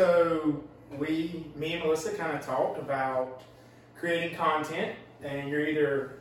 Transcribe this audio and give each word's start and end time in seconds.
So 0.00 0.64
we, 0.96 1.44
me 1.56 1.74
and 1.74 1.84
Melissa, 1.84 2.12
kind 2.14 2.34
of 2.34 2.40
talked 2.42 2.78
about 2.78 3.42
creating 3.94 4.34
content, 4.34 4.96
and 5.22 5.46
you're 5.46 5.68
either 5.68 6.20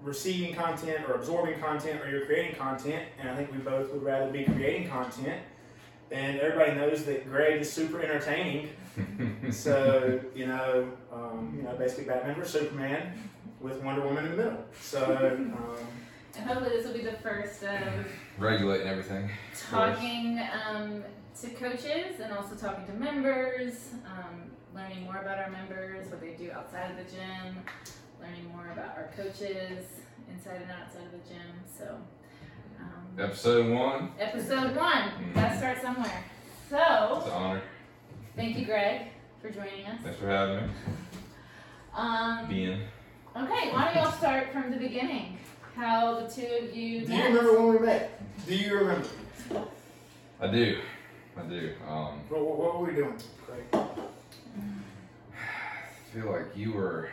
receiving 0.00 0.54
content 0.54 1.04
or 1.08 1.14
absorbing 1.14 1.58
content, 1.58 2.00
or 2.00 2.08
you're 2.08 2.24
creating 2.24 2.54
content. 2.54 3.02
And 3.18 3.28
I 3.28 3.34
think 3.34 3.50
we 3.50 3.58
both 3.58 3.92
would 3.92 4.04
rather 4.04 4.30
be 4.30 4.44
creating 4.44 4.88
content. 4.88 5.42
And 6.12 6.38
everybody 6.38 6.76
knows 6.76 7.04
that 7.06 7.28
Greg 7.28 7.62
is 7.62 7.72
super 7.72 8.00
entertaining. 8.00 8.68
so 9.50 10.20
you 10.32 10.46
know, 10.46 10.88
um, 11.12 11.52
you 11.56 11.64
know, 11.64 11.74
basically 11.74 12.04
Batman 12.04 12.36
vs 12.36 12.52
Superman 12.52 13.12
with 13.60 13.82
Wonder 13.82 14.02
Woman 14.02 14.26
in 14.26 14.30
the 14.30 14.36
middle. 14.36 14.64
So 14.80 15.32
um, 15.36 15.88
And 16.36 16.46
hopefully 16.48 16.70
this 16.76 16.86
will 16.86 16.94
be 16.94 17.02
the 17.02 17.18
first 17.24 17.64
of 17.64 18.06
Regulating 18.38 18.86
everything. 18.86 19.30
talking 19.68 20.40
um, 20.68 21.02
to 21.40 21.50
coaches 21.50 22.20
and 22.22 22.32
also 22.32 22.54
talking 22.54 22.86
to 22.86 22.92
members, 22.92 23.90
um, 24.06 24.42
learning 24.74 25.02
more 25.04 25.16
about 25.18 25.38
our 25.38 25.50
members, 25.50 26.08
what 26.10 26.20
they 26.20 26.32
do 26.32 26.50
outside 26.52 26.90
of 26.90 26.96
the 26.96 27.04
gym, 27.04 27.56
learning 28.20 28.48
more 28.54 28.70
about 28.72 28.96
our 28.96 29.10
coaches 29.16 29.84
inside 30.32 30.62
and 30.62 30.70
outside 30.70 31.04
of 31.06 31.12
the 31.12 31.28
gym. 31.28 31.46
So, 31.76 31.96
um, 32.80 33.18
Episode 33.18 33.72
one. 33.74 34.12
episode 34.18 34.76
one, 34.76 35.10
gotta 35.34 35.56
start 35.56 35.82
somewhere. 35.82 36.24
So, 36.70 36.76
It's 37.18 37.26
So, 37.26 37.32
an 37.36 37.42
honor. 37.42 37.62
thank 38.36 38.56
you, 38.58 38.64
Greg, 38.64 39.08
for 39.42 39.50
joining 39.50 39.86
us. 39.86 40.00
Thanks 40.02 40.18
for 40.18 40.26
having 40.28 40.66
me. 40.68 40.72
Um, 41.94 42.48
Being. 42.48 42.80
okay, 43.36 43.70
why 43.72 43.84
don't 43.92 44.02
y'all 44.02 44.12
start 44.12 44.52
from 44.52 44.70
the 44.70 44.76
beginning? 44.76 45.38
How 45.76 46.20
the 46.20 46.28
two 46.28 46.46
of 46.64 46.74
you 46.76 47.00
do 47.02 47.08
met? 47.08 47.18
you 47.30 47.36
remember 47.36 47.60
when 47.60 47.80
we 47.80 47.86
met? 47.86 48.46
Do 48.46 48.54
you 48.54 48.74
remember? 48.78 49.08
I 50.40 50.46
do. 50.48 50.78
I 51.36 51.42
do. 51.42 51.72
Um, 51.88 52.20
What, 52.28 52.40
what, 52.44 52.58
what 52.58 52.78
were 52.80 52.86
we 52.86 52.94
doing, 52.94 53.16
Craig? 53.46 53.64
I 53.72 55.36
feel 56.12 56.30
like 56.30 56.56
you 56.56 56.72
were 56.72 57.08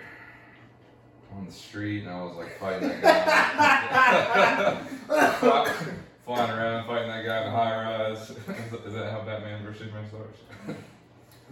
on 1.35 1.45
the 1.45 1.51
street 1.51 2.03
and 2.03 2.09
I 2.11 2.21
was 2.23 2.35
like 2.35 2.57
fighting 2.59 2.89
that 2.89 3.01
guy. 5.09 5.71
Flying 6.25 6.51
around 6.51 6.85
fighting 6.85 7.07
that 7.09 7.25
guy 7.25 7.37
in 7.39 7.43
the 7.45 7.51
high 7.51 7.83
rise. 7.83 8.29
is, 8.29 8.35
that- 8.45 8.85
is 8.85 8.93
that 8.93 9.11
how 9.11 9.21
Batman 9.21 9.63
vs 9.63 9.79
Superman 9.81 10.07
starts? 10.07 10.39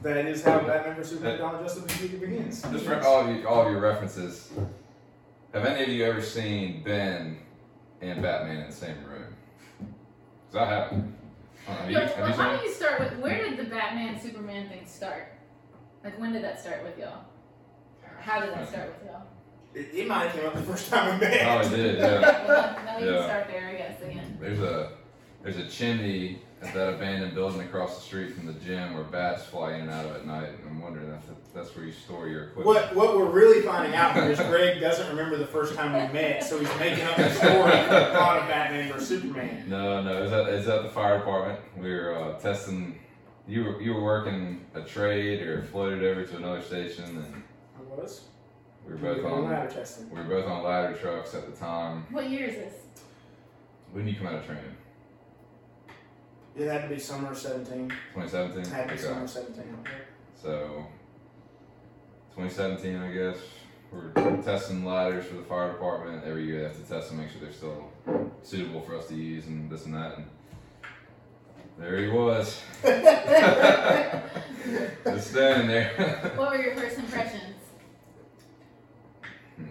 That 0.03 0.25
is 0.27 0.43
how 0.43 0.59
Batman 0.67 0.95
vs 0.95 1.11
Superman 1.13 1.39
Dawn 1.39 1.55
of 1.55 1.61
Justice 1.63 1.97
begins. 2.11 2.61
Just 2.61 2.85
for 2.85 3.01
all 3.01 3.21
of 3.27 3.35
you, 3.35 3.47
all 3.47 3.65
of 3.65 3.71
your 3.71 3.81
references. 3.81 4.51
Have 5.53 5.65
any 5.65 5.81
of 5.83 5.89
you 5.89 6.05
ever 6.05 6.21
seen 6.21 6.83
Ben 6.83 7.39
and 8.01 8.21
Batman 8.21 8.57
in 8.61 8.67
the 8.67 8.75
same 8.75 8.95
room? 9.05 9.33
Because 10.51 10.67
I 10.67 10.69
haven't. 10.71 11.15
Uh, 11.69 11.87
Yo, 11.87 11.99
well, 11.99 12.03
you 12.29 12.33
seen 12.33 12.33
how 12.43 12.57
do 12.57 12.63
you 12.65 12.73
start 12.73 12.99
with 12.99 13.13
where 13.19 13.43
did 13.47 13.57
the 13.57 13.63
Batman 13.65 14.19
Superman 14.19 14.69
thing 14.69 14.85
start? 14.87 15.33
Like 16.03 16.19
when 16.19 16.33
did 16.33 16.43
that 16.43 16.59
start 16.59 16.83
with 16.83 16.97
y'all? 16.97 17.25
How 18.19 18.39
did 18.39 18.53
that 18.53 18.67
start 18.69 18.95
with 18.99 19.09
y'all? 19.09 19.23
It, 19.75 19.89
it 19.93 20.07
might 20.07 20.27
have 20.27 20.35
came 20.35 20.47
up 20.47 20.55
the 20.55 20.61
first 20.63 20.89
time 20.89 21.19
we 21.19 21.25
met. 21.27 21.45
Oh, 21.45 21.59
it 21.67 21.75
did, 21.75 21.99
yeah. 21.99 22.19
well, 22.47 22.75
now 22.85 22.99
we 22.99 23.05
Yeah. 23.05 23.11
can 23.13 23.23
start 23.23 23.47
there, 23.47 23.67
I 23.67 23.73
guess, 23.75 24.01
again. 24.01 24.37
There's 24.41 24.59
a 24.59 24.93
there's 25.43 25.57
a 25.57 25.67
chimney 25.67 26.41
at 26.61 26.73
that 26.73 26.93
abandoned 26.93 27.33
building 27.33 27.61
across 27.61 27.95
the 27.95 28.01
street 28.01 28.33
from 28.35 28.45
the 28.45 28.53
gym 28.53 28.93
where 28.93 29.03
bats 29.03 29.45
fly 29.45 29.75
in 29.75 29.81
and 29.81 29.89
out 29.89 30.05
of 30.05 30.15
at 30.17 30.25
night. 30.25 30.49
And 30.49 30.69
I'm 30.69 30.81
wondering 30.81 31.09
if 31.11 31.23
that's 31.53 31.73
where 31.75 31.85
you 31.85 31.91
store 31.91 32.27
your 32.27 32.45
equipment. 32.45 32.65
What 32.65 32.95
what 32.95 33.17
we're 33.17 33.31
really 33.31 33.61
finding 33.61 33.95
out 33.95 34.13
here 34.13 34.29
is 34.29 34.39
Greg 34.39 34.81
doesn't 34.81 35.07
remember 35.09 35.37
the 35.37 35.47
first 35.47 35.75
time 35.75 35.93
we 35.93 36.13
met, 36.13 36.43
so 36.43 36.59
he's 36.59 36.79
making 36.79 37.05
up 37.05 37.17
a 37.17 37.33
story 37.33 37.71
for 37.71 37.93
the 37.93 38.09
plot 38.11 38.39
of 38.41 38.47
Batman 38.47 38.91
vs 38.91 39.07
Superman. 39.07 39.69
No, 39.69 40.01
no, 40.01 40.23
is 40.23 40.31
at, 40.31 40.47
it's 40.49 40.67
at 40.67 40.83
the 40.83 40.89
fire 40.89 41.19
department. 41.19 41.59
We 41.77 41.91
were 41.91 42.15
uh, 42.15 42.39
testing. 42.39 42.99
You 43.47 43.63
were 43.63 43.81
you 43.81 43.93
were 43.93 44.03
working 44.03 44.65
a 44.75 44.81
trade 44.81 45.41
or 45.41 45.63
floated 45.63 46.03
over 46.03 46.25
to 46.25 46.37
another 46.37 46.61
station, 46.61 47.05
and 47.05 47.43
I 47.77 47.95
was. 47.95 48.25
we 48.85 48.93
were 48.93 48.97
both 49.15 49.25
on 49.25 49.45
ladder 49.45 49.69
testing. 49.71 50.09
we 50.09 50.17
were 50.17 50.25
both 50.25 50.45
on 50.45 50.63
ladder 50.63 50.95
trucks 50.95 51.33
at 51.33 51.49
the 51.49 51.57
time. 51.57 52.05
What 52.11 52.29
year 52.29 52.47
is 52.47 52.55
this? 52.55 52.73
When 53.91 54.05
did 54.05 54.13
you 54.13 54.17
come 54.19 54.27
out 54.27 54.35
of 54.35 54.45
training? 54.45 54.75
It 56.55 56.67
had 56.67 56.83
to 56.83 56.89
be 56.93 56.99
summer 56.99 57.33
17. 57.33 57.89
2017. 58.13 58.61
It 58.61 58.67
had 58.67 58.89
to 58.89 58.95
be 58.95 58.99
Okay. 58.99 59.03
summer 59.03 59.27
17. 59.27 59.63
okay. 59.81 59.91
So, 60.41 60.85
2017, 62.35 62.97
I 62.97 63.11
guess. 63.11 63.37
We're 63.91 64.11
testing 64.43 64.85
ladders 64.85 65.25
for 65.25 65.35
the 65.35 65.43
fire 65.43 65.71
department. 65.71 66.23
Every 66.23 66.45
year 66.45 66.57
they 66.59 66.63
have 66.65 66.75
to 66.77 66.83
test 66.83 67.09
them, 67.09 67.17
make 67.19 67.31
sure 67.31 67.41
they're 67.41 67.51
still 67.51 67.89
suitable 68.43 68.81
for 68.81 68.95
us 68.95 69.07
to 69.07 69.15
use, 69.15 69.47
and 69.47 69.67
this 69.69 69.85
and 69.85 69.95
that. 69.95 70.17
And 70.17 70.25
there 71.79 71.97
he 71.99 72.07
was, 72.09 72.61
just 75.05 75.31
standing 75.31 75.67
there. 75.67 76.31
What 76.35 76.51
were 76.51 76.61
your 76.61 76.75
first 76.75 76.99
impressions? 76.99 77.55
Hmm, 79.55 79.65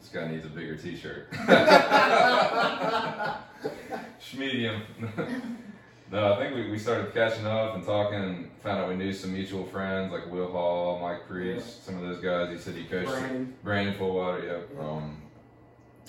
this 0.00 0.08
guy 0.08 0.26
needs 0.28 0.44
a 0.44 0.48
bigger 0.48 0.76
T-shirt. 0.76 1.28
Medium. 4.36 4.82
No, 6.12 6.34
I 6.34 6.36
think 6.36 6.54
we, 6.54 6.70
we 6.70 6.78
started 6.78 7.12
catching 7.14 7.46
up 7.46 7.74
and 7.74 7.84
talking 7.84 8.18
and 8.22 8.50
found 8.62 8.80
out 8.80 8.88
we 8.88 8.96
knew 8.96 9.12
some 9.12 9.32
mutual 9.32 9.64
friends 9.64 10.12
like 10.12 10.30
Will 10.30 10.50
Hall, 10.52 11.00
Mike 11.00 11.26
Priest, 11.26 11.84
some 11.86 11.96
of 11.96 12.02
those 12.02 12.22
guys. 12.22 12.50
He 12.52 12.58
said 12.58 12.74
he 12.74 12.84
coached 12.84 13.08
Brandon. 13.08 13.54
Brandon 13.64 13.94
Fullwater, 13.94 14.44
yep. 14.44 14.68
Yeah. 14.76 14.80
Um, 14.88 15.16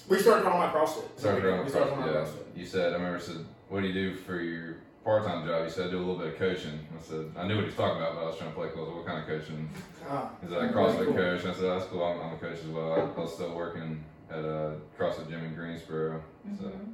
We 0.10 0.20
started 0.20 0.44
talking 0.44 0.60
about 0.62 0.76
CrossFit. 0.76 1.18
started 1.20 1.64
we 1.64 1.70
started 1.70 1.94
CrossFit, 1.94 1.98
talking 1.98 2.14
yeah. 2.14 2.20
CrossFit. 2.20 2.58
You 2.58 2.66
said, 2.66 2.94
I 2.94 2.96
remember 2.98 3.20
said, 3.20 3.38
what 3.70 3.82
do 3.82 3.88
you 3.88 3.94
do 3.94 4.16
for 4.16 4.42
your 4.42 4.76
part-time 5.06 5.48
job? 5.48 5.64
You 5.64 5.70
said, 5.72 5.88
I 5.88 5.92
do 5.92 5.98
a 5.98 6.00
little 6.00 6.18
bit 6.18 6.28
of 6.34 6.36
coaching. 6.38 6.80
I 6.98 7.02
said, 7.02 7.32
I 7.38 7.48
knew 7.48 7.56
what 7.56 7.62
he 7.62 7.68
was 7.68 7.76
talking 7.76 7.98
about, 8.02 8.16
but 8.16 8.24
I 8.24 8.26
was 8.28 8.38
trying 8.38 8.50
to 8.52 8.56
play 8.56 8.70
close. 8.70 8.94
What 8.94 9.06
kind 9.06 9.20
of 9.20 9.26
coaching? 9.28 9.70
Ah, 10.10 10.30
He's 10.42 10.52
like, 10.52 10.60
Very 10.60 10.74
CrossFit 10.74 11.06
cool. 11.06 11.14
coach. 11.14 11.42
And 11.44 11.52
I 11.52 11.54
said, 11.54 11.64
that's 11.64 11.86
cool. 11.86 12.04
I'm, 12.04 12.20
I'm 12.22 12.34
a 12.34 12.38
coach 12.38 12.60
as 12.60 12.68
well. 12.68 12.92
I, 12.94 13.00
I 13.00 13.20
was 13.22 13.34
still 13.34 13.56
working 13.56 14.04
at 14.30 14.40
a 14.44 14.76
CrossFit 15.00 15.30
gym 15.30 15.46
in 15.46 15.56
Greensboro. 15.56 16.22
So, 16.60 16.66
Mhm. 16.66 16.94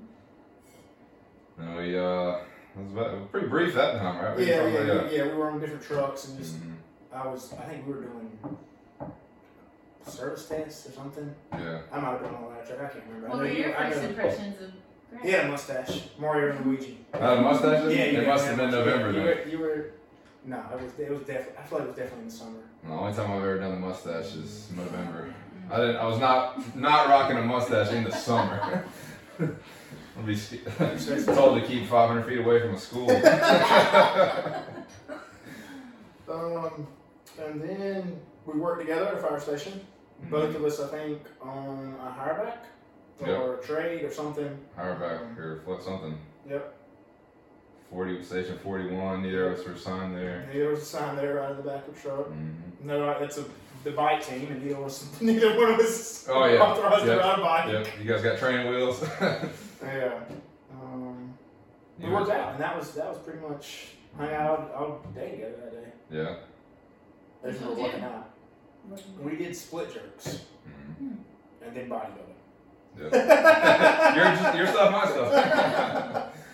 and 1.59 1.75
we, 1.77 1.97
uh, 1.97 2.37
it 2.78 2.84
was 2.84 2.91
about, 2.94 3.31
pretty 3.31 3.47
brief 3.47 3.74
that 3.75 4.00
time, 4.00 4.24
right? 4.24 4.38
We 4.38 4.46
yeah, 4.47 4.68
yeah, 4.68 4.84
yeah, 4.84 5.09
yeah. 5.09 5.24
We 5.28 5.34
were 5.34 5.50
on 5.50 5.59
different 5.59 5.84
trucks 5.84 6.28
and 6.28 6.38
just, 6.40 6.56
Mhm. 6.62 6.75
I 7.13 7.28
was, 7.28 7.53
I 7.53 7.63
think 7.63 7.88
we 7.88 7.94
were 7.94 8.02
doing 8.02 8.38
service 10.06 10.47
tests 10.47 10.88
or 10.88 10.91
something. 10.91 11.35
Yeah. 11.52 11.81
I 11.91 12.00
might 12.00 12.12
have 12.12 12.22
been 12.24 12.34
on 12.35 12.44
a 12.44 12.47
ladder 12.50 12.66
truck. 12.66 12.80
I 12.81 12.88
can't 12.88 13.03
remember. 13.07 13.28
I 13.28 13.30
What 13.30 13.40
were 13.40 13.47
your 13.47 13.74
first 13.74 14.03
impressions 14.03 14.62
of 14.62 14.72
Greg? 15.12 15.24
He 15.24 15.31
had 15.31 15.46
a 15.46 15.47
mustache. 15.50 16.03
Mario 16.19 16.56
and 16.56 16.66
Luigi. 16.66 16.97
I 17.13 17.18
had 17.18 17.38
a 17.38 17.41
mustache? 17.41 17.84
Yeah, 17.84 17.90
it 18.03 18.13
you 18.13 18.28
must 18.28 18.46
have 18.47 18.57
been 18.57 18.72
November 18.72 19.07
you 19.07 19.13
then. 19.13 19.25
Were, 19.25 19.44
you 19.47 19.59
were, 19.59 19.91
no, 20.46 20.63
it 20.74 20.81
was, 20.84 21.00
it 21.00 21.09
was 21.12 21.19
definitely, 21.22 21.57
I 21.57 21.63
feel 21.63 21.78
like 21.80 21.88
it 21.88 21.90
was 21.90 21.97
definitely 21.97 22.22
in 22.24 22.30
the 22.30 22.36
summer. 22.36 22.59
The 22.84 22.91
only 22.91 23.13
time 23.13 23.31
I've 23.31 23.38
ever 23.38 23.59
done 23.59 23.72
the 23.72 23.88
mustache 23.88 24.36
is 24.36 24.69
November. 24.75 25.34
I 25.72 25.78
didn't. 25.78 25.97
I 25.97 26.06
was 26.06 26.19
not 26.19 26.75
not 26.75 27.09
rocking 27.09 27.38
a 27.38 27.44
mustache 27.44 27.91
in 27.91 28.03
the 28.03 28.12
summer. 28.12 28.84
I'll 30.19 30.25
be 30.25 30.35
sk- 30.35 30.57
told 31.25 31.62
to 31.62 31.68
keep 31.68 31.88
500 31.88 32.25
feet 32.25 32.40
away 32.40 32.59
from 32.62 32.74
a 32.75 32.80
school. 32.80 33.07
Um, 36.31 36.85
and 37.44 37.59
then 37.59 38.19
we 38.46 38.59
worked 38.59 38.81
together 38.81 39.07
at 39.07 39.13
a 39.16 39.18
fire 39.18 39.40
station. 39.40 39.81
Both 40.30 40.56
of 40.56 40.63
us, 40.63 40.80
I 40.80 40.88
think, 40.88 41.22
on 41.41 41.96
a 42.00 42.12
hireback 42.12 42.57
or 43.28 43.56
a 43.56 43.63
trade 43.63 44.03
or 44.03 44.12
something. 44.12 44.56
Hardback 44.78 45.35
or 45.40 45.62
flip 45.66 45.81
something. 45.81 46.16
Yep. 46.47 46.75
40 47.90 48.24
station 48.24 48.59
41. 48.59 49.24
Neither 49.24 49.50
of 49.51 49.59
us 49.59 49.66
were 49.66 49.75
signed 49.75 50.16
there. 50.16 50.41
And 50.41 50.51
there 50.59 50.69
was 50.69 50.81
a 50.81 50.86
sign 50.86 51.16
there 51.16 51.36
right 51.38 51.50
in 51.50 51.57
the 51.57 51.63
back 51.63 51.88
of 51.88 51.96
the 51.96 52.00
truck. 52.00 52.28
hmm 52.28 52.50
No, 52.84 53.19
that's 53.19 53.40
a 53.40 53.46
the 53.84 53.91
bike 53.91 54.24
team, 54.24 54.51
and 54.51 54.62
neither 54.63 54.80
was 54.81 55.07
neither 55.22 55.57
one 55.57 55.72
of 55.74 55.80
us 55.80 56.28
Oh, 56.30 56.46
yeah. 56.46 56.59
authorized 56.62 57.06
to 57.06 57.12
Yep. 57.12 57.19
ride 57.22 57.40
a 57.40 57.41
bike. 57.41 57.72
Yep. 57.72 57.88
You 58.03 58.06
guys 58.13 58.22
got 58.22 58.38
training 58.38 58.69
wheels. 58.69 59.03
Yeah. 59.81 60.19
Um, 60.72 61.34
You 62.00 62.07
we 62.07 62.13
worked 62.13 62.31
out, 62.31 62.53
and 62.53 62.62
that 62.63 62.78
was 62.78 62.91
that 62.94 63.07
was 63.09 63.17
pretty 63.19 63.40
much 63.40 63.88
hung 64.17 64.29
out 64.31 64.71
all, 64.75 64.83
all 64.86 65.01
day 65.13 65.31
together 65.31 65.56
that 65.63 65.71
day. 65.71 65.92
Yeah. 66.12 66.36
As 67.44 67.53
we 67.59 67.65
What'd 67.65 67.77
were 67.77 67.83
working 67.83 68.03
out. 68.03 68.30
We 69.21 69.36
did 69.36 69.56
split 69.56 69.94
jerks 69.94 70.42
Mhm. 70.68 71.18
and 71.63 71.75
then 71.75 71.89
bodybuilding. 71.89 72.38
Yep. 72.98 73.12
your, 74.15 74.25
just- 74.25 74.57
your 74.57 74.68
stuff, 74.68 74.92
my 74.92 75.06
stuff. 75.06 76.25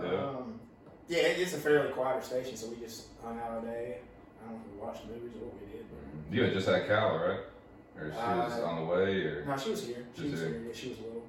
Yeah. 0.00 0.04
Um, 0.14 0.60
yeah, 1.08 1.18
it's 1.18 1.54
a 1.54 1.58
fairly 1.58 1.90
quieter 1.90 2.22
station, 2.22 2.56
so 2.56 2.68
we 2.68 2.76
just 2.76 3.06
hung 3.24 3.36
out 3.40 3.50
all 3.50 3.60
day. 3.62 3.98
I 4.40 4.48
don't 4.48 4.54
know 4.54 4.62
if 4.64 4.72
we 4.74 4.86
watched 4.86 5.06
movies 5.06 5.32
or 5.40 5.46
what 5.46 5.54
we 5.60 5.72
did, 5.72 5.86
but 5.90 6.34
you 6.36 6.42
had 6.44 6.52
just 6.52 6.68
had 6.68 6.86
Cal, 6.86 7.16
right? 7.18 7.40
Or 7.98 8.04
she 8.12 8.16
was 8.16 8.60
Uh, 8.60 8.64
on 8.66 8.76
the 8.76 8.84
way, 8.92 9.22
or 9.24 9.44
no, 9.44 9.56
she 9.56 9.70
was 9.70 9.84
here. 9.84 10.06
She 10.16 10.30
was 10.30 10.40
here. 10.40 10.50
here. 10.50 10.62
Yeah, 10.68 10.72
she 10.72 10.90
was 10.90 10.98
little. 11.00 11.22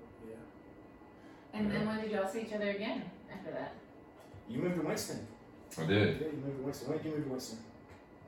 Yeah. 1.59 1.65
And 1.65 1.71
then 1.71 1.87
when 1.87 2.01
did 2.01 2.11
y'all 2.11 2.27
see 2.27 2.41
each 2.41 2.53
other 2.53 2.69
again 2.69 3.03
after 3.33 3.51
that? 3.51 3.73
You 4.49 4.59
moved 4.61 4.75
to 4.75 4.81
Winston. 4.81 5.27
I 5.77 5.85
did. 5.85 6.19
Yeah, 6.21 6.27
you 6.27 6.41
moved 6.43 6.57
to 6.57 6.63
Winston. 6.63 6.89
When 6.89 6.97
did 6.97 7.05
you 7.07 7.11
move 7.17 7.23
to 7.25 7.31
Winston? 7.31 7.59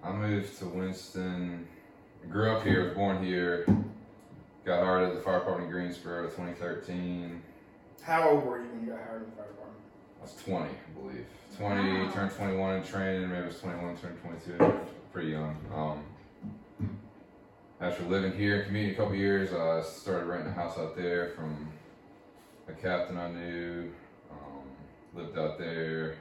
I 0.04 0.12
moved 0.12 0.58
to 0.60 0.66
Winston. 0.66 1.68
Grew 2.30 2.52
up 2.52 2.64
here, 2.64 2.86
was 2.86 2.94
born 2.94 3.24
here. 3.24 3.66
Got 4.66 4.84
hired 4.84 5.10
at 5.10 5.16
the 5.16 5.22
fire 5.22 5.40
department 5.40 5.68
in 5.68 5.72
Greensboro 5.72 6.26
2013. 6.26 7.42
How 8.04 8.30
old 8.30 8.46
were 8.46 8.60
you 8.62 8.68
when 8.70 8.82
you 8.86 8.92
got 8.92 9.00
hired 9.08 9.24
in 9.24 9.30
the 9.32 9.36
fire 9.36 9.48
department? 9.48 9.78
I 10.20 10.24
was 10.24 10.36
20, 10.44 10.66
I 10.66 11.00
believe. 11.00 11.26
20, 11.58 12.04
Wow. 12.06 12.12
turned 12.12 12.32
21 12.32 12.76
in 12.76 12.84
training, 12.84 13.30
maybe 13.30 13.44
I 13.44 13.48
was 13.48 13.60
21, 13.60 13.98
turned 13.98 14.22
22. 14.22 14.80
Pretty 15.12 15.30
young. 15.32 15.58
Um, 15.74 16.04
after 17.82 18.04
living 18.04 18.34
here 18.34 18.60
in 18.62 18.66
community 18.68 18.94
a 18.94 18.98
couple 18.98 19.16
years, 19.16 19.52
I 19.52 19.82
started 19.82 20.26
renting 20.28 20.50
a 20.50 20.54
house 20.54 20.78
out 20.78 20.96
there 20.96 21.30
from 21.30 21.68
a 22.68 22.74
captain 22.74 23.18
I 23.18 23.30
knew. 23.32 23.92
Um, 24.32 24.64
lived 25.14 25.38
out 25.38 25.58
there, 25.58 26.16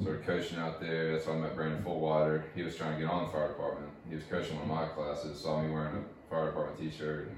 started 0.00 0.24
coaching 0.24 0.58
out 0.58 0.80
there. 0.80 1.12
That's 1.12 1.26
how 1.26 1.32
I 1.32 1.36
met 1.38 1.54
Brandon 1.54 1.82
Fullwater. 1.82 2.42
He 2.54 2.62
was 2.62 2.76
trying 2.76 2.94
to 2.94 3.00
get 3.00 3.10
on 3.10 3.24
the 3.26 3.30
fire 3.32 3.48
department. 3.48 3.90
He 4.08 4.14
was 4.14 4.24
coaching 4.24 4.54
one 4.56 4.64
of 4.64 4.68
my 4.68 4.86
classes, 4.94 5.40
saw 5.40 5.60
me 5.62 5.70
wearing 5.72 5.96
a 5.96 6.30
fire 6.30 6.46
department 6.46 6.78
t-shirt, 6.78 7.28
and 7.28 7.36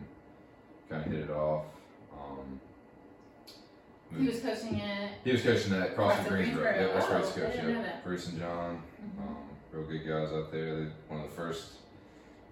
kind 0.91 1.07
of 1.07 1.13
hit 1.13 1.23
it 1.23 1.31
off. 1.31 1.65
Um, 2.13 2.61
He 4.17 4.27
was 4.29 4.41
coaching 4.41 4.75
it. 4.79 5.11
he 5.25 5.33
was 5.33 5.43
coaching 5.43 5.73
at 5.75 5.97
CrossFit 5.97 6.25
CrossFit 6.25 6.29
Greensboro. 6.29 6.63
Greensboro. 6.63 6.87
Yeah, 6.87 6.93
that's 6.95 7.09
where 7.09 7.19
Oh, 7.19 7.23
he's 7.25 7.33
coaching. 7.57 7.69
Yeah. 7.71 7.97
Bruce 8.05 8.29
and 8.29 8.39
John, 8.39 8.83
Mhm. 9.03 9.23
um, 9.27 9.37
real 9.73 9.85
good 9.87 10.07
guys 10.07 10.33
out 10.33 10.53
there. 10.53 10.77
They 10.77 10.91
one 11.09 11.21
of 11.25 11.31
the 11.31 11.35
first 11.37 11.73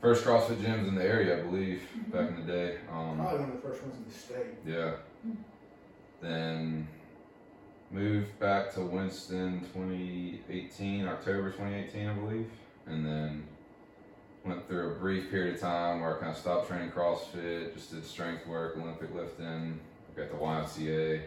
first 0.00 0.24
CrossFit 0.24 0.56
gyms 0.56 0.88
in 0.88 0.96
the 0.96 1.04
area, 1.04 1.38
I 1.38 1.42
believe, 1.42 1.82
back 2.12 2.30
in 2.30 2.44
the 2.44 2.52
day. 2.52 2.78
Um, 2.90 3.18
Probably 3.18 3.38
one 3.40 3.50
of 3.50 3.62
the 3.62 3.68
first 3.68 3.82
ones 3.84 3.96
in 3.98 4.04
the 4.04 4.10
state. 4.10 4.46
yeah. 4.66 4.94
Then 6.20 6.88
moved 7.90 8.38
back 8.38 8.72
to 8.74 8.80
Winston 8.80 9.60
2018, 9.74 11.06
October 11.06 11.50
2018, 11.50 12.08
I 12.08 12.12
believe. 12.14 12.50
And 12.86 13.04
then 13.04 13.44
went 14.44 14.66
through 14.66 14.92
a 14.92 14.94
brief 14.94 15.30
period 15.30 15.54
of 15.54 15.60
time 15.60 16.00
where 16.00 16.16
I 16.16 16.20
kind 16.20 16.32
of 16.32 16.38
stopped 16.38 16.68
training 16.68 16.90
CrossFit, 16.90 17.74
just 17.74 17.92
did 17.92 18.04
strength 18.04 18.46
work, 18.46 18.76
Olympic 18.76 19.14
lifting, 19.14 19.78
got 20.16 20.30
the 20.30 20.36
YMCA. 20.36 21.22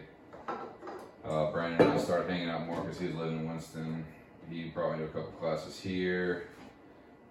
Uh, 1.24 1.50
Brandon 1.50 1.88
and 1.88 1.98
I 1.98 2.02
started 2.02 2.30
hanging 2.30 2.50
out 2.50 2.66
more 2.66 2.82
because 2.82 3.00
he 3.00 3.06
was 3.06 3.16
living 3.16 3.38
in 3.38 3.48
Winston. 3.48 4.04
He 4.50 4.64
brought 4.64 4.92
me 4.92 4.98
to 4.98 5.04
a 5.04 5.08
couple 5.08 5.32
classes 5.40 5.80
here. 5.80 6.48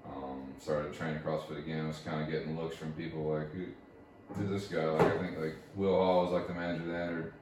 Um, 0.06 0.44
started 0.60 0.94
training 0.94 1.22
CrossFit 1.22 1.60
again. 1.60 1.86
I 1.86 1.88
Was 1.88 2.00
kind 2.00 2.22
of 2.22 2.30
getting 2.30 2.60
looks 2.60 2.76
from 2.76 2.92
people 2.94 3.24
like, 3.24 3.48
who's 4.34 4.50
this 4.50 4.68
guy? 4.68 4.86
Like 4.86 5.14
I 5.14 5.18
think 5.18 5.40
like 5.40 5.56
Will 5.76 5.96
Hall 5.96 6.24
was 6.24 6.34
like 6.34 6.48
the 6.48 6.54
manager 6.54 6.86
then, 6.86 7.10
or 7.10 7.34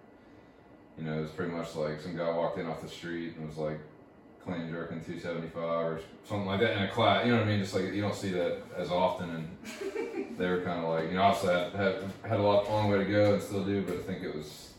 you 0.97 1.03
know, 1.06 1.18
it 1.18 1.21
was 1.21 1.31
pretty 1.31 1.51
much 1.51 1.75
like 1.75 2.01
some 2.01 2.15
guy 2.15 2.30
walked 2.30 2.57
in 2.57 2.68
off 2.68 2.81
the 2.81 2.88
street 2.88 3.35
and 3.38 3.47
was 3.47 3.57
like 3.57 3.80
clean 4.44 4.69
jerking 4.69 5.00
275 5.00 5.56
or 5.63 6.01
something 6.25 6.45
like 6.45 6.59
that 6.59 6.77
in 6.77 6.83
a 6.83 6.91
class. 6.91 7.25
You 7.25 7.31
know 7.31 7.39
what 7.39 7.47
I 7.47 7.51
mean? 7.51 7.59
Just 7.62 7.74
like 7.74 7.94
you 7.94 8.01
don't 8.01 8.15
see 8.15 8.31
that 8.31 8.57
as 8.77 8.89
often, 8.89 9.30
and 9.30 10.38
they 10.38 10.50
were 10.50 10.62
kind 10.62 10.83
of 10.83 10.89
like, 10.89 11.09
you 11.09 11.15
know, 11.15 11.24
obviously 11.24 11.53
I 11.56 11.69
had, 11.69 11.95
had 12.27 12.39
a 12.39 12.44
lot 12.44 12.69
long 12.69 12.89
way 12.89 12.97
to 13.00 13.06
go 13.06 13.33
and 13.33 13.41
still 13.41 13.63
do, 13.63 13.81
but 13.83 13.95
I 13.95 14.00
think 14.00 14.24
it 14.24 14.36
was 14.36 14.74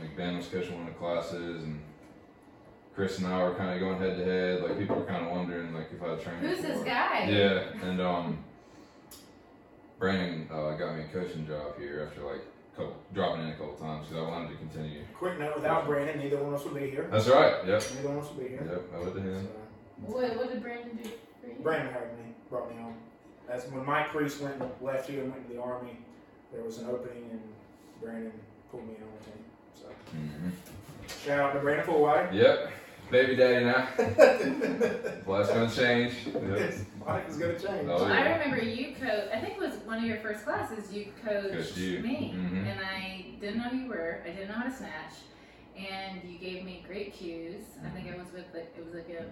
like 0.00 0.16
Ben 0.16 0.36
was 0.36 0.46
coaching 0.46 0.74
one 0.74 0.88
of 0.88 0.94
the 0.94 0.98
classes 0.98 1.62
and. 1.62 1.80
Chris 2.94 3.18
and 3.18 3.26
I 3.26 3.42
were 3.42 3.54
kind 3.54 3.74
of 3.74 3.80
going 3.80 3.98
head 3.98 4.16
to 4.16 4.24
head. 4.24 4.62
Like 4.62 4.78
people 4.78 4.94
were 4.94 5.04
kind 5.04 5.26
of 5.26 5.32
wondering, 5.32 5.74
like 5.74 5.88
if 5.92 6.00
I 6.00 6.14
trained. 6.14 6.46
Who's 6.46 6.60
this 6.60 6.84
guy? 6.84 7.28
Yeah, 7.28 7.64
and 7.82 8.00
um, 8.00 8.38
Brandon 10.04 10.46
uh, 10.52 10.72
got 10.72 10.96
me 10.96 11.04
a 11.04 11.06
coaching 11.06 11.46
job 11.46 11.78
here 11.78 12.06
after 12.06 12.26
like 12.30 12.42
couple, 12.76 12.94
dropping 13.14 13.44
in 13.44 13.48
a 13.48 13.52
couple 13.54 13.72
times 13.76 14.06
because 14.06 14.22
I 14.22 14.28
wanted 14.28 14.50
to 14.50 14.56
continue. 14.56 15.00
Quick 15.16 15.38
note: 15.38 15.56
without 15.56 15.86
Brandon, 15.86 16.18
neither 16.18 16.36
one 16.36 16.52
of 16.52 16.60
us 16.60 16.66
would 16.66 16.74
be 16.74 16.90
here. 16.90 17.08
That's 17.10 17.26
right. 17.26 17.66
Yep. 17.66 17.82
Neither 17.94 18.08
one 18.08 18.18
of 18.18 18.24
us 18.24 18.30
would 18.34 18.44
be 18.44 18.50
here. 18.50 18.68
Yep. 18.70 18.82
I 18.94 18.98
would 19.02 19.14
to 19.14 19.20
him. 19.22 19.48
What, 20.04 20.36
what 20.36 20.52
did 20.52 20.62
Brandon 20.62 20.98
do 21.02 21.08
for 21.40 21.46
you? 21.46 21.54
Brandon 21.62 21.90
hired 21.90 22.18
me, 22.18 22.34
brought 22.50 22.70
me 22.70 22.82
on. 22.82 22.94
That's 23.48 23.64
when 23.70 23.86
Mike 23.86 24.08
Priest 24.08 24.42
went 24.42 24.60
and 24.60 24.70
left 24.82 25.08
here 25.08 25.22
and 25.22 25.32
went 25.32 25.48
to 25.48 25.54
the 25.54 25.62
army. 25.62 25.96
There 26.52 26.62
was 26.62 26.76
an 26.76 26.90
opening, 26.90 27.24
and 27.30 27.40
Brandon 28.02 28.32
pulled 28.70 28.86
me 28.86 28.96
on 28.96 29.08
the 29.18 29.24
team. 29.24 29.44
So 29.74 29.86
hmm 30.10 30.50
shout 31.26 31.40
out 31.40 31.54
to 31.54 31.60
Brandon 31.60 31.86
Fullwater. 31.86 32.30
Yep. 32.34 32.70
Baby 33.10 33.36
daddy 33.36 33.64
now. 33.64 33.88
Life's 35.26 35.50
gonna 35.50 35.70
change. 35.70 36.14
Yep. 36.26 36.74
Mike 37.06 37.28
is 37.28 37.36
gonna 37.36 37.52
change. 37.58 37.64
Oh, 37.88 37.96
Well, 37.96 38.04
I 38.06 38.18
yeah. 38.24 38.38
remember 38.38 38.64
you 38.64 38.94
coach. 38.96 39.28
I 39.32 39.40
think 39.40 39.54
it 39.54 39.60
was 39.60 39.74
one 39.84 39.98
of 39.98 40.04
your 40.04 40.16
first 40.18 40.44
classes. 40.44 40.92
You 40.92 41.12
coached 41.24 41.52
Coached 41.54 41.76
you. 41.76 42.00
me, 42.00 42.34
Mhm. 42.34 42.66
and 42.66 42.80
I 42.80 43.26
didn't 43.40 43.58
know 43.58 43.68
who 43.68 43.76
you 43.76 43.88
were. 43.88 44.20
I 44.24 44.30
didn't 44.30 44.48
know 44.48 44.54
how 44.54 44.64
to 44.64 44.70
snatch, 44.72 45.12
and 45.76 46.22
you 46.24 46.38
gave 46.38 46.64
me 46.64 46.82
great 46.86 47.12
cues. 47.12 47.62
I 47.86 47.90
think 47.90 48.06
it 48.08 48.18
was 48.18 48.32
with 48.32 48.46
like 48.54 48.74
it 48.76 48.84
was 48.84 48.94
like 48.94 49.10
a 49.10 49.24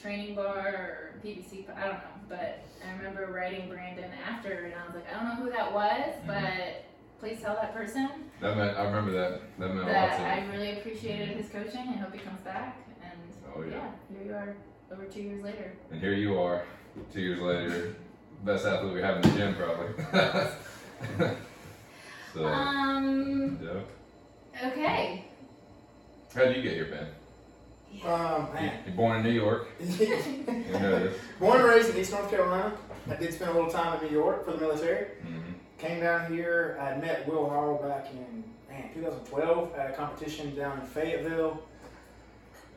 training 0.00 0.34
bar 0.36 0.56
or 0.68 1.14
PVC. 1.22 1.66
I 1.76 1.80
don't 1.86 1.94
know, 1.94 2.20
but 2.28 2.60
I 2.86 2.96
remember 2.96 3.26
writing 3.32 3.68
Brandon 3.68 4.10
after, 4.26 4.64
and 4.66 4.74
I 4.74 4.86
was 4.86 4.94
like, 4.94 5.06
I 5.12 5.14
don't 5.18 5.28
know 5.28 5.44
who 5.44 5.50
that 5.50 5.72
was, 5.72 6.14
Mhm. 6.22 6.26
but 6.28 6.84
please 7.20 7.42
tell 7.42 7.54
that 7.56 7.74
person 7.74 8.08
That 8.40 8.56
meant 8.56 8.78
I 8.78 8.84
remember 8.84 9.10
that. 9.10 9.40
That 9.58 9.74
meant 9.74 9.80
a 9.80 9.82
lot 9.82 9.86
that 9.92 10.16
to 10.18 10.22
I 10.22 10.46
really 10.56 10.78
appreciated 10.78 11.28
his 11.36 11.48
coaching. 11.50 11.80
and 11.88 11.96
hope 11.96 12.12
he 12.14 12.20
comes 12.20 12.40
back. 12.42 12.76
And 13.54 13.64
Oh, 13.64 13.68
yeah. 13.68 13.76
yeah, 13.76 14.18
here 14.18 14.26
you 14.26 14.34
are, 14.34 14.56
over 14.92 15.04
two 15.06 15.22
years 15.22 15.42
later. 15.42 15.72
And 15.90 16.00
here 16.00 16.14
you 16.14 16.38
are, 16.40 16.64
two 17.12 17.20
years 17.20 17.40
later, 17.40 17.94
best 18.44 18.66
athlete 18.66 18.94
we 18.94 19.00
have 19.02 19.16
in 19.16 19.22
the 19.22 19.36
gym 19.36 19.54
probably. 19.54 19.94
so 22.34 22.44
Um. 22.46 23.58
yeah. 23.62 24.68
Okay. 24.68 25.24
How 26.34 26.44
did 26.44 26.56
you 26.56 26.62
get 26.62 26.72
here, 26.72 26.86
Ben? 26.86 27.06
Um, 28.10 28.48
You- 28.48 28.54
man. 28.54 28.82
You're 28.86 28.94
born 28.96 29.16
in 29.18 29.22
New 29.24 29.30
York. 29.30 29.68
You 29.80 30.06
know 30.78 30.98
this. 31.04 31.18
Born 31.40 31.60
and 31.60 31.68
raised 31.68 31.90
in 31.90 31.96
East 31.98 32.12
North 32.12 32.30
Carolina. 32.30 32.72
I 33.10 33.14
did 33.16 33.32
spend 33.32 33.50
a 33.50 33.54
little 33.54 33.70
time 33.70 33.98
in 34.00 34.06
New 34.10 34.12
York 34.18 34.44
for 34.44 34.52
the 34.52 34.58
military. 34.58 35.06
Mm-hmm. 35.26 35.52
Came 35.78 36.00
down 36.00 36.30
here. 36.32 36.78
I 36.80 36.96
met 36.98 37.26
Will 37.26 37.48
Hall 37.48 37.76
back 37.82 38.08
in 38.12 38.44
man 38.68 38.90
2012 38.94 39.74
at 39.74 39.90
a 39.90 39.92
competition 39.94 40.54
down 40.54 40.78
in 40.80 40.86
Fayetteville. 40.86 41.62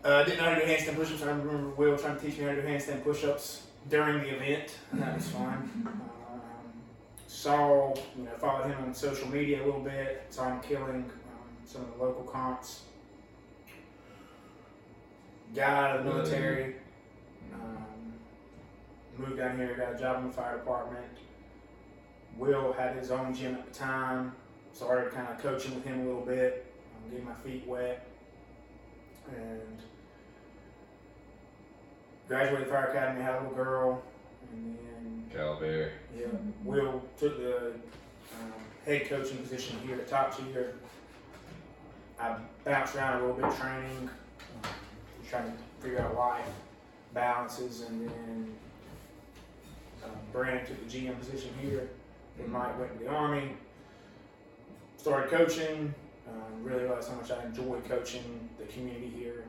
Uh, 0.04 0.24
didn't 0.24 0.40
know 0.40 0.46
how 0.46 0.56
to 0.56 0.66
do 0.66 0.72
handstand 0.72 0.96
push-ups. 0.96 1.22
I 1.22 1.28
remember 1.28 1.70
Will 1.70 1.96
trying 1.96 2.18
to 2.18 2.26
teach 2.26 2.38
me 2.40 2.46
how 2.46 2.56
to 2.56 2.62
do 2.62 2.68
handstand 2.68 3.04
push-ups 3.04 3.68
during 3.88 4.20
the 4.22 4.36
event. 4.36 4.76
That 4.94 5.16
was 5.16 5.28
fun. 5.28 5.70
Um, 5.86 6.42
saw, 7.28 7.94
you 8.18 8.24
know, 8.24 8.32
followed 8.40 8.66
him 8.66 8.84
on 8.84 8.96
social 8.96 9.28
media 9.28 9.64
a 9.64 9.66
little 9.66 9.82
bit. 9.82 10.26
Saw 10.30 10.50
him 10.50 10.60
killing 10.62 11.04
um, 11.06 11.12
some 11.66 11.82
of 11.82 11.98
the 11.98 12.04
local 12.04 12.24
comps. 12.24 12.82
Got 15.54 15.70
out 15.70 16.00
of 16.00 16.06
the 16.06 16.12
military. 16.12 16.78
Um, 17.54 18.14
moved 19.18 19.38
down 19.38 19.58
here, 19.58 19.76
got 19.76 19.94
a 19.94 20.00
job 20.00 20.24
in 20.24 20.28
the 20.30 20.34
fire 20.34 20.58
department. 20.58 21.06
Will 22.38 22.74
had 22.74 22.96
his 22.96 23.12
own 23.12 23.36
gym 23.36 23.54
at 23.54 23.72
the 23.72 23.78
time. 23.78 24.32
Started 24.74 25.12
kind 25.14 25.28
of 25.28 25.38
coaching 25.38 25.76
with 25.76 25.84
him 25.84 26.00
a 26.00 26.04
little 26.06 26.26
bit, 26.26 26.74
um, 26.96 27.12
getting 27.12 27.26
my 27.26 27.36
feet 27.44 27.68
wet, 27.68 28.08
and 29.28 29.82
graduated 32.32 32.70
fire 32.70 32.86
academy. 32.86 33.22
Had 33.22 33.36
a 33.36 33.38
little 33.40 33.56
girl, 33.56 34.02
and 34.54 34.78
then 34.78 35.26
Cal 35.36 35.60
Bear. 35.60 35.92
yeah, 36.18 36.28
Will 36.64 37.04
took 37.20 37.38
the 37.38 37.68
um, 37.68 38.54
head 38.86 39.10
coaching 39.10 39.38
position 39.40 39.78
here 39.86 39.96
at 39.96 40.08
Top 40.08 40.38
Tier. 40.38 40.76
I 42.18 42.38
bounced 42.64 42.96
around 42.96 43.22
a 43.22 43.26
little 43.26 43.42
bit 43.42 43.60
training, 43.60 44.10
trying 45.30 45.52
to 45.52 45.58
figure 45.82 46.00
out 46.00 46.16
life 46.16 46.46
balances, 47.14 47.82
and 47.82 48.08
then 48.08 48.56
um, 50.06 50.12
Brandon 50.32 50.66
took 50.66 50.90
the 50.90 51.00
GM 51.00 51.20
position 51.20 51.50
here. 51.62 51.90
Then 52.38 52.50
Mike 52.50 52.80
went 52.80 52.98
to 52.98 53.04
the 53.04 53.10
Army, 53.10 53.52
started 54.96 55.30
coaching. 55.30 55.94
Um, 56.30 56.64
really 56.64 56.84
realized 56.84 57.10
how 57.10 57.16
much 57.16 57.30
I 57.30 57.44
enjoy 57.44 57.80
coaching 57.90 58.48
the 58.58 58.64
community 58.68 59.12
here. 59.14 59.44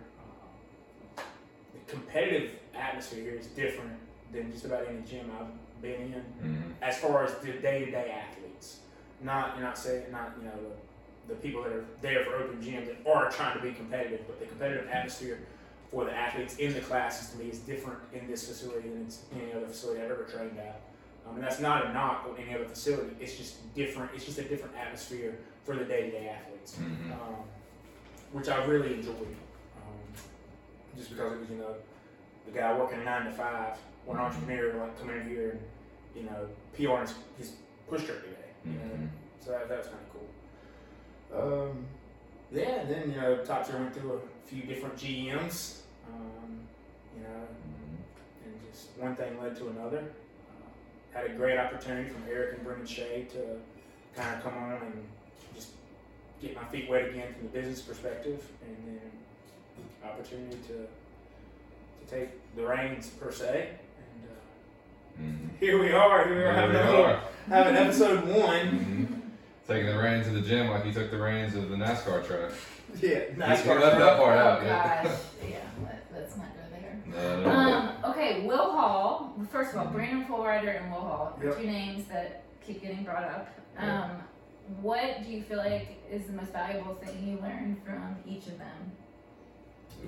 The 1.73 1.93
competitive 1.93 2.51
atmosphere 2.75 3.23
here 3.23 3.35
is 3.35 3.47
different 3.49 3.93
than 4.33 4.51
just 4.53 4.65
about 4.65 4.87
any 4.89 5.01
gym 5.03 5.31
I've 5.39 5.83
been 5.83 6.01
in 6.01 6.13
hmm 6.13 6.71
as 6.81 6.99
far 6.99 7.25
as 7.25 7.33
the 7.37 7.53
day-to-day 7.53 8.11
athletes. 8.11 8.81
Not 9.21 9.57
you're 9.57 9.65
not 9.65 9.79
saying 9.79 10.11
not 10.11 10.33
you 10.39 10.45
know 10.47 10.57
the, 11.29 11.35
the 11.35 11.41
people 11.41 11.63
that 11.63 11.73
are 11.73 11.85
there 12.01 12.25
for 12.25 12.35
open 12.35 12.57
gyms 12.61 12.87
that 12.87 13.09
are 13.09 13.31
trying 13.31 13.57
to 13.57 13.63
be 13.63 13.73
competitive, 13.73 14.21
but 14.27 14.41
the 14.41 14.47
competitive 14.47 14.89
atmosphere 14.89 15.39
for 15.91 16.05
the 16.05 16.13
athletes 16.13 16.57
in 16.57 16.73
the 16.73 16.81
classes 16.81 17.31
to 17.31 17.39
me 17.39 17.51
is 17.51 17.59
different 17.61 17.99
in 18.13 18.27
this 18.27 18.49
facility 18.49 18.89
than 18.89 19.03
it's 19.03 19.23
any 19.35 19.53
other 19.53 19.67
facility 19.67 20.01
I've 20.03 20.11
ever 20.11 20.25
trained 20.25 20.59
at. 20.59 20.81
Um, 21.29 21.37
and 21.37 21.45
that's 21.45 21.61
not 21.61 21.87
a 21.87 21.93
knock 21.93 22.27
on 22.29 22.37
any 22.43 22.55
other 22.55 22.65
facility. 22.65 23.15
It's 23.21 23.37
just 23.37 23.75
different. 23.75 24.11
It's 24.15 24.25
just 24.25 24.39
a 24.39 24.45
different 24.45 24.75
atmosphere 24.75 25.39
for 25.65 25.77
the 25.77 25.85
day-to-day 25.85 26.29
athletes, 26.29 26.77
hmm 26.77 27.13
um, 27.13 27.37
which 28.33 28.49
I 28.49 28.65
really 28.65 28.95
enjoyed. 28.95 29.37
Just 30.97 31.11
because 31.11 31.33
it 31.33 31.41
was 31.41 31.51
you 31.51 31.57
know 31.57 31.75
the 32.47 32.53
guy 32.53 32.77
working 32.79 33.05
nine 33.05 33.27
to 33.27 33.33
five, 33.33 33.77
or 34.07 34.17
an 34.17 34.23
entrepreneur 34.23 34.75
like 34.79 34.99
coming 35.01 35.21
in 35.21 35.29
here 35.29 35.51
and 35.51 35.61
you 36.15 36.25
know, 36.25 36.47
PR 36.75 37.01
his, 37.03 37.15
his 37.39 37.53
push 37.89 38.05
truck 38.05 38.23
today. 38.23 38.37
You 38.65 38.73
know? 38.73 38.79
hmm 38.79 39.07
So 39.41 39.51
that, 39.53 39.69
that 39.69 39.79
was 39.79 39.87
kind 39.87 39.99
of 39.99 40.13
cool. 40.13 41.69
Um, 41.71 41.87
yeah, 42.53 42.81
and 42.81 42.91
then, 42.91 43.11
you 43.11 43.17
know, 43.21 43.39
Top 43.45 43.67
Tier 43.67 43.79
went 43.79 43.95
through 43.95 44.13
a 44.15 44.49
few 44.49 44.63
different 44.63 44.97
GMs, 44.97 45.79
um, 46.13 46.61
you 47.17 47.23
know, 47.23 47.47
and 48.45 48.71
just 48.71 48.89
one 48.99 49.17
thing 49.17 49.41
led 49.41 49.57
to 49.57 49.69
another. 49.69 49.99
Uh, 50.01 51.19
had 51.19 51.31
a 51.31 51.35
great 51.35 51.59
opportunity 51.59 52.11
from 52.11 52.23
Eric 52.31 52.57
and 52.57 52.65
Brendan 52.65 52.87
Shea 52.87 53.27
to 53.33 53.57
kind 54.21 54.37
of 54.37 54.43
come 54.43 54.55
on 54.55 54.73
and 54.83 55.05
just 55.55 55.71
get 56.43 56.55
my 56.55 56.65
feet 56.65 56.91
wet 56.91 57.09
again 57.09 57.33
from 57.33 57.45
the 57.45 57.49
business 57.49 57.81
perspective. 57.81 58.47
And 58.67 58.77
then 58.87 59.01
opportunity 60.05 60.57
to 60.69 60.87
to 62.07 62.11
take 62.11 62.31
the 62.57 62.67
reins 62.67 63.09
per 63.11 63.31
se. 63.31 63.71
And 63.99 64.31
uh, 64.31 65.23
Mhm. 65.23 65.49
here 65.61 65.79
we 65.81 65.93
are. 65.93 66.25
Here 66.27 66.35
we 66.37 66.43
are 66.43 66.53
There 66.53 66.55
having, 66.55 66.77
we 66.97 67.03
a 67.03 67.07
are. 67.07 67.21
having 67.49 67.77
episode 67.77 68.25
one. 68.29 68.67
Mhm. 68.69 69.19
Taking 69.69 69.87
the 69.87 69.99
reins 69.99 70.27
of 70.27 70.35
the 70.35 70.41
gym 70.41 70.69
like 70.71 70.85
you 70.85 70.93
took 70.93 71.11
the 71.11 71.19
reins 71.19 71.55
of 71.55 71.69
the 71.71 71.77
NASCAR 71.77 72.27
track. 72.27 72.51
Yeah, 73.01 73.21
nice. 73.37 73.65
You 73.65 73.73
left 73.75 73.97
that 73.99 74.19
part 74.19 74.37
oh 74.37 74.41
out, 74.41 74.63
yeah. 74.65 75.05
gosh, 75.05 75.13
yeah, 75.49 75.57
let, 75.83 76.05
let's 76.13 76.37
not 76.37 76.49
go 76.55 76.63
there. 76.73 76.99
No, 77.07 77.41
no, 77.41 77.45
no. 77.45 77.51
Um, 77.51 77.93
okay, 78.11 78.45
Will 78.47 78.71
Hall. 78.73 79.35
First 79.51 79.73
of 79.73 79.79
all, 79.79 79.87
Brandon 79.87 80.25
Fullrider 80.27 80.83
and 80.83 80.91
Will 80.93 81.01
Hall 81.01 81.39
Yep. 81.43 81.57
two 81.59 81.67
names 81.67 82.05
that 82.09 82.43
keep 82.67 82.83
getting 82.83 83.05
brought 83.05 83.25
up. 83.25 83.49
Yeah. 83.77 84.03
Um, 84.05 84.11
what 84.83 85.23
do 85.25 85.31
you 85.31 85.43
feel 85.43 85.59
like 85.59 86.03
is 86.11 86.27
the 86.27 86.33
most 86.33 86.53
valuable 86.53 86.95
thing 86.97 87.27
you 87.27 87.39
learned 87.41 87.83
from 87.85 88.17
each 88.27 88.49
of 88.49 88.59
them, 88.59 88.93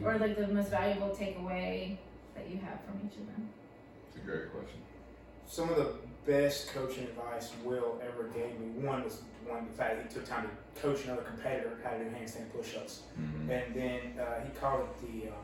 or 0.03 0.19
like 0.19 0.37
the 0.37 0.49
most 0.49 0.71
valuable 0.71 1.09
takeaway 1.11 1.97
that 2.35 2.49
you 2.51 2.59
have 2.59 2.81
from 2.85 3.01
each 3.07 3.17
of 3.19 3.27
them? 3.27 3.49
It's 4.09 4.17
a 4.17 4.21
great 4.27 4.51
question. 4.53 4.81
Some 5.47 5.71
of 5.71 5.77
the 5.77 5.93
best 6.27 6.73
coaching 6.75 7.05
advice 7.05 7.53
Will 7.65 8.01
ever 8.03 8.25
gave 8.29 8.59
me. 8.59 8.67
One 8.87 9.05
was 9.05 9.23
one 9.47 9.67
the 9.71 9.73
fact 9.77 10.03
he 10.03 10.15
took 10.15 10.27
time 10.27 10.49
to 10.49 10.81
coach 10.81 11.05
another 11.05 11.23
competitor 11.23 11.71
how 11.85 11.91
to 11.91 11.99
do 11.99 12.11
handstand 12.11 12.51
push-ups. 12.53 13.03
Mhm. 13.21 13.51
And 13.51 13.75
then 13.75 14.01
uh, 14.19 14.43
he 14.45 14.51
called 14.59 14.81
it 14.89 15.01
the 15.23 15.29
um, 15.29 15.35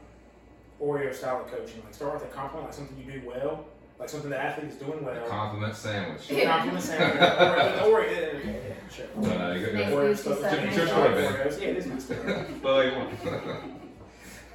Oreo 0.80 1.14
style 1.14 1.42
of 1.42 1.50
coaching. 1.50 1.82
Like 1.84 1.92
start 1.94 2.14
with 2.14 2.24
a 2.24 2.34
compliment, 2.34 2.68
like 2.70 2.74
something 2.74 2.96
you 3.04 3.20
do 3.20 3.28
well, 3.28 3.64
like 3.98 4.08
something 4.08 4.30
the 4.30 4.38
athlete 4.42 4.70
is 4.72 4.76
doing 4.78 4.98
The 5.00 5.04
well. 5.04 5.28
compliment 5.28 5.76
sandwich. 5.76 6.26
The 6.28 6.42
compliment 6.46 6.82
sandwich. 6.82 7.20
Oreo, 7.22 7.82
Oreo, 7.82 8.10
yeah, 8.10 8.50
yeah, 8.50 8.50
yeah, 8.50 8.74
sure. 8.90 9.06
No, 9.16 9.38
no, 9.38 9.52
you 9.54 9.66
got- 9.66 9.74
Nice. 9.74 9.92
Oreo 9.92 10.10
Gucci 10.12 10.16
stuff. 10.16 10.38
stuff. 10.38 10.52
It's 10.54 10.76
your 10.76 10.86
story, 10.86 11.08
man. 11.14 11.32
Oreos. 11.34 11.60
Yeah, 11.60 11.68
it 11.68 11.76
is 11.76 11.86
my 11.86 11.98
story. 11.98 12.44
But 12.62 12.72
like 12.86 12.96
one. 12.96 13.76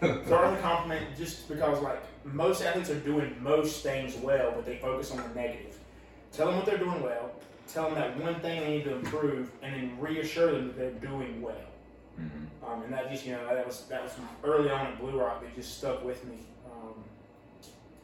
With 0.02 0.28
a 0.32 0.58
compliment 0.62 1.06
just 1.18 1.48
because 1.48 1.82
like 1.82 2.02
most 2.26 2.62
athletes 2.62 2.90
are 2.90 3.00
doing 3.00 3.36
most 3.42 3.82
things 3.84 4.16
well, 4.18 4.52
but 4.56 4.66
they 4.66 4.78
focus 4.78 5.12
on 5.12 5.18
the 5.18 5.40
negative. 5.40 5.78
Tell 6.34 6.48
them 6.48 6.58
what 6.58 6.66
they're 6.66 6.78
doing 6.78 7.02
well. 7.02 7.32
Tell 7.68 7.86
them 7.86 7.96
that 7.96 8.20
one 8.20 8.40
thing 8.42 8.60
they 8.62 8.78
need 8.78 8.84
to 8.84 8.96
improve, 8.96 9.52
and 9.62 9.74
then 9.74 9.98
reassure 10.00 10.52
them 10.52 10.68
that 10.68 10.78
they're 10.78 11.10
doing 11.10 11.42
well. 11.42 11.56
Mhm. 12.20 12.48
Um, 12.68 12.84
and 12.84 12.94
that 12.94 13.10
just 13.10 13.26
you 13.26 13.34
know 13.34 13.46
that 13.54 13.66
was 13.66 13.86
that 13.86 14.04
was 14.04 14.12
early 14.44 14.70
on 14.70 14.88
at 14.88 15.00
Blue 15.00 15.20
Rock 15.20 15.42
that 15.42 15.56
just 15.56 15.78
stuck 15.78 16.04
with 16.04 16.24
me. 16.26 16.40
Um, 16.72 16.94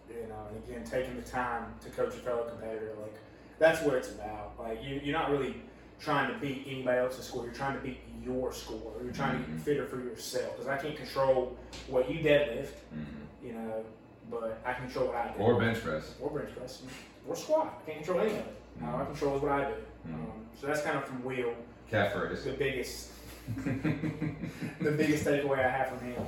you 0.10 0.28
know, 0.28 0.48
and 0.50 0.64
again, 0.64 0.84
taking 0.84 1.16
the 1.16 1.22
time 1.28 1.74
to 1.84 1.90
coach 1.90 2.14
a 2.16 2.20
fellow 2.20 2.44
competitor, 2.50 2.94
like 3.02 3.16
that's 3.60 3.82
what 3.84 3.96
it's 3.96 4.12
about. 4.12 4.54
Like 4.60 4.84
you, 4.84 5.00
you're 5.04 5.18
not 5.18 5.30
really 5.32 5.62
trying 6.00 6.34
to 6.34 6.40
beat 6.40 6.64
anybody 6.68 6.98
else's 7.00 7.26
score. 7.26 7.44
You're 7.46 7.54
trying 7.54 7.76
to 7.78 7.82
beat 7.82 8.00
your 8.24 8.52
score. 8.54 8.94
You're 9.04 9.14
trying 9.14 9.44
to 9.44 9.50
Mhm. 9.50 9.56
get 9.58 9.66
fitter 9.66 9.86
for 9.88 9.98
yourself. 9.98 10.52
Because 10.58 10.68
I 10.68 10.78
can't 10.78 10.96
control 10.96 11.58
what 11.88 12.10
you 12.10 12.24
deadlift, 12.24 12.74
Mhm. 12.94 13.06
you 13.44 13.54
know, 13.54 13.84
but 14.30 14.60
I 14.66 14.74
control 14.74 15.08
what 15.08 15.16
I 15.16 15.34
do. 15.36 15.40
Or 15.44 15.60
bench 15.60 15.82
press. 15.84 16.16
or 16.22 16.30
bench 16.30 16.56
press, 16.56 16.84
or 17.28 17.36
squat. 17.36 17.82
I 17.82 17.86
can't 17.92 18.04
control 18.04 18.22
any 18.22 18.32
of 18.32 18.38
it. 18.38 18.56
All 18.84 19.02
I 19.02 19.06
control 19.06 19.36
is 19.38 19.42
what 19.42 19.52
I 19.52 19.66
do. 19.72 19.76
Mhm. 20.08 20.14
Um, 20.14 20.46
so 20.60 20.68
that's 20.68 20.82
kind 20.84 20.98
of 20.98 21.06
from 21.06 21.24
Will 21.24 21.54
Calf 21.90 22.16
raise. 22.16 22.44
the 22.44 22.54
biggest 22.54 23.12
the 23.58 24.92
biggest 24.92 25.26
takeaway 25.26 25.60
I 25.66 25.70
have 25.70 25.88
from 25.90 26.00
him. 26.00 26.26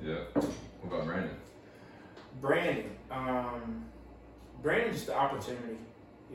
yeah. 0.00 0.18
What 0.34 0.94
about 0.94 1.06
Brandon? 1.06 1.36
Brandon, 2.40 2.90
um, 3.10 3.84
Brandon 4.62 4.92
just 4.92 5.06
the 5.06 5.16
opportunity. 5.16 5.78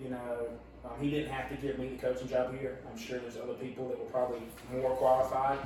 You 0.01 0.09
know, 0.09 0.47
um, 0.85 0.91
he 0.99 1.09
didn't 1.09 1.31
have 1.31 1.49
to 1.49 1.55
give 1.55 1.77
me 1.79 1.89
the 1.89 1.97
coaching 1.97 2.27
job 2.27 2.57
here. 2.59 2.79
I'm 2.91 2.97
sure 2.97 3.19
there's 3.19 3.37
other 3.37 3.53
people 3.53 3.87
that 3.89 3.99
were 3.99 4.05
probably 4.05 4.41
more 4.71 4.91
qualified, 4.91 5.59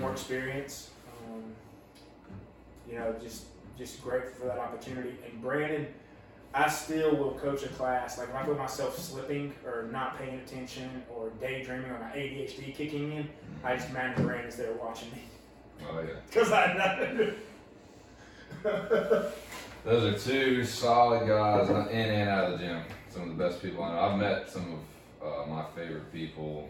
more 0.00 0.12
experienced. 0.12 0.90
Um, 1.30 1.42
you 2.88 2.98
know, 2.98 3.14
just 3.20 3.44
just 3.76 4.02
grateful 4.02 4.32
for 4.40 4.46
that 4.46 4.58
opportunity. 4.58 5.16
And 5.24 5.40
Brandon, 5.40 5.86
I 6.52 6.68
still 6.68 7.14
will 7.16 7.32
coach 7.34 7.62
a 7.62 7.68
class. 7.68 8.18
Like 8.18 8.28
if 8.28 8.34
I 8.34 8.42
put 8.42 8.58
myself 8.58 8.98
slipping 8.98 9.54
or 9.64 9.88
not 9.92 10.18
paying 10.18 10.40
attention 10.40 11.02
or 11.14 11.30
daydreaming 11.40 11.90
or 11.90 11.98
my 12.00 12.10
ADHD 12.10 12.74
kicking 12.74 13.12
in, 13.12 13.28
I 13.62 13.76
just 13.76 13.90
imagine 13.90 14.26
Brandon's 14.26 14.56
there 14.56 14.72
watching 14.72 15.10
me 15.12 15.22
Oh 15.88 16.00
yeah. 16.00 16.14
because 16.26 16.52
I 16.52 16.72
know. 16.72 17.32
Those 19.84 20.04
are 20.04 20.18
two 20.18 20.64
solid 20.64 21.28
guys 21.28 21.68
in 21.70 21.96
and 21.96 22.28
out 22.28 22.52
of 22.52 22.58
the 22.58 22.64
gym. 22.66 22.82
Some 23.08 23.22
of 23.22 23.36
the 23.36 23.42
best 23.42 23.62
people 23.62 23.82
I 23.82 23.94
know. 23.94 24.00
I've 24.00 24.18
met 24.18 24.50
some 24.50 24.80
of 25.22 25.26
uh, 25.26 25.46
my 25.46 25.64
favorite 25.74 26.12
people 26.12 26.68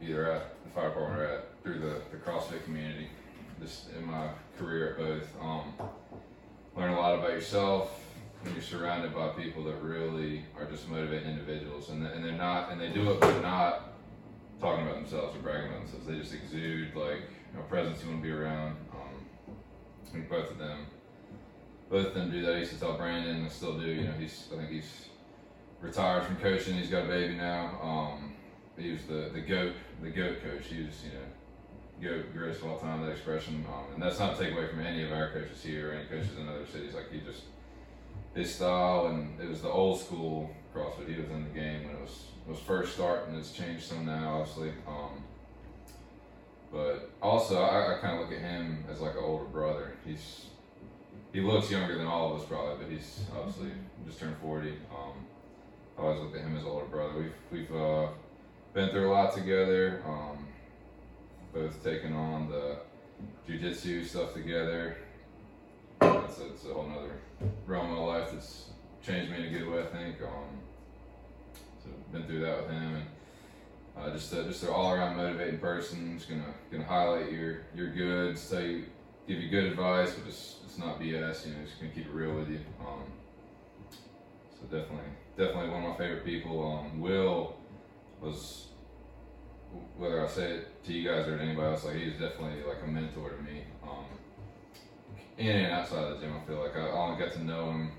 either 0.00 0.30
at 0.32 0.64
the 0.64 0.70
fire 0.70 0.88
department 0.88 1.20
or 1.20 1.24
at 1.24 1.62
through 1.62 1.78
the, 1.78 2.00
the 2.10 2.16
CrossFit 2.16 2.64
community. 2.64 3.08
Just 3.60 3.92
in 3.96 4.04
my 4.04 4.28
career 4.58 4.90
at 4.90 4.98
both. 4.98 5.28
Um, 5.40 5.72
learn 6.76 6.92
a 6.92 6.98
lot 6.98 7.18
about 7.18 7.30
yourself 7.30 8.04
when 8.42 8.54
you're 8.54 8.62
surrounded 8.62 9.14
by 9.14 9.28
people 9.28 9.62
that 9.64 9.76
really 9.76 10.44
are 10.58 10.64
just 10.64 10.88
motivating 10.88 11.30
individuals, 11.30 11.90
and, 11.90 12.04
and 12.04 12.24
they're 12.24 12.32
not, 12.32 12.72
and 12.72 12.80
they 12.80 12.88
do 12.88 13.12
it, 13.12 13.20
but 13.20 13.40
not 13.40 13.92
talking 14.60 14.84
about 14.84 14.96
themselves 14.96 15.36
or 15.36 15.40
bragging 15.40 15.68
about 15.68 15.80
themselves. 15.82 16.06
They 16.06 16.16
just 16.16 16.34
exude 16.34 16.96
like 16.96 17.22
a 17.56 17.62
presence 17.62 18.02
you 18.02 18.10
want 18.10 18.22
to 18.22 18.26
be 18.26 18.32
around. 18.32 18.76
Um, 18.92 20.24
both 20.28 20.50
of 20.50 20.58
them 20.58 20.86
both 21.92 22.06
of 22.06 22.14
them 22.14 22.30
do 22.30 22.40
that. 22.40 22.54
I 22.54 22.58
used 22.60 22.72
to 22.72 22.80
tell 22.80 22.96
Brandon, 22.96 23.44
I 23.44 23.48
still 23.48 23.78
do. 23.78 23.86
You 23.86 24.04
know, 24.04 24.14
he's 24.18 24.48
I 24.52 24.56
think 24.56 24.70
he's 24.70 25.08
retired 25.82 26.24
from 26.24 26.36
coaching. 26.36 26.74
He's 26.74 26.88
got 26.88 27.04
a 27.04 27.08
baby 27.08 27.34
now. 27.34 27.78
Um, 27.82 28.32
he 28.78 28.92
was 28.92 29.04
the 29.04 29.30
the 29.32 29.40
goat 29.40 29.74
the 30.02 30.10
goat 30.10 30.42
coach. 30.42 30.66
He 30.66 30.84
was 30.84 30.94
you 31.04 31.10
know 31.10 32.16
goat 32.16 32.32
greatest 32.32 32.62
of 32.62 32.70
all 32.70 32.78
time. 32.78 33.02
That 33.02 33.10
expression, 33.10 33.66
um, 33.68 33.94
and 33.94 34.02
that's 34.02 34.18
not 34.18 34.36
to 34.36 34.44
take 34.44 34.54
away 34.54 34.68
from 34.68 34.80
any 34.80 35.04
of 35.04 35.12
our 35.12 35.30
coaches 35.30 35.62
here 35.62 35.90
or 35.90 35.92
any 35.94 36.06
coaches 36.06 36.38
in 36.38 36.48
other 36.48 36.66
cities. 36.66 36.94
Like 36.94 37.10
he 37.12 37.20
just 37.20 37.42
his 38.34 38.54
style 38.54 39.06
and 39.06 39.38
it 39.40 39.48
was 39.48 39.60
the 39.60 39.68
old 39.68 40.00
school 40.00 40.50
CrossFit. 40.74 41.08
He 41.08 41.20
was 41.20 41.28
in 41.28 41.44
the 41.44 41.50
game 41.50 41.84
when 41.84 41.96
it 41.96 42.00
was 42.00 42.24
was 42.46 42.58
first 42.60 42.94
starting. 42.94 43.34
It's 43.34 43.52
changed 43.52 43.84
some 43.84 44.06
now, 44.06 44.40
obviously. 44.40 44.72
Um, 44.86 45.22
but 46.72 47.10
also, 47.20 47.62
I, 47.62 47.96
I 47.96 48.00
kind 48.00 48.14
of 48.14 48.20
look 48.20 48.32
at 48.32 48.42
him 48.42 48.84
as 48.90 49.00
like 49.00 49.12
an 49.12 49.22
older 49.22 49.44
brother. 49.44 49.92
He's 50.04 50.46
he 51.32 51.40
looks 51.40 51.70
younger 51.70 51.96
than 51.98 52.06
all 52.06 52.34
of 52.34 52.40
us 52.40 52.48
probably, 52.48 52.84
but 52.84 52.92
he's 52.92 53.20
obviously 53.36 53.70
just 54.06 54.18
turned 54.18 54.36
forty. 54.38 54.74
Um, 54.90 55.12
I 55.98 56.02
always 56.02 56.20
look 56.20 56.34
at 56.34 56.42
him 56.42 56.56
as 56.56 56.64
older 56.64 56.86
brother. 56.86 57.12
We've 57.18 57.32
we've 57.50 57.74
uh, 57.74 58.08
been 58.72 58.90
through 58.90 59.10
a 59.10 59.12
lot 59.12 59.34
together. 59.34 60.02
Um, 60.06 60.46
both 61.52 61.82
taking 61.84 62.14
on 62.14 62.48
the 62.48 62.78
jujitsu 63.48 64.06
stuff 64.06 64.32
together. 64.32 64.96
A, 66.00 66.24
it's 66.26 66.64
a 66.64 66.72
whole 66.72 66.88
nother 66.88 67.20
realm 67.66 67.92
of 67.92 67.98
life 67.98 68.30
that's 68.32 68.70
changed 69.04 69.30
me 69.30 69.38
in 69.38 69.54
a 69.54 69.58
good 69.58 69.68
way, 69.68 69.82
I 69.82 69.86
think. 69.86 70.22
Um, 70.22 70.60
so 71.84 71.90
been 72.12 72.26
through 72.26 72.40
that 72.40 72.62
with 72.62 72.70
him, 72.70 73.02
and 73.96 74.04
uh, 74.04 74.10
just 74.10 74.32
a, 74.32 74.44
just 74.44 74.62
an 74.62 74.70
all 74.70 74.92
around 74.92 75.16
motivating 75.16 75.60
person. 75.60 76.16
Just 76.16 76.30
gonna 76.30 76.54
gonna 76.70 76.84
highlight 76.84 77.30
your 77.30 77.62
your 77.74 77.90
goods, 77.90 78.48
tell 78.48 78.62
you, 78.62 78.86
give 79.28 79.38
you 79.38 79.50
good 79.50 79.64
advice, 79.64 80.12
but 80.14 80.24
just 80.24 80.64
it's 80.64 80.78
not 80.78 80.98
BS. 80.98 81.46
You 81.46 81.52
know, 81.52 81.64
just 81.64 81.78
gonna 81.78 81.92
keep 81.94 82.06
it 82.06 82.12
real 82.12 82.34
with 82.34 82.48
you. 82.48 82.60
Um, 82.80 83.04
so 83.90 84.62
definitely 84.64 85.10
definitely 85.36 85.70
one 85.70 85.84
of 85.84 85.90
my 85.90 85.96
favorite 85.96 86.24
people. 86.24 86.62
Um, 86.64 87.00
Will 87.00 87.56
was 88.20 88.68
whether 89.96 90.24
I 90.24 90.28
say 90.28 90.52
it 90.52 90.84
to 90.84 90.92
you 90.92 91.08
guys 91.08 91.26
or 91.26 91.36
to 91.38 91.42
anybody 91.42 91.68
else, 91.68 91.84
like 91.84 91.96
he's 91.96 92.12
definitely 92.12 92.62
like 92.62 92.82
a 92.84 92.86
mentor 92.86 93.30
to 93.30 93.42
me. 93.42 93.64
Um, 93.82 94.04
in 95.38 95.56
and 95.56 95.72
outside 95.72 96.04
of 96.04 96.20
the 96.20 96.26
gym, 96.26 96.36
I 96.36 96.46
feel 96.46 96.60
like 96.60 96.76
I, 96.76 96.90
only 96.90 97.18
got 97.18 97.32
to 97.34 97.44
know 97.44 97.70
him 97.70 97.92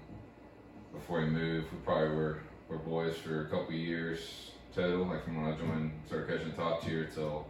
before 0.94 1.22
he 1.22 1.28
moved. 1.28 1.72
We 1.72 1.80
probably 1.80 2.16
were 2.16 2.40
were 2.70 2.78
boys 2.78 3.18
for 3.18 3.42
a 3.42 3.50
couple 3.50 3.74
years 3.74 4.52
total, 4.74 5.06
like 5.06 5.24
from 5.24 5.42
when 5.42 5.54
I 5.54 5.58
joined, 5.58 5.92
the 6.10 6.52
top 6.56 6.84
tier 6.84 7.10
till 7.14 7.48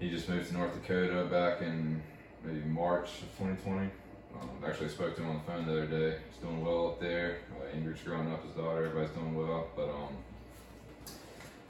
he 0.00 0.10
just 0.10 0.28
moved 0.28 0.48
to 0.48 0.54
North 0.54 0.74
Dakota 0.74 1.24
back 1.24 1.62
in 1.62 2.02
maybe 2.44 2.60
March 2.60 3.08
of 3.22 3.38
2020. 3.38 3.90
Um, 4.40 4.48
actually, 4.66 4.88
spoke 4.88 5.16
to 5.16 5.22
him 5.22 5.30
on 5.30 5.36
the 5.36 5.42
phone 5.42 5.66
the 5.66 5.72
other 5.72 5.86
day. 5.86 6.18
He's 6.30 6.40
doing 6.42 6.64
well 6.64 6.88
up 6.88 7.00
there. 7.00 7.38
Uh, 7.52 7.76
Ingrid's 7.76 8.02
growing 8.02 8.30
up, 8.32 8.44
his 8.44 8.52
daughter. 8.52 8.86
Everybody's 8.86 9.10
doing 9.10 9.34
well, 9.34 9.68
but 9.76 9.88
um, 9.88 10.16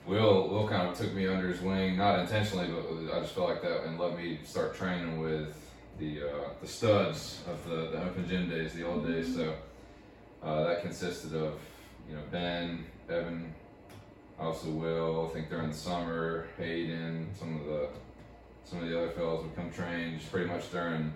Will 0.07 0.49
Will 0.49 0.69
kind 0.69 0.89
of 0.89 0.99
took 0.99 1.15
me 1.15 1.27
under 1.27 1.49
his 1.49 1.61
wing, 1.61 1.97
not 1.97 2.19
intentionally, 2.19 2.69
but 2.69 3.17
I 3.17 3.21
just 3.21 3.35
felt 3.35 3.49
like 3.49 3.63
that, 3.63 3.85
and 3.85 3.99
let 3.99 4.17
me 4.17 4.39
start 4.45 4.75
training 4.75 5.21
with 5.21 5.55
the 5.99 6.23
uh, 6.23 6.49
the 6.61 6.67
studs 6.67 7.41
of 7.49 7.69
the, 7.69 7.91
the 7.91 8.03
open 8.03 8.29
gym 8.29 8.49
days, 8.49 8.75
the 8.75 8.87
old 8.87 9.07
days. 9.07 9.35
So 9.35 9.55
uh, 10.43 10.65
that 10.65 10.83
consisted 10.83 11.35
of 11.35 11.55
you 12.09 12.17
know 12.17 12.23
Ben, 12.31 12.85
Evan, 13.09 13.55
also 14.39 14.69
Will. 14.69 15.29
I 15.31 15.35
think 15.35 15.49
during 15.49 15.71
the 15.71 15.77
summer, 15.77 16.49
Hayden, 16.59 17.31
some 17.39 17.61
of 17.61 17.67
the 17.67 17.89
some 18.65 18.83
of 18.83 18.89
the 18.89 18.99
other 18.99 19.11
fellows 19.11 19.45
would 19.45 19.57
come 19.57 19.71
train 19.71 20.19
just 20.19 20.31
pretty 20.31 20.49
much 20.49 20.71
during 20.71 21.13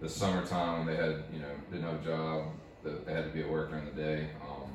the 0.00 0.08
summertime 0.08 0.78
when 0.78 0.86
they 0.86 1.00
had 1.00 1.22
you 1.32 1.40
know 1.40 1.48
didn't 1.70 1.84
have 1.84 2.02
a 2.02 2.04
job 2.04 2.44
that 2.82 3.06
they 3.06 3.12
had 3.12 3.24
to 3.24 3.30
be 3.30 3.42
at 3.42 3.50
work 3.50 3.70
during 3.70 3.84
the 3.84 3.92
day. 3.92 4.28
Um, 4.42 4.70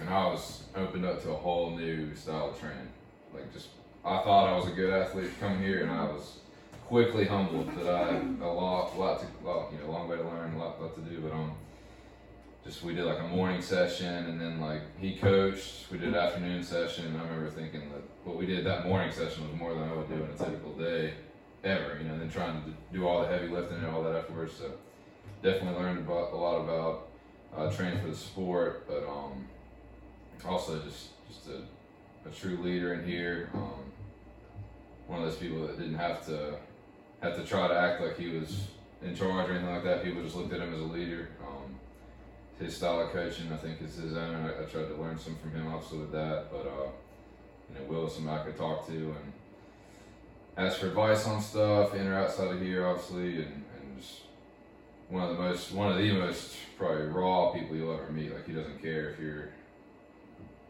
and 0.00 0.10
I 0.10 0.26
was 0.26 0.64
opened 0.74 1.06
up 1.06 1.22
to 1.22 1.30
a 1.30 1.36
whole 1.36 1.74
new 1.74 2.14
style 2.14 2.50
of 2.50 2.60
training. 2.60 2.88
Like 3.32 3.52
just 3.52 3.68
I 4.04 4.18
thought 4.22 4.48
I 4.48 4.56
was 4.56 4.68
a 4.68 4.72
good 4.72 4.90
athlete 4.90 5.30
coming 5.40 5.62
here, 5.62 5.82
and 5.82 5.90
I 5.90 6.04
was 6.04 6.38
quickly 6.86 7.24
humbled 7.24 7.74
that 7.76 7.92
I 7.92 8.12
had 8.12 8.36
a 8.40 8.46
lot, 8.46 8.96
lot 8.96 9.20
to, 9.20 9.26
lot, 9.44 9.72
you 9.72 9.78
know, 9.78 9.90
long 9.90 10.08
way 10.08 10.16
to 10.16 10.22
learn, 10.22 10.54
a 10.54 10.58
lot, 10.58 10.80
lot 10.80 10.94
to 10.94 11.00
do. 11.00 11.18
But 11.20 11.32
um, 11.32 11.52
just 12.64 12.84
we 12.84 12.94
did 12.94 13.04
like 13.04 13.18
a 13.18 13.28
morning 13.28 13.62
session, 13.62 14.26
and 14.26 14.40
then 14.40 14.60
like 14.60 14.82
he 15.00 15.16
coached. 15.16 15.90
We 15.90 15.98
did 15.98 16.14
afternoon 16.14 16.62
session. 16.62 17.16
I 17.16 17.24
remember 17.24 17.50
thinking 17.50 17.88
that 17.90 18.02
what 18.24 18.36
we 18.36 18.44
did 18.44 18.64
that 18.66 18.86
morning 18.86 19.10
session 19.10 19.48
was 19.48 19.58
more 19.58 19.72
than 19.74 19.84
I 19.84 19.92
would 19.94 20.08
do 20.08 20.14
in 20.14 20.30
a 20.30 20.36
typical 20.36 20.72
day 20.74 21.14
ever. 21.66 21.98
You 21.98 22.04
know, 22.08 22.14
and 22.14 22.22
then 22.22 22.30
trying 22.30 22.62
to 22.62 22.70
do 22.92 23.06
all 23.06 23.22
the 23.22 23.28
heavy 23.28 23.48
lifting 23.48 23.78
and 23.78 23.86
all 23.86 24.02
that 24.02 24.14
afterwards. 24.16 24.54
So 24.54 24.72
definitely 25.42 25.82
learned 25.82 25.98
about 25.98 26.32
a 26.32 26.36
lot 26.36 26.60
about 26.60 27.08
uh, 27.56 27.70
training 27.70 28.00
for 28.00 28.08
the 28.08 28.16
sport, 28.16 28.86
but 28.88 29.06
um, 29.08 29.46
also 30.44 30.78
just 30.80 31.08
just 31.28 31.48
a, 31.48 32.28
a 32.28 32.32
true 32.32 32.58
leader 32.62 32.94
in 32.94 33.04
here. 33.04 33.50
Um, 33.54 33.92
one 35.06 35.20
of 35.20 35.26
those 35.26 35.36
people 35.36 35.66
that 35.66 35.78
didn't 35.78 35.94
have 35.94 36.24
to 36.26 36.56
have 37.22 37.36
to 37.36 37.44
try 37.44 37.68
to 37.68 37.74
act 37.74 38.00
like 38.00 38.18
he 38.18 38.28
was 38.30 38.66
in 39.02 39.14
charge 39.14 39.48
or 39.48 39.52
anything 39.52 39.72
like 39.72 39.84
that. 39.84 40.04
People 40.04 40.22
just 40.22 40.36
looked 40.36 40.52
at 40.52 40.60
him 40.60 40.74
as 40.74 40.80
a 40.80 40.84
leader. 40.84 41.28
Um, 41.46 41.74
his 42.58 42.76
style 42.76 43.00
of 43.00 43.10
coaching, 43.10 43.52
I 43.52 43.56
think, 43.56 43.80
is 43.82 43.96
his 43.96 44.16
own. 44.16 44.34
I, 44.34 44.62
I 44.62 44.64
tried 44.64 44.88
to 44.88 44.94
learn 44.94 45.18
some 45.18 45.36
from 45.36 45.52
him, 45.52 45.72
obviously, 45.72 45.98
with 45.98 46.12
that. 46.12 46.50
But 46.50 46.66
uh, 46.66 46.88
you 47.68 47.74
know, 47.78 47.84
Will 47.88 48.06
is 48.06 48.14
somebody 48.14 48.40
I 48.40 48.44
could 48.44 48.56
talk 48.56 48.86
to 48.88 48.92
and 48.92 49.32
ask 50.56 50.78
for 50.78 50.86
advice 50.88 51.26
on 51.26 51.40
stuff, 51.40 51.94
in 51.94 52.06
or 52.06 52.14
outside 52.18 52.54
of 52.54 52.60
here, 52.60 52.86
obviously, 52.86 53.36
and, 53.42 53.64
and 53.78 54.00
just 54.00 54.22
one 55.08 55.22
of 55.22 55.36
the 55.36 55.42
most, 55.42 55.72
one 55.72 55.92
of 55.92 55.98
the 55.98 56.12
most 56.12 56.56
probably 56.78 57.06
raw 57.06 57.50
people 57.52 57.76
you'll 57.76 57.92
ever 57.92 58.10
meet. 58.10 58.32
Like 58.34 58.46
he 58.46 58.52
doesn't 58.52 58.80
care 58.80 59.10
if 59.10 59.20
you're 59.20 59.50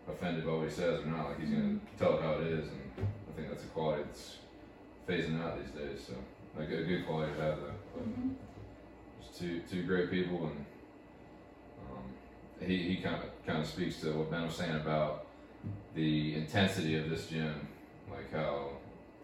offended 0.08 0.44
by 0.44 0.52
what 0.52 0.64
he 0.68 0.70
says 0.70 1.02
or 1.02 1.06
not. 1.06 1.28
Like 1.30 1.40
he's 1.40 1.50
gonna 1.50 1.78
tell 1.98 2.18
it 2.18 2.22
how 2.22 2.34
it 2.34 2.46
is, 2.48 2.68
and 2.68 2.80
I 2.98 3.32
think 3.36 3.48
that's 3.48 3.64
a 3.64 3.68
quality 3.68 4.02
that's 4.04 4.36
phasing 5.08 5.42
out 5.42 5.58
these 5.58 5.70
days. 5.70 6.06
So 6.06 6.14
like 6.58 6.70
a 6.70 6.82
good 6.84 7.06
quality 7.06 7.32
to 7.34 7.40
have 7.42 7.56
though. 7.60 7.74
But 7.94 8.04
Mhm. 8.04 8.34
just 9.20 9.38
two 9.38 9.60
two 9.70 9.84
great 9.84 10.10
people, 10.10 10.46
and 10.46 10.64
um, 11.90 12.66
he 12.66 12.76
he 12.78 12.96
kind 12.96 13.16
of 13.16 13.46
kind 13.46 13.60
of 13.60 13.66
speaks 13.66 14.00
to 14.00 14.12
what 14.12 14.30
Ben 14.30 14.42
was 14.46 14.56
saying 14.56 14.76
about 14.76 15.26
the 15.94 16.34
intensity 16.34 16.96
of 16.96 17.08
this 17.10 17.26
gym, 17.26 17.68
like 18.10 18.30
how 18.32 18.70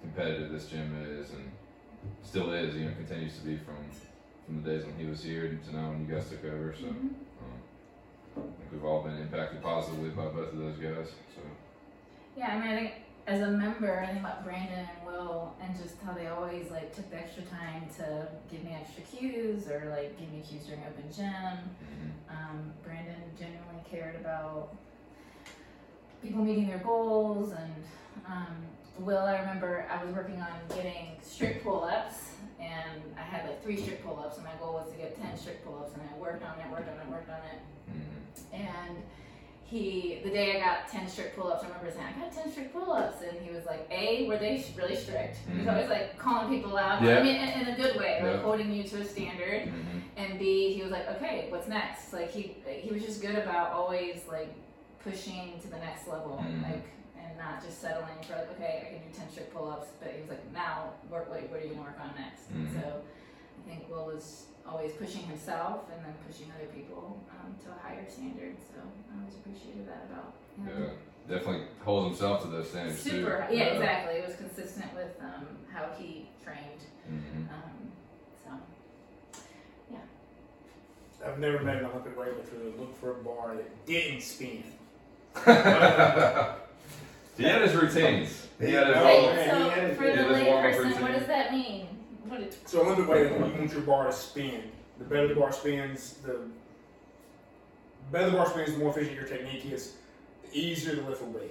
competitive 0.03 0.51
this 0.53 0.67
gym 0.69 0.95
is, 1.19 1.31
and 1.31 1.51
still 2.23 2.53
is. 2.53 2.75
You 2.77 2.87
know, 2.87 2.95
continues 2.95 3.39
to 3.39 3.45
be 3.45 3.57
from 3.57 3.77
from 4.47 4.63
the 4.63 4.71
days 4.71 4.85
when 4.85 4.97
he 4.97 5.07
was 5.07 5.23
here 5.23 5.59
to 5.65 5.77
now 5.77 5.91
when 5.91 6.07
you 6.07 6.13
guys 6.15 6.29
took 6.29 6.45
over. 6.45 6.75
So. 6.79 6.87
Mhm. 6.87 7.15
Um, 7.41 7.61
I 8.37 8.41
think 8.41 8.73
we've 8.73 8.85
all 8.85 9.03
been 9.03 9.17
impacted 9.19 9.63
positively 9.63 10.11
by 10.11 10.25
both 10.25 10.53
of 10.53 10.59
those 10.59 10.77
guys. 10.77 11.09
So 11.35 11.43
Yeah, 12.37 12.55
I 12.55 12.59
mean, 12.59 12.69
I 12.71 12.77
think 12.77 12.93
as 13.27 13.41
a 13.43 13.51
member, 13.51 14.01
I 14.01 14.07
think 14.07 14.21
about 14.21 14.43
Brandon 14.43 14.87
and 14.97 15.07
Will, 15.07 15.55
and 15.61 15.77
just 15.77 16.01
how 16.01 16.13
they 16.13 16.27
always 16.29 16.71
like 16.71 16.95
took 16.95 17.09
the 17.11 17.19
extra 17.19 17.43
time 17.45 17.89
to 17.99 18.27
give 18.51 18.65
me 18.65 18.73
extra 18.81 19.03
cues 19.05 19.69
or 19.69 19.91
like 19.97 20.19
give 20.19 20.33
me 20.33 20.41
cues 20.41 20.65
during 20.67 20.83
open 20.85 21.05
gym. 21.15 21.77
mhm. 21.85 22.11
Um, 22.31 22.73
Brandon 22.83 23.21
genuinely 23.39 23.83
cared 23.89 24.17
about 24.17 24.75
people 26.23 26.43
meeting 26.43 26.69
their 26.69 26.79
goals, 26.79 27.53
and 27.53 27.75
um, 28.27 28.57
Will, 28.99 29.19
I 29.19 29.39
remember 29.41 29.87
I 29.91 30.05
was 30.05 30.15
working 30.15 30.41
on 30.41 30.53
getting 30.69 31.17
strict 31.23 31.65
pull 31.65 31.85
ups, 31.85 32.33
and 32.61 33.03
I 33.19 33.23
had 33.23 33.47
like 33.47 33.63
three 33.63 33.77
strict 33.81 34.05
pull 34.05 34.19
ups, 34.21 34.37
and 34.37 34.45
my 34.47 34.53
goal 34.61 34.75
was 34.75 34.91
to 34.93 34.97
get 34.99 35.21
10 35.21 35.37
strict 35.37 35.65
pull 35.65 35.79
ups, 35.79 35.95
and 35.95 36.03
I 36.03 36.19
worked 36.19 36.45
on 36.45 36.59
it, 36.61 36.71
worked 36.71 36.89
on 36.89 36.95
it, 37.01 37.11
worked 37.11 37.31
on 37.31 37.37
it. 37.37 37.59
Mhm. 37.91 38.61
And 38.61 38.97
he, 39.65 40.21
the 40.23 40.29
day 40.31 40.57
I 40.57 40.61
got 40.61 40.89
10 40.89 41.09
strict 41.09 41.37
pull 41.37 41.51
ups, 41.51 41.65
I 41.65 41.69
remember 41.69 41.91
saying, 41.91 42.07
I 42.17 42.21
got 42.21 42.33
10 42.33 42.53
strict 42.53 42.73
pull 42.75 42.93
ups. 42.93 43.23
And 43.23 43.41
he 43.41 43.51
was 43.55 43.65
like, 43.65 43.89
A, 43.91 44.29
were 44.29 44.37
they 44.37 44.65
really 44.77 44.95
strict? 44.97 45.39
He 45.51 45.59
was 45.59 45.67
Mhm. 45.67 45.73
always 45.73 45.89
like 45.89 46.19
calling 46.19 46.49
people 46.55 46.77
out. 46.77 47.03
Yeah. 47.03 47.19
I 47.19 47.23
mean, 47.23 47.37
in, 47.37 47.49
in 47.63 47.69
a 47.69 47.77
good 47.77 47.97
way, 47.97 48.21
like 48.23 48.33
Yeah. 48.35 48.43
holding 48.43 48.71
you 48.71 48.83
to 48.85 49.01
a 49.01 49.05
standard. 49.05 49.63
Mhm. 49.69 50.03
And 50.19 50.39
B, 50.39 50.75
he 50.75 50.83
was 50.83 50.91
like, 50.93 51.09
okay, 51.17 51.47
what's 51.49 51.67
next? 51.69 52.13
Like 52.13 52.31
he, 52.31 52.55
he 52.67 52.93
was 52.93 53.03
just 53.03 53.23
good 53.23 53.35
about 53.37 53.73
always 53.73 54.21
like 54.29 54.53
pushing 55.03 55.59
to 55.63 55.69
the 55.69 55.79
next 55.79 56.07
level. 56.07 56.45
Mhm. 56.47 56.63
Like, 56.63 56.85
and 57.33 57.41
not 57.41 57.65
just 57.65 57.81
settling 57.81 58.21
for 58.29 58.37
like, 58.37 58.51
okay, 58.53 58.85
I 58.85 58.85
can 58.93 59.09
do 59.09 59.17
10 59.17 59.31
strict 59.31 59.55
pull 59.55 59.69
ups. 59.71 59.89
But 60.01 60.13
he 60.13 60.21
was 60.21 60.31
like, 60.31 60.45
now, 60.53 60.93
what, 61.09 61.29
what, 61.31 61.41
what 61.49 61.61
are 61.61 61.65
you 61.65 61.73
going 61.73 61.81
to 61.81 61.89
work 61.89 62.01
on 62.01 62.13
next? 62.21 62.51
And 62.53 62.69
Mhm. 62.69 62.81
so 62.81 63.01
I 63.01 63.69
think 63.69 63.89
Will 63.89 64.07
was 64.07 64.47
always 64.69 64.93
pushing 64.93 65.23
himself 65.23 65.89
and 65.93 66.05
then 66.05 66.15
pushing 66.29 66.53
other 66.53 66.69
people 66.69 67.19
um, 67.33 67.57
to 67.65 67.71
a 67.73 67.79
higher 67.81 68.05
standard. 68.09 68.57
So 68.61 68.81
I 68.85 69.19
always 69.21 69.35
appreciated 69.41 69.89
that 69.89 70.07
about 70.13 70.35
him. 70.57 70.69
Yeah, 70.69 71.37
definitely 71.37 71.67
holds 71.85 72.09
himself 72.09 72.43
to 72.43 72.49
those 72.49 72.69
standards 72.69 73.03
too. 73.03 73.11
Super, 73.11 73.47
yeah, 73.51 73.65
exactly. 73.75 74.15
It 74.21 74.27
was 74.29 74.37
consistent 74.37 74.95
with 74.95 75.17
um, 75.21 75.47
how 75.73 75.89
he 75.99 76.29
trained. 76.45 76.85
Mhm. 77.09 77.49
Um, 77.49 77.93
so 78.45 78.51
yeah. 79.91 79.99
I've 81.27 81.39
never 81.39 81.61
met 81.61 81.79
an 81.79 81.87
Olympic 81.87 82.17
weightlifter 82.17 82.59
that 82.63 82.79
looked 82.79 82.99
for 82.99 83.13
a 83.13 83.15
bar 83.25 83.57
that 83.57 83.87
didn't 83.87 84.21
spin. 84.21 84.65
he 87.37 87.45
had 87.45 87.63
his 87.63 87.75
routines. 87.75 88.47
He 88.61 88.73
had 88.73 88.87
his 88.89 88.97
Wait, 88.97 89.29
own. 89.29 89.37
he 89.37 89.51
so 89.51 89.71
had- 89.71 89.97
for 89.97 90.03
the 90.05 90.11
had 90.11 90.19
his 90.19 90.29
lay 90.31 90.45
warm-up 90.51 90.73
person, 90.77 91.03
what 91.03 91.13
does 91.13 91.27
that 91.27 91.53
mean? 91.53 91.87
What 92.29 92.41
is, 92.41 92.57
So 92.65 92.81
Olympic 92.83 93.07
weightlifting, 93.07 93.53
you 93.55 93.59
want 93.59 93.73
your 93.73 93.81
bar 93.83 94.07
to 94.07 94.13
spin. 94.13 94.71
The 94.99 95.05
better 95.05 95.29
the 95.29 95.35
bar 95.35 95.53
spins, 95.53 96.15
the 96.25 96.39
better 98.11 98.31
the 98.31 98.37
bar 98.37 98.47
spins, 98.49 98.73
the 98.73 98.79
more 98.79 98.91
efficient 98.91 99.17
your 99.17 99.25
technique 99.27 99.65
is, 99.71 99.95
the 100.45 100.59
easier 100.59 100.95
the 100.97 101.03
lift 101.03 101.23
will 101.23 101.33
be. 101.33 101.51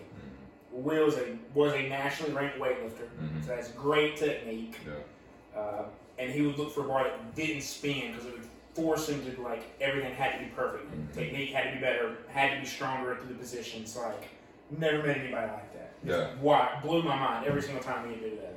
Will 0.71 1.07
is 1.07 1.15
a 1.17 1.37
was 1.53 1.73
a 1.73 1.89
nationally 1.89 2.33
ranked 2.33 2.57
weightlifter, 2.57 3.09
Mhm. 3.21 3.41
so 3.45 3.47
that's 3.55 3.67
great 3.71 4.15
technique. 4.15 4.77
Yeah. 4.87 5.59
Uh, 5.59 5.83
and 6.17 6.31
he 6.31 6.41
would 6.43 6.57
look 6.57 6.71
for 6.73 6.81
a 6.81 6.87
bar 6.87 7.03
that 7.03 7.35
didn't 7.35 7.61
spin 7.61 8.11
because 8.13 8.25
it 8.25 8.31
would 8.33 8.45
force 8.73 9.09
him 9.09 9.21
to 9.35 9.41
like 9.41 9.63
everything 9.81 10.13
had 10.13 10.33
to 10.37 10.45
be 10.45 10.51
perfect. 10.55 10.89
Mhm. 10.89 11.13
Technique 11.13 11.49
had 11.51 11.71
to 11.71 11.75
be 11.75 11.81
better, 11.81 12.15
had 12.29 12.53
to 12.55 12.59
be 12.61 12.65
stronger 12.65 13.15
through 13.17 13.27
the 13.33 13.33
positions. 13.39 13.97
Like 13.97 14.29
never 14.69 14.99
met 15.05 15.17
anybody 15.17 15.47
like 15.51 15.70
that. 15.70 15.70
Yeah. 16.03 16.27
Why 16.41 16.79
blew 16.83 17.03
my 17.03 17.15
mind 17.15 17.45
every 17.45 17.61
single 17.61 17.83
time 17.83 18.09
he 18.09 18.15
did 18.19 18.39
that. 18.41 18.55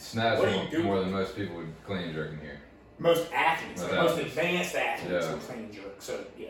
Snatch 0.00 0.38
What 0.38 0.48
are 0.48 0.50
you 0.50 0.56
more, 0.58 0.70
doing? 0.70 0.84
more 0.84 1.00
than 1.00 1.12
most 1.12 1.34
people 1.36 1.56
would 1.56 1.72
clean 1.86 2.12
jerk 2.12 2.32
in 2.32 2.40
here. 2.40 2.60
Most 2.98 3.32
athletes, 3.32 3.80
Most 3.82 3.90
like, 3.92 4.00
most 4.02 4.10
athletes. 4.12 4.36
advanced 4.36 4.74
athletes, 4.76 5.24
Yeah. 5.26 5.32
will 5.32 5.38
clean 5.40 5.72
jerk. 5.72 5.94
So 6.00 6.24
yeah, 6.38 6.46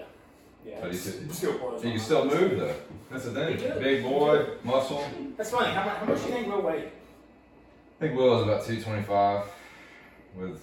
yeah. 0.64 0.78
But 0.80 0.92
he 0.92 0.98
it's- 0.98 1.36
still 1.36 1.58
blows 1.58 1.74
my 1.74 1.80
can 1.80 1.88
mind. 1.90 2.02
still 2.02 2.24
move 2.24 2.58
though. 2.58 2.74
That's 3.10 3.24
the 3.24 3.30
thing. 3.32 3.80
Big 3.82 4.02
boy, 4.02 4.46
muscle. 4.64 5.04
That's 5.36 5.50
funny. 5.50 5.72
How 5.72 5.84
much? 5.84 5.96
How 5.98 6.04
much 6.06 6.20
do 6.22 6.28
you 6.28 6.34
think 6.34 6.46
Will 6.48 6.62
weigh? 6.62 6.86
I 6.86 8.00
think 8.00 8.16
Will 8.16 8.36
is 8.38 8.42
about 8.42 8.64
225 8.64 9.44
with 10.36 10.60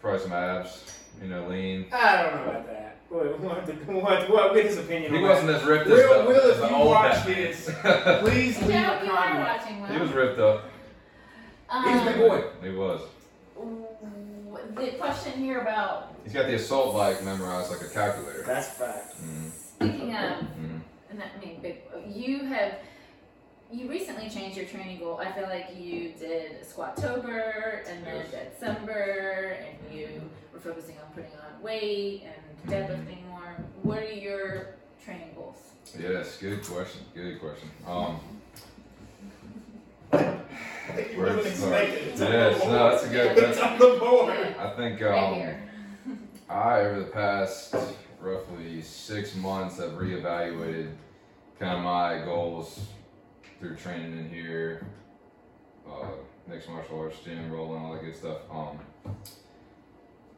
probably 0.00 0.20
some 0.20 0.32
abs, 0.32 1.00
you 1.22 1.28
know, 1.28 1.46
lean. 1.48 1.86
I 1.92 2.22
don't 2.22 2.34
know 2.36 2.50
about 2.50 2.66
that. 2.66 2.83
What? 3.08 3.38
What? 3.40 3.68
What? 3.86 4.30
What? 4.30 4.54
Get 4.54 4.66
his 4.66 4.78
opinion. 4.78 5.12
He 5.12 5.18
on 5.18 5.22
wasn't 5.24 5.46
that. 5.48 5.60
as 5.62 5.64
ripped 5.66 5.86
Will- 5.86 5.96
as 5.96 6.22
the, 6.22 6.28
Will, 6.28 6.50
if 6.50 6.60
the 6.60 6.68
you 6.68 6.74
old 6.74 6.88
watch 6.88 7.12
Batman. 7.26 7.36
this, 7.36 7.64
Please 8.22 8.60
leave 8.62 8.70
yeah, 8.70 9.00
a 9.00 9.04
you 9.04 9.10
are 9.12 9.16
comment. 9.16 9.46
watching 9.48 9.80
well. 9.80 9.92
he 9.92 9.98
was 9.98 10.12
ripped 10.12 10.38
up. 10.40 10.64
um, 11.70 11.84
He's 11.84 12.02
a 12.02 12.04
big 12.04 12.16
boy. 12.28 12.44
He 12.62 12.70
was. 12.70 13.00
The 14.74 14.86
question 14.98 15.32
here 15.34 15.60
about 15.60 16.14
He's 16.24 16.32
got 16.32 16.46
the 16.46 16.54
assault 16.54 16.94
bike 16.94 17.22
memorized 17.22 17.70
like 17.70 17.82
a 17.82 17.88
calculator. 17.88 18.42
That's 18.46 18.66
a 18.68 18.70
fact. 18.70 19.14
Mm, 19.22 19.50
speaking 19.52 20.14
of, 20.16 20.40
mm. 20.40 20.80
and 21.10 21.20
that, 21.20 21.28
I 21.36 21.44
mean, 21.44 21.60
big, 21.60 21.82
you 22.08 22.44
have. 22.46 22.74
You 23.72 23.88
recently 23.88 24.28
changed 24.30 24.56
your 24.56 24.66
training 24.66 24.98
goal. 25.00 25.18
I 25.18 25.32
feel 25.32 25.44
like 25.44 25.68
you 25.76 26.12
did 26.18 26.62
Squattober 26.62 27.88
and 27.88 28.06
then 28.06 28.24
Yes. 28.30 28.46
December, 28.54 29.56
and 29.60 29.96
you 29.96 30.20
were 30.52 30.60
focusing 30.60 30.96
on 30.98 31.12
putting 31.14 31.30
on 31.32 31.62
weight 31.62 32.22
and 32.24 32.34
deadlifting 32.66 33.26
more. 33.28 33.56
What 33.82 34.02
are 34.02 34.12
your 34.12 34.74
training 35.04 35.30
goals? 35.36 35.56
Yes, 35.98 36.38
good 36.38 36.62
question. 36.64 37.02
Good 37.14 37.40
question. 37.40 37.70
Um, 37.86 38.20
You 40.12 40.18
Where 41.18 41.36
wasn't 41.36 41.44
to 41.44 41.52
start? 41.60 41.82
expecting 41.88 42.08
it. 42.08 42.18
Yes, 42.18 42.64
no, 42.64 42.90
that's 42.90 43.04
a 43.04 43.08
good. 43.08 43.38
It's 43.38 43.58
That's, 43.58 43.60
on 43.60 43.78
the 43.78 43.98
board. 43.98 44.54
I 44.58 44.70
think 44.76 45.00
right 45.00 45.18
um, 45.18 45.34
here. 45.34 45.62
I 46.48 46.80
over 46.80 47.00
the 47.00 47.06
past 47.06 47.74
roughly 48.20 48.80
six 48.82 49.34
months 49.34 49.78
have 49.78 49.92
reevaluated 49.92 50.92
kind 51.58 51.78
of 51.78 51.84
my 51.84 52.22
goals 52.24 52.80
through 53.58 53.76
training 53.76 54.18
in 54.18 54.28
here, 54.28 54.86
uh, 55.88 56.06
mixed 56.46 56.68
martial 56.68 57.00
arts, 57.00 57.16
gym, 57.24 57.50
rolling, 57.50 57.82
all 57.82 57.92
that 57.94 58.02
good 58.04 58.14
stuff. 58.16 58.38
Um, 58.52 58.78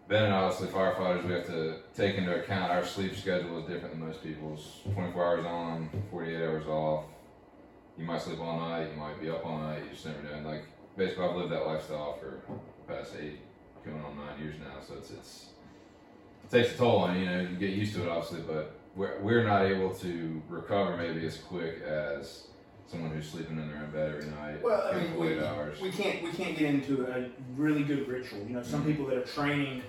Ben 0.09 0.25
and 0.25 0.33
obviously 0.33 0.69
firefighters, 0.69 1.25
we 1.27 1.33
have 1.33 1.47
to 1.47 1.77
take 1.97 2.15
into 2.17 2.35
account 2.35 2.71
our 2.71 2.85
sleep 2.85 3.17
schedule 3.17 3.59
is 3.59 3.65
different 3.65 3.91
than 3.99 4.07
most 4.07 4.23
people's. 4.23 4.81
24 4.95 5.25
hours 5.25 5.45
on, 5.47 5.91
48 6.13 6.37
hours 6.37 6.67
off. 6.67 7.05
You 7.99 8.05
might 8.05 8.21
sleep 8.23 8.39
all 8.41 8.61
night, 8.61 8.89
you 8.93 8.97
might 9.01 9.21
be 9.21 9.29
up 9.31 9.45
all 9.45 9.59
night, 9.59 9.83
you 9.85 9.91
just 9.91 10.07
never 10.07 10.23
know. 10.23 10.33
And 10.35 10.47
like 10.47 10.65
basically, 10.97 11.25
I've 11.25 11.35
lived 11.35 11.51
that 11.51 11.67
lifestyle 11.67 12.19
for 12.19 12.41
the 12.87 12.95
past 12.95 13.15
eight, 13.21 13.41
going 13.85 14.01
on 14.01 14.17
nine 14.17 14.39
years 14.41 14.55
now. 14.61 14.81
So 14.87 14.95
it's 14.95 15.11
it's 15.11 15.47
it 16.45 16.51
takes 16.51 16.75
a 16.75 16.79
toll 16.79 16.99
on 16.99 17.17
you. 17.17 17.25
You 17.25 17.31
know, 17.31 17.41
you 17.41 17.57
get 17.57 17.71
used 17.71 17.95
to 17.97 18.03
it 18.05 18.09
obviously, 18.09 18.43
but 18.47 18.77
we're 18.95 19.19
we're 19.23 19.45
not 19.45 19.65
able 19.65 19.93
to 19.95 20.41
recover 20.49 20.97
maybe 20.97 21.27
as 21.27 21.39
quick 21.39 21.83
as 21.83 22.45
someone 22.87 23.11
who's 23.11 23.29
sleeping 23.29 23.59
in 23.59 23.69
their 23.69 23.79
own 23.79 23.91
bed 23.91 24.15
every 24.15 24.31
night, 24.31 24.63
Well, 24.63 24.89
I 24.93 24.97
mean, 24.97 25.19
we, 25.19 25.35
we 25.83 25.91
can't 25.91 26.23
we 26.23 26.31
can't 26.31 26.57
get 26.57 26.71
into 26.73 27.05
a 27.07 27.29
really 27.57 27.83
good 27.83 28.07
ritual. 28.07 28.39
You 28.47 28.55
know, 28.55 28.63
some 28.63 28.85
Mhm. 28.85 28.87
people 28.87 29.07
that 29.07 29.17
are 29.19 29.23
training 29.23 29.83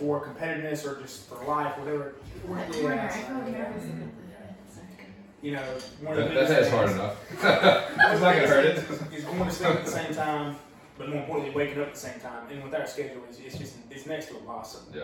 for 0.00 0.24
competitiveness 0.26 0.86
or 0.86 0.98
just 1.02 1.28
for 1.28 1.44
life, 1.44 1.76
whatever. 1.78 2.14
we're- 2.48 2.64
yeah, 2.82 3.04
I 3.04 3.08
feel 3.18 3.36
nervous 3.36 3.84
about 3.84 4.10
that. 4.30 4.72
Sorry. 4.72 4.86
You 5.42 5.52
know, 5.52 5.62
one 6.00 6.18
of 6.18 6.28
the 6.28 6.34
That, 6.34 6.48
that 6.48 6.70
hard 6.70 6.90
enough. 6.90 7.16
one 7.42 7.52
of 7.52 8.12
it's 8.12 8.20
not 8.22 8.34
gonna 8.34 8.46
hurt 8.48 8.64
biggest 8.76 8.90
it. 8.90 8.94
things 9.10 9.24
going 9.24 9.44
to 9.44 9.50
sleep 9.50 9.68
at 9.70 9.84
the 9.84 9.90
same 9.90 10.14
time, 10.14 10.56
but 10.96 11.08
more 11.10 11.18
importantly, 11.18 11.54
waking 11.54 11.80
up 11.82 11.88
at 11.88 11.94
the 11.94 12.00
same 12.00 12.18
time. 12.20 12.48
And 12.50 12.64
with 12.64 12.74
our 12.74 12.86
schedule, 12.86 13.20
it's, 13.28 13.38
it's 13.40 13.58
just 13.58 13.76
it's 13.90 14.06
next 14.06 14.26
to 14.28 14.38
impossible. 14.38 14.96
Yeah. 14.96 15.02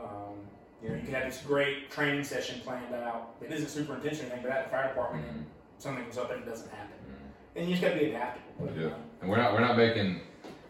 Um, 0.00 0.34
you 0.82 0.90
know, 0.90 0.94
you 0.94 1.02
can 1.02 1.14
have 1.14 1.24
this 1.32 1.42
great 1.44 1.90
training 1.90 2.22
session 2.22 2.60
planned 2.60 2.94
out. 2.94 3.34
It 3.40 3.50
isn't 3.50 3.68
super 3.68 3.96
intense 3.96 4.20
or 4.20 4.22
anything, 4.26 4.42
but 4.44 4.52
at 4.52 4.64
the 4.66 4.70
fire 4.70 4.86
department, 4.88 5.24
Mhm. 5.26 5.42
something 5.78 6.04
comes 6.04 6.16
up 6.18 6.30
and 6.30 6.44
it 6.44 6.46
doesn't 6.48 6.70
happen. 6.70 6.94
Mhm. 7.10 7.56
And 7.60 7.68
you 7.68 7.74
just 7.74 7.82
got 7.82 7.94
to 7.94 7.98
be 7.98 8.10
adaptable. 8.10 8.46
But, 8.60 8.76
Yeah. 8.76 8.86
um, 8.86 8.92
And 9.20 9.28
we're 9.30 9.38
not 9.38 9.52
we're 9.54 9.60
not 9.60 9.76
making 9.76 10.20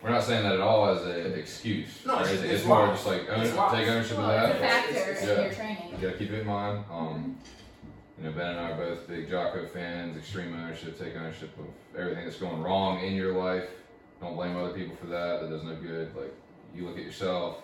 we're 0.02 0.10
not 0.10 0.22
saying 0.22 0.42
that 0.44 0.52
at 0.54 0.60
all 0.60 0.88
as 0.90 1.02
an 1.04 1.34
excuse. 1.38 2.04
No, 2.06 2.14
or 2.18 2.20
it's- 2.22 2.32
it's 2.40 2.44
it's 2.52 2.64
more 2.64 2.86
life. 2.86 2.94
just 2.94 3.06
like 3.06 3.28
own, 3.28 3.40
It's 3.40 3.54
life. 3.54 3.72
take 3.72 3.88
ownership 3.88 4.18
Well, 4.18 4.30
of 4.30 4.50
it's 4.50 4.56
a 4.56 4.60
that. 4.60 4.70
factor 4.84 4.98
It's- 5.10 5.22
in 5.22 5.28
yeah. 5.28 5.42
your 5.44 5.52
training. 5.54 5.88
You 5.92 5.98
gotta 6.06 6.18
keep 6.18 6.30
it 6.30 6.40
in 6.40 6.46
mind. 6.46 6.84
Um, 6.90 7.38
you 8.18 8.24
know, 8.24 8.32
Ben 8.32 8.46
and 8.50 8.60
I 8.60 8.70
are 8.72 8.76
both 8.76 9.06
big 9.08 9.28
Jocko 9.30 9.66
fans. 9.66 10.16
Extreme 10.16 10.54
ownership, 10.54 10.98
take 10.98 11.16
ownership 11.16 11.50
of 11.58 11.66
everything 11.98 12.24
that's 12.24 12.38
going 12.38 12.62
wrong 12.62 13.00
in 13.00 13.14
your 13.14 13.32
life. 13.34 13.68
Don't 14.20 14.34
blame 14.34 14.56
other 14.56 14.72
people 14.72 14.96
for 14.96 15.06
that. 15.06 15.40
That 15.40 15.50
does 15.50 15.62
no 15.62 15.76
good. 15.76 16.14
Like 16.16 16.34
you 16.74 16.86
look 16.86 16.98
at 16.98 17.04
yourself, 17.04 17.62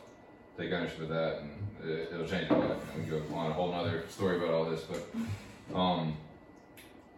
take 0.59 0.73
ownership 0.73 1.01
of 1.03 1.09
that, 1.09 1.40
and 1.40 1.90
it, 1.90 2.11
it'll 2.12 2.27
change 2.27 2.49
your 2.51 2.59
life. 2.61 2.79
And 2.94 3.05
we 3.05 3.11
can 3.11 3.29
go 3.29 3.35
on 3.37 3.51
a 3.51 3.55
whole 3.55 3.73
other 3.75 4.05
story 4.09 4.37
about 4.37 4.51
all 4.51 4.64
this, 4.64 4.83
but 4.83 5.77
um, 5.77 6.16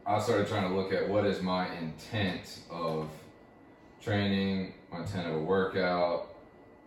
I 0.07 0.19
started 0.21 0.49
trying 0.49 0.69
to 0.71 0.75
look 0.75 0.93
at 0.95 1.07
what 1.09 1.27
is 1.27 1.43
my 1.43 1.69
intent 1.77 2.61
of 2.71 3.09
training, 4.01 4.73
my 4.97 5.03
intent 5.03 5.29
of 5.29 5.35
a 5.35 5.39
workout, 5.39 6.35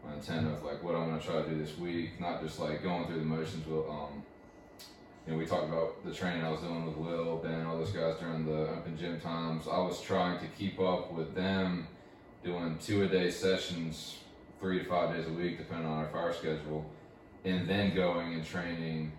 my 0.06 0.14
intent 0.16 0.48
of 0.48 0.64
like 0.64 0.84
what 0.84 0.96
I'm 0.96 1.10
gonna 1.10 1.22
try 1.22 1.42
to 1.42 1.50
do 1.50 1.58
this 1.58 1.78
week, 1.78 2.20
not 2.20 2.42
just 2.42 2.60
like 2.60 2.82
going 2.82 3.06
through 3.06 3.20
the 3.20 3.26
motions 3.26 3.66
with 3.68 3.88
um 3.88 4.24
you 5.28 5.34
know, 5.34 5.38
we 5.38 5.46
talked 5.46 5.66
about 5.66 6.04
the 6.04 6.12
training 6.12 6.44
I 6.44 6.50
was 6.50 6.62
doing 6.62 6.86
with 6.86 6.96
Will, 6.96 7.38
Ben, 7.38 7.66
all 7.66 7.78
those 7.78 7.92
guys 7.92 8.16
during 8.20 8.46
the 8.46 8.70
open 8.70 8.98
gym 8.98 9.20
times. 9.20 9.68
I 9.72 9.78
was 9.78 10.02
trying 10.02 10.40
to 10.40 10.48
keep 10.58 10.80
up 10.80 11.14
with 11.14 11.36
them 11.36 11.88
doing 12.44 12.80
two 12.82 13.04
a 13.04 13.08
day 13.08 13.30
sessions, 13.30 14.18
three 14.60 14.80
to 14.80 14.86
five 14.86 15.14
days 15.14 15.28
a 15.28 15.32
week, 15.32 15.60
depending 15.60 15.86
on 15.86 16.00
our 16.00 16.08
fire 16.08 16.34
schedule, 16.34 16.90
and 17.46 17.70
then 17.70 17.94
going 17.94 18.34
and 18.34 18.46
training 18.46 19.12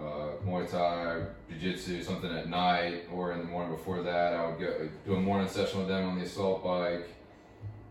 uh, 0.00 0.30
Muay 0.44 0.68
Thai, 0.68 1.22
Jiu 1.50 1.72
Jitsu, 1.72 2.02
something 2.02 2.32
at 2.32 2.48
night, 2.48 3.04
or 3.12 3.32
in 3.32 3.38
the 3.38 3.44
morning 3.44 3.76
before 3.76 4.02
that. 4.02 4.32
I 4.32 4.46
would 4.46 4.58
go 4.58 4.88
do 5.04 5.14
a 5.14 5.20
morning 5.20 5.48
session 5.48 5.78
with 5.80 5.88
them 5.88 6.08
on 6.08 6.18
the 6.18 6.24
assault 6.24 6.64
bike 6.64 7.08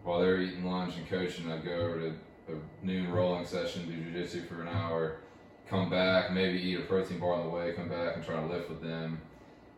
while 0.07 0.21
they're 0.21 0.39
eating 0.41 0.63
lunch 0.63 0.95
and 0.95 1.07
coaching. 1.09 1.51
I'd 1.51 1.65
go 1.65 1.71
over 1.71 1.99
to 1.99 2.15
a 2.47 2.85
noon 2.85 3.11
rolling 3.11 3.45
session, 3.45 3.85
do 3.85 3.91
Jiu 3.91 4.13
Jitsu 4.13 4.45
for 4.45 4.61
an 4.61 4.69
hour, 4.69 5.17
come 5.67 5.89
back, 5.89 6.31
maybe 6.31 6.57
eat 6.59 6.79
a 6.79 6.83
protein 6.83 7.19
bar 7.19 7.33
on 7.33 7.43
the 7.43 7.49
way, 7.49 7.73
come 7.73 7.89
back 7.89 8.15
and 8.15 8.25
try 8.25 8.39
to 8.39 8.45
lift 8.45 8.69
with 8.69 8.81
them. 8.81 9.19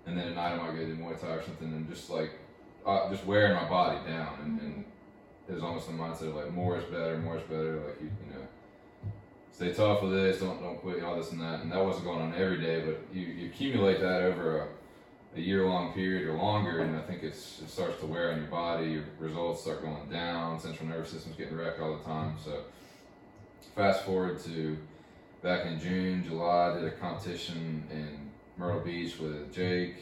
And 0.05 0.15
then 0.15 0.27
at 0.29 0.35
night 0.35 0.53
I 0.53 0.57
might 0.57 0.77
go 0.77 0.85
do 0.85 0.95
Muay 0.95 1.19
Thai 1.19 1.29
or 1.29 1.43
something 1.43 1.67
and 1.67 1.89
just 1.89 2.11
like, 2.11 2.31
uh, 2.85 3.09
just 3.09 3.25
wearing 3.25 3.55
my 3.55 3.67
body 3.67 3.97
down. 4.07 4.37
And, 4.43 4.61
and 4.61 4.85
it 5.49 5.53
was 5.53 5.63
almost 5.63 5.87
the 5.87 5.93
mindset 5.93 6.29
of 6.29 6.35
like, 6.35 6.53
more 6.53 6.77
is 6.77 6.85
better, 6.85 7.17
more 7.17 7.37
is 7.37 7.43
better. 7.43 7.83
Like, 7.87 7.99
you, 7.99 8.11
you 8.27 8.33
know, 8.33 8.47
stay 9.51 9.73
tough 9.73 10.03
with 10.03 10.11
this, 10.11 10.39
don't 10.39 10.61
don't 10.61 10.79
quit, 10.79 11.03
all 11.03 11.15
this 11.15 11.31
and 11.31 11.41
that. 11.41 11.61
And 11.61 11.71
that 11.71 11.83
wasn't 11.83 12.05
going 12.05 12.21
on 12.21 12.35
every 12.35 12.61
day, 12.61 12.81
but 12.81 13.01
you, 13.11 13.25
you 13.25 13.47
accumulate 13.47 13.99
that 13.99 14.21
over 14.21 14.59
a, 14.59 14.67
a 15.35 15.39
year 15.39 15.65
long 15.67 15.93
period 15.93 16.27
or 16.27 16.33
longer, 16.33 16.79
and 16.79 16.95
I 16.95 17.01
think 17.01 17.23
it's 17.23 17.59
it 17.61 17.69
starts 17.69 17.99
to 17.99 18.05
wear 18.07 18.31
on 18.31 18.39
your 18.39 18.47
body. 18.47 18.87
Your 18.87 19.03
results 19.19 19.61
start 19.61 19.81
going 19.81 20.09
down. 20.09 20.59
Central 20.59 20.89
nervous 20.89 21.11
system's 21.11 21.35
getting 21.35 21.55
wrecked 21.55 21.79
all 21.79 21.97
the 21.97 22.03
time. 22.03 22.35
So 22.43 22.61
fast 23.75 24.03
forward 24.05 24.39
to 24.45 24.77
back 25.43 25.65
in 25.65 25.79
June, 25.79 26.23
July, 26.27 26.71
I 26.71 26.75
did 26.75 26.85
a 26.85 26.91
competition 26.91 27.83
in 27.91 28.29
Myrtle 28.57 28.81
Beach 28.81 29.19
with 29.19 29.53
Jake, 29.53 29.97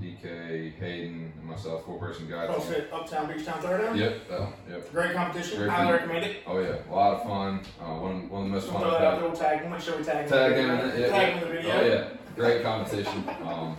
DK, 0.00 0.72
Hayden, 0.78 1.32
and 1.36 1.44
myself, 1.44 1.84
four 1.84 1.98
person 1.98 2.26
team. 2.28 2.36
CrossFit 2.36 2.92
Uptown 2.92 3.26
Beach 3.32 3.44
Town 3.44 3.60
Throwdown. 3.60 3.96
Yep, 3.98 4.20
oh, 4.30 4.52
yep. 4.70 4.92
Great 4.92 5.12
competition. 5.12 5.58
Great 5.58 5.70
Highly 5.70 5.86
feat. 5.86 5.92
recommend 6.06 6.24
it. 6.24 6.36
Oh 6.46 6.60
yeah, 6.60 6.76
a 6.88 6.94
lot 6.94 7.14
of 7.16 7.22
fun. 7.24 7.60
Uh, 7.80 7.98
one, 7.98 8.28
one 8.30 8.42
of 8.44 8.48
the 8.48 8.54
most 8.54 8.64
We'll 8.66 8.72
fun 8.74 8.82
throw 8.82 8.90
that 8.92 9.02
out 9.02 9.12
had. 9.14 9.22
there. 9.22 9.28
We'll 9.28 9.36
tag. 9.38 9.60
We'll 9.62 9.70
make 9.72 9.80
sure 9.80 9.98
we 9.98 10.04
tag. 10.04 10.28
Tag 10.28 10.54
them 10.54 10.70
him 10.70 10.78
in 10.78 10.88
it. 10.90 11.00
Yeah, 11.00 11.08
Tag 11.08 11.32
him 11.34 11.42
in 11.42 11.48
the 11.48 11.54
video. 11.56 11.72
Oh 11.72 11.84
yeah, 11.84 12.08
great 12.36 12.62
competition. 12.62 13.28
Um, 13.44 13.76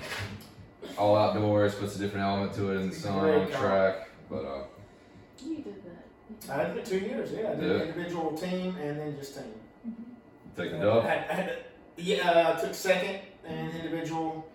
all 1.00 1.16
outdoors, 1.16 1.76
puts 1.76 1.96
a 1.96 2.00
different 2.00 2.26
element 2.26 2.54
to 2.54 2.72
it 2.72 2.76
in 2.82 2.90
the 2.90 2.96
sun, 2.96 3.14
on 3.30 3.46
the 3.50 3.52
track. 3.56 4.10
But 4.30 4.46
uh, 4.46 4.64
You 5.44 5.56
did 5.58 5.76
that. 5.86 6.60
I 6.60 6.68
did 6.68 6.78
it 6.78 6.86
two 6.86 7.00
years. 7.00 7.32
Yeah, 7.32 7.52
I 7.52 7.56
did 7.56 7.64
Yeah. 7.64 7.82
individual 7.88 8.38
team 8.38 8.76
and 8.82 9.00
then 9.00 9.16
just 9.18 9.36
team. 9.36 9.54
take 10.56 10.72
the 10.72 10.78
I 10.78 10.82
dub. 10.82 11.04
had, 11.04 11.18
I 11.30 11.34
had 11.34 11.46
to, 11.48 11.56
yeah, 12.04 12.30
uh, 12.30 12.60
took 12.60 12.74
second 12.74 13.20
and 13.48 13.74
individual. 13.74 14.46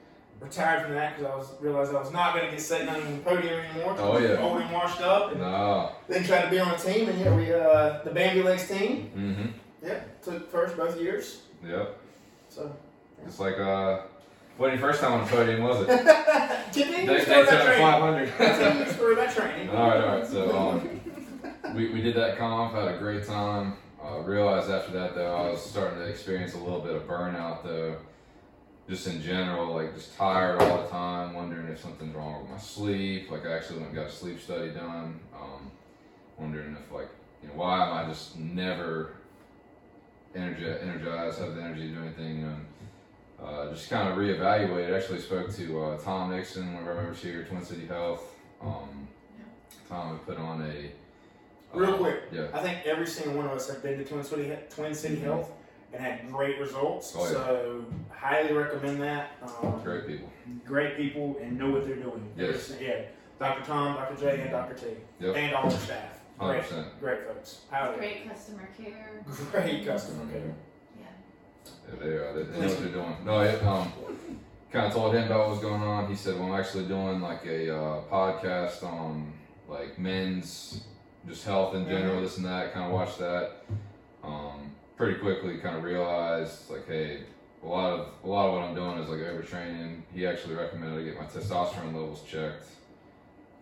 Retired 0.40 0.82
from 0.84 0.94
that 0.94 1.16
because 1.16 1.32
I 1.32 1.36
was 1.36 1.48
realized 1.60 1.94
I 1.94 2.00
was 2.00 2.12
not 2.12 2.34
going 2.34 2.44
to 2.46 2.50
get 2.50 2.60
sitting 2.60 2.88
on 2.88 3.00
the 3.00 3.18
podium 3.22 3.54
anymore. 3.60 3.94
Oh, 3.98 4.18
yeah. 4.18 4.36
old 4.42 4.60
and 4.60 4.70
washed 4.72 5.00
up. 5.00 5.30
And 5.32 5.40
No. 5.40 5.92
then 6.06 6.22
tried 6.24 6.42
to 6.42 6.50
be 6.50 6.58
on 6.58 6.74
a 6.74 6.76
team, 6.76 7.08
and 7.08 7.18
yeah, 7.18 7.34
we 7.34 7.50
uh, 7.54 8.00
the 8.04 8.10
Bambi 8.10 8.42
Legs 8.42 8.68
team. 8.68 9.10
Mm-hmm. 9.16 9.86
Yeah, 9.86 10.00
took 10.22 10.50
first 10.50 10.76
both 10.76 11.00
years. 11.00 11.42
Yep. 11.66 11.96
So 12.50 12.76
It's 13.24 13.38
like 13.40 13.58
uh, 13.58 14.00
what 14.56 14.70
your 14.70 14.78
first 14.78 15.00
time 15.00 15.12
on 15.12 15.24
the 15.24 15.30
podium 15.30 15.62
was 15.62 15.82
it? 15.82 15.86
continue 16.72 17.06
They, 17.06 17.16
they 17.16 17.24
story 17.24 17.46
said 17.46 17.64
training. 17.64 17.82
500. 17.82 18.36
Continue 18.36 18.84
to 18.84 18.94
story 18.94 19.12
about 19.14 19.34
training. 19.34 19.70
All 19.70 19.88
right, 19.88 20.04
all 20.04 20.16
right. 20.16 20.26
So 20.26 20.56
um, 20.56 21.00
we, 21.74 21.90
we 21.90 22.00
did 22.02 22.14
that 22.16 22.38
comp, 22.38 22.74
had 22.74 22.88
a 22.88 22.98
great 22.98 23.26
time. 23.26 23.76
Uh, 24.02 24.20
realized 24.20 24.70
after 24.70 24.92
that 24.92 25.14
though, 25.14 25.34
I 25.34 25.50
was 25.50 25.64
starting 25.64 25.98
to 25.98 26.04
experience 26.04 26.54
a 26.54 26.58
little 26.58 26.80
bit 26.80 26.94
of 26.94 27.02
burnout 27.06 27.64
though, 27.64 27.96
just 28.88 29.06
in 29.06 29.22
general, 29.22 29.74
like 29.74 29.94
just 29.94 30.14
tired 30.16 30.60
all 30.60 30.82
the 30.82 30.88
time, 30.88 31.32
wondering 31.32 31.68
if 31.68 31.80
something's 31.80 32.14
wrong 32.14 32.42
with 32.42 32.50
my 32.50 32.58
sleep. 32.58 33.30
Like 33.30 33.46
I 33.46 33.52
actually 33.56 33.78
went 33.78 33.88
and 33.92 33.96
got 33.96 34.08
a 34.08 34.12
sleep 34.12 34.40
study 34.40 34.70
done. 34.70 35.20
Um, 35.34 35.70
wondering 36.38 36.76
if 36.76 36.92
like, 36.92 37.08
you 37.42 37.48
know, 37.48 37.54
why 37.54 37.86
am 37.86 37.92
I 37.92 38.08
just 38.08 38.38
never 38.38 39.14
energi- 40.36 40.82
energized, 40.82 41.38
have 41.40 41.54
the 41.54 41.62
energy 41.62 41.88
to 41.88 41.94
do 41.94 42.00
anything, 42.02 42.40
you 42.40 42.46
know? 42.46 42.56
And, 43.38 43.48
Uh, 43.48 43.70
just 43.72 43.90
kind 43.90 44.08
of 44.08 44.16
reevaluated. 44.18 44.96
Actually 44.96 45.20
spoke 45.20 45.52
to 45.54 45.82
uh, 45.84 45.98
Tom 45.98 46.30
Nixon, 46.30 46.72
one 46.74 46.82
of 46.82 46.88
our 46.88 46.94
members 46.94 47.22
here, 47.22 47.44
Twin 47.44 47.64
City 47.64 47.86
Health. 47.86 48.34
Um, 48.62 49.08
Tom 49.88 50.16
had 50.16 50.26
put 50.26 50.38
on 50.38 50.62
a 50.62 50.66
uh, 51.74 51.78
Real 51.78 51.98
quick, 51.98 52.20
Yeah. 52.32 52.46
I 52.54 52.60
think 52.60 52.86
every 52.86 53.06
single 53.06 53.34
one 53.36 53.46
of 53.46 53.52
us 53.52 53.68
have 53.68 53.82
been 53.82 53.98
to 53.98 54.04
Twin 54.04 54.22
City, 54.24 54.52
Twin 54.70 54.94
City 54.94 55.16
Health 55.20 55.50
and 55.92 56.02
had 56.02 56.30
great 56.32 56.58
results. 56.58 57.14
Oh, 57.16 57.24
yeah. 57.24 57.30
So 57.32 57.84
highly 58.10 58.52
recommend 58.52 59.00
that. 59.02 59.32
Um, 59.42 59.80
Great 59.84 60.06
people. 60.06 60.28
great 60.64 60.96
people 60.96 61.36
and 61.40 61.56
know 61.58 61.70
what 61.70 61.86
they're 61.86 61.96
doing. 61.96 62.28
Yes. 62.36 62.72
Yeah. 62.80 63.02
Dr. 63.38 63.64
Tom, 63.64 63.96
Dr. 63.96 64.16
J, 64.20 64.40
and 64.42 64.50
Dr. 64.50 64.74
T. 64.74 64.86
Yep. 65.20 65.36
And 65.36 65.54
all 65.54 65.68
the 65.70 65.76
staff. 65.76 66.20
Hundred 66.38 66.52
Great, 66.54 66.62
percent. 66.68 67.00
great 67.00 67.26
folks. 67.28 67.60
Highly. 67.70 67.96
Great 67.96 68.28
customer 68.28 68.68
care. 68.76 69.24
Great 69.52 69.86
customer 69.86 70.26
care. 70.32 70.54
Yeah. 71.88 72.04
They 72.04 72.12
are. 72.12 72.32
They, 72.32 72.42
they 72.42 72.60
know 72.60 72.68
what 72.68 72.78
they're 72.78 72.88
doing. 72.88 73.16
No, 73.24 73.34
I 73.36 73.54
um, 73.60 73.92
kind 74.70 74.86
of 74.86 74.92
told 74.92 75.14
him 75.14 75.24
about 75.24 75.40
what 75.40 75.50
was 75.50 75.60
going 75.60 75.82
on. 75.82 76.08
He 76.08 76.16
said, 76.16 76.38
"Well, 76.38 76.52
I'm 76.52 76.60
actually 76.60 76.86
doing 76.86 77.20
like 77.20 77.44
a 77.46 77.74
uh, 77.74 78.00
podcast 78.10 78.82
on 78.82 79.32
like 79.68 79.98
men's 79.98 80.84
just 81.26 81.44
health 81.44 81.74
in 81.74 81.86
general, 81.86 82.20
this 82.20 82.36
and 82.36 82.46
that. 82.46 82.72
Kind 82.72 82.86
of 82.86 82.92
watched 82.92 83.18
that. 83.18 83.64
Um, 84.22 84.72
pretty 84.96 85.18
quickly, 85.18 85.58
kind 85.58 85.76
of 85.76 85.84
realized 85.84 86.70
like, 86.70 86.86
hey, 86.86 87.20
a 87.62 87.66
lot 87.66 87.92
of 87.92 88.08
a 88.22 88.28
lot 88.28 88.48
of 88.48 88.54
what 88.54 88.62
I'm 88.62 88.74
doing 88.74 88.98
is 88.98 89.08
like 89.08 89.20
overtraining. 89.20 90.02
He 90.12 90.26
actually 90.26 90.54
recommended 90.54 91.00
I 91.00 91.04
get 91.04 91.18
my 91.18 91.26
testosterone 91.26 91.94
levels 91.94 92.22
checked. 92.28 92.68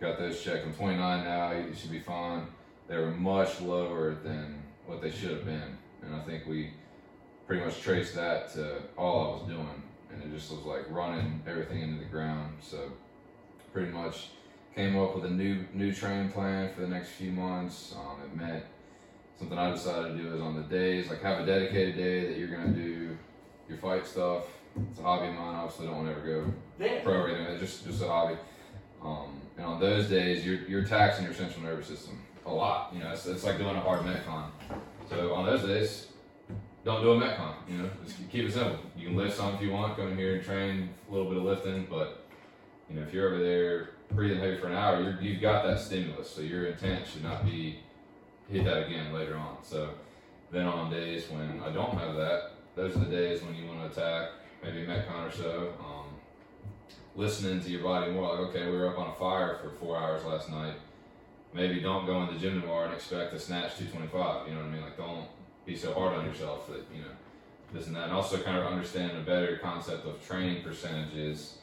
Got 0.00 0.18
those 0.18 0.42
checked. 0.42 0.66
I'm 0.66 0.74
29 0.74 1.24
now. 1.24 1.52
You 1.52 1.74
should 1.74 1.92
be 1.92 2.00
fine. 2.00 2.46
They 2.88 2.96
were 2.96 3.12
much 3.12 3.60
lower 3.60 4.14
than 4.14 4.62
what 4.86 5.00
they 5.00 5.10
should 5.10 5.30
have 5.30 5.44
been, 5.44 5.78
and 6.02 6.14
I 6.14 6.20
think 6.20 6.46
we 6.46 6.70
pretty 7.46 7.64
much 7.64 7.80
traced 7.80 8.14
that 8.14 8.52
to 8.54 8.76
all 8.96 9.24
I 9.24 9.32
was 9.38 9.48
doing, 9.48 9.82
and 10.12 10.22
it 10.22 10.36
just 10.36 10.50
was 10.50 10.64
like 10.64 10.84
running 10.90 11.42
everything 11.46 11.82
into 11.82 11.98
the 11.98 12.10
ground. 12.10 12.54
So 12.60 12.92
pretty 13.72 13.90
much 13.92 14.28
came 14.74 14.98
up 14.98 15.14
with 15.14 15.24
a 15.26 15.30
new 15.30 15.64
new 15.74 15.92
training 15.92 16.30
plan 16.32 16.72
for 16.74 16.80
the 16.82 16.88
next 16.88 17.10
few 17.10 17.30
months. 17.32 17.94
Um, 17.96 18.22
it 18.24 18.36
meant 18.36 18.64
something 19.38 19.58
I 19.58 19.70
decided 19.70 20.16
to 20.16 20.22
do 20.22 20.34
is 20.34 20.40
on 20.40 20.54
the 20.56 20.62
days 20.62 21.08
like 21.10 21.22
have 21.22 21.40
a 21.40 21.46
dedicated 21.46 21.96
day 21.96 22.26
that 22.28 22.38
you're 22.38 22.48
gonna 22.48 22.68
do 22.72 23.16
your 23.68 23.78
fight 23.78 24.06
stuff. 24.06 24.44
It's 24.90 25.00
a 25.00 25.02
hobby 25.02 25.28
of 25.28 25.34
mine. 25.34 25.54
Obviously, 25.56 25.86
don't 25.86 25.96
want 25.96 26.08
to 26.08 26.12
ever 26.16 26.26
go 26.26 26.52
Yeah. 26.78 27.02
pro 27.02 27.14
or 27.22 27.28
anything. 27.28 27.46
It's 27.54 27.60
just 27.60 27.84
just 27.86 28.02
a 28.02 28.06
hobby. 28.08 28.36
Um, 29.02 29.40
and 29.56 29.66
on 29.66 29.80
those 29.80 30.08
days, 30.08 30.46
you're 30.46 30.60
you're 30.68 30.84
taxing 30.84 31.24
your 31.24 31.34
central 31.34 31.62
nervous 31.64 31.88
system 31.88 32.18
a 32.46 32.52
lot. 32.52 32.90
You 32.94 33.00
know, 33.00 33.10
it's, 33.10 33.26
it's 33.26 33.44
like 33.44 33.58
doing 33.58 33.76
a 33.76 33.80
hard 33.80 34.02
metcon. 34.02 34.44
So 35.10 35.34
on 35.34 35.44
those 35.44 35.62
days, 35.62 36.06
don't 36.84 37.02
do 37.02 37.12
a 37.12 37.20
metcon. 37.20 37.54
You 37.68 37.78
know, 37.78 37.90
just 38.04 38.16
keep 38.30 38.44
it 38.44 38.52
simple. 38.52 38.78
You 38.96 39.08
can 39.08 39.16
lift 39.16 39.36
some 39.36 39.54
if 39.54 39.60
you 39.60 39.70
want. 39.70 39.96
Come 39.96 40.08
in 40.08 40.16
here 40.16 40.36
and 40.36 40.44
train 40.44 40.90
a 41.08 41.12
little 41.12 41.28
bit 41.28 41.38
of 41.38 41.44
lifting, 41.44 41.86
but 41.88 42.24
you 42.88 42.96
know, 42.96 43.02
if 43.02 43.14
you're 43.14 43.28
over 43.28 43.42
there 43.42 43.90
breathing 44.10 44.38
heavy 44.38 44.58
for 44.58 44.66
an 44.66 44.74
hour, 44.74 45.00
you're, 45.00 45.20
you've 45.20 45.40
got 45.40 45.64
that 45.64 45.80
stimulus, 45.80 46.30
so 46.30 46.42
your 46.42 46.66
intent 46.66 47.06
should 47.06 47.22
not 47.22 47.44
be 47.44 47.78
hit 48.50 48.64
that 48.64 48.86
again 48.86 49.12
later 49.12 49.36
on. 49.36 49.56
So 49.62 49.90
then 50.50 50.66
on 50.66 50.90
days 50.90 51.28
when 51.30 51.62
I 51.64 51.70
don't 51.70 51.96
have 51.98 52.14
that, 52.16 52.52
those 52.74 52.96
are 52.96 53.00
the 53.00 53.06
days 53.06 53.42
when 53.42 53.54
you 53.54 53.66
want 53.66 53.80
to 53.80 54.00
attack 54.00 54.30
maybe 54.62 54.86
Metcon 54.86 55.28
or 55.28 55.32
so. 55.32 55.72
Um, 55.80 56.06
listening 57.14 57.60
to 57.60 57.70
your 57.70 57.82
body 57.82 58.10
more, 58.12 58.30
like 58.30 58.48
okay, 58.50 58.66
we 58.66 58.76
were 58.76 58.88
up 58.88 58.98
on 58.98 59.08
a 59.08 59.14
fire 59.14 59.58
for 59.62 59.70
four 59.70 59.96
hours 59.96 60.24
last 60.24 60.50
night. 60.50 60.74
Maybe 61.54 61.80
don't 61.80 62.06
go 62.06 62.22
in 62.22 62.32
the 62.32 62.40
gym 62.40 62.60
tomorrow 62.60 62.86
and 62.86 62.94
expect 62.94 63.32
to 63.32 63.38
snatch 63.38 63.76
225. 63.76 64.48
You 64.48 64.54
know 64.54 64.60
what 64.60 64.66
I 64.66 64.70
mean? 64.70 64.82
Like 64.82 64.96
don't 64.96 65.26
be 65.66 65.76
so 65.76 65.92
hard 65.94 66.14
on 66.14 66.24
yourself 66.26 66.66
that 66.68 66.84
you 66.94 67.02
know 67.02 67.08
this 67.72 67.86
and 67.86 67.96
that, 67.96 68.04
and 68.04 68.12
also 68.12 68.38
kind 68.42 68.58
of 68.58 68.66
understand 68.66 69.16
a 69.16 69.20
better 69.20 69.56
concept 69.58 70.04
of 70.06 70.24
training 70.26 70.62
percentages, 70.62 71.56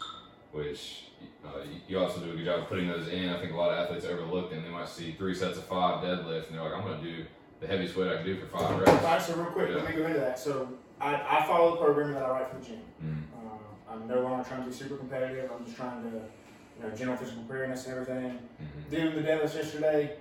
which 0.52 1.06
uh, 1.46 1.60
you- 1.88 2.00
also 2.00 2.20
do 2.22 2.32
a 2.32 2.36
good 2.36 2.46
job 2.46 2.60
of 2.60 2.68
putting 2.68 2.88
those 2.88 3.08
in. 3.10 3.30
I 3.30 3.40
think 3.40 3.54
a 3.54 3.56
lot 3.56 3.72
of 3.72 3.78
athletes 3.86 4.06
overlook 4.06 4.50
them. 4.50 4.64
They 4.64 4.70
might 4.70 4.88
see 4.90 5.14
three 5.14 5.36
sets 5.36 5.58
of 5.58 5.66
five 5.66 6.04
deadlifts, 6.04 6.48
and 6.48 6.56
they're 6.58 6.64
like, 6.64 6.74
I'm 6.74 6.84
going 6.84 7.02
to 7.02 7.04
do 7.18 7.26
the 7.60 7.68
heaviest 7.68 7.96
weight 7.96 8.10
I 8.12 8.16
can 8.18 8.26
do 8.26 8.38
for 8.40 8.46
five 8.48 8.80
reps. 8.80 8.90
Alright, 8.90 9.22
so 9.22 9.36
real 9.36 9.46
quick, 9.52 9.70
let 9.76 9.88
me 9.90 9.96
go 9.96 10.06
into 10.08 10.20
that. 10.20 10.40
So 10.40 10.70
I, 11.00 11.16
I 11.16 11.46
follow 11.46 11.72
the 11.72 11.78
program 11.78 12.14
that 12.14 12.24
I 12.24 12.30
write 12.30 12.50
for 12.50 12.58
the 12.58 12.66
gym. 12.66 12.80
Mm, 13.04 13.24
Uh, 13.36 13.92
I'm 13.94 14.08
no 14.08 14.22
longer 14.22 14.48
trying 14.48 14.64
to 14.64 14.70
be 14.70 14.74
super 14.76 14.96
competitive. 14.98 15.52
I'm 15.52 15.66
just 15.66 15.76
trying 15.78 16.02
to, 16.04 16.10
you 16.10 16.84
know, 16.90 16.96
general 16.96 17.18
physical 17.18 17.44
preparedness 17.44 17.86
and 17.86 17.94
everything. 17.96 18.40
mhm, 18.62 18.90
Doing 18.90 19.16
the 19.16 19.22
deadlifts 19.30 19.56
yesterday, 19.56 20.16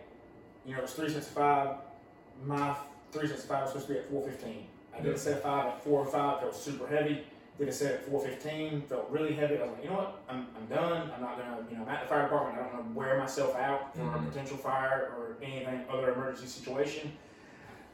you 0.66 0.72
know, 0.72 0.78
it 0.78 0.82
was 0.82 0.92
three 0.94 1.08
sets 1.08 1.28
of 1.28 1.32
five. 1.34 1.76
My 2.44 2.74
three 3.12 3.26
sets 3.28 3.42
of 3.44 3.48
five 3.48 3.62
was 3.62 3.70
supposed 3.72 3.86
to 3.88 3.92
be 3.94 3.98
at 4.00 4.10
415. 4.10 4.66
I 4.96 5.00
did 5.00 5.14
a 5.14 5.18
set 5.18 5.34
of 5.38 5.42
five 5.42 5.66
at 5.66 5.82
four 5.84 6.00
or 6.00 6.06
five, 6.06 6.40
felt 6.40 6.54
super 6.56 6.86
heavy. 6.86 7.22
Did 7.58 7.68
a 7.68 7.72
set 7.72 7.92
at 7.94 8.06
415, 8.08 8.82
felt 8.82 9.08
really 9.10 9.34
heavy. 9.34 9.56
I 9.58 9.62
was 9.62 9.72
like, 9.72 9.82
you 9.84 9.90
know 9.90 9.96
what? 9.96 10.22
I'm, 10.28 10.46
I'm 10.56 10.66
done. 10.66 11.10
I'm 11.14 11.20
not 11.20 11.38
gonna, 11.38 11.58
you 11.70 11.76
know, 11.76 11.82
I'm 11.82 11.88
at 11.88 12.02
the 12.02 12.08
fire 12.08 12.22
department. 12.22 12.58
I 12.58 12.62
don't 12.64 12.74
want 12.74 12.88
to 12.92 12.98
wear 12.98 13.18
myself 13.18 13.56
out 13.56 13.94
for 13.96 14.02
a 14.02 14.04
Mhm. 14.18 14.28
potential 14.28 14.56
fire 14.56 15.12
or 15.16 15.36
anything 15.42 15.84
other 15.90 16.12
emergency 16.12 16.46
situation. 16.46 17.12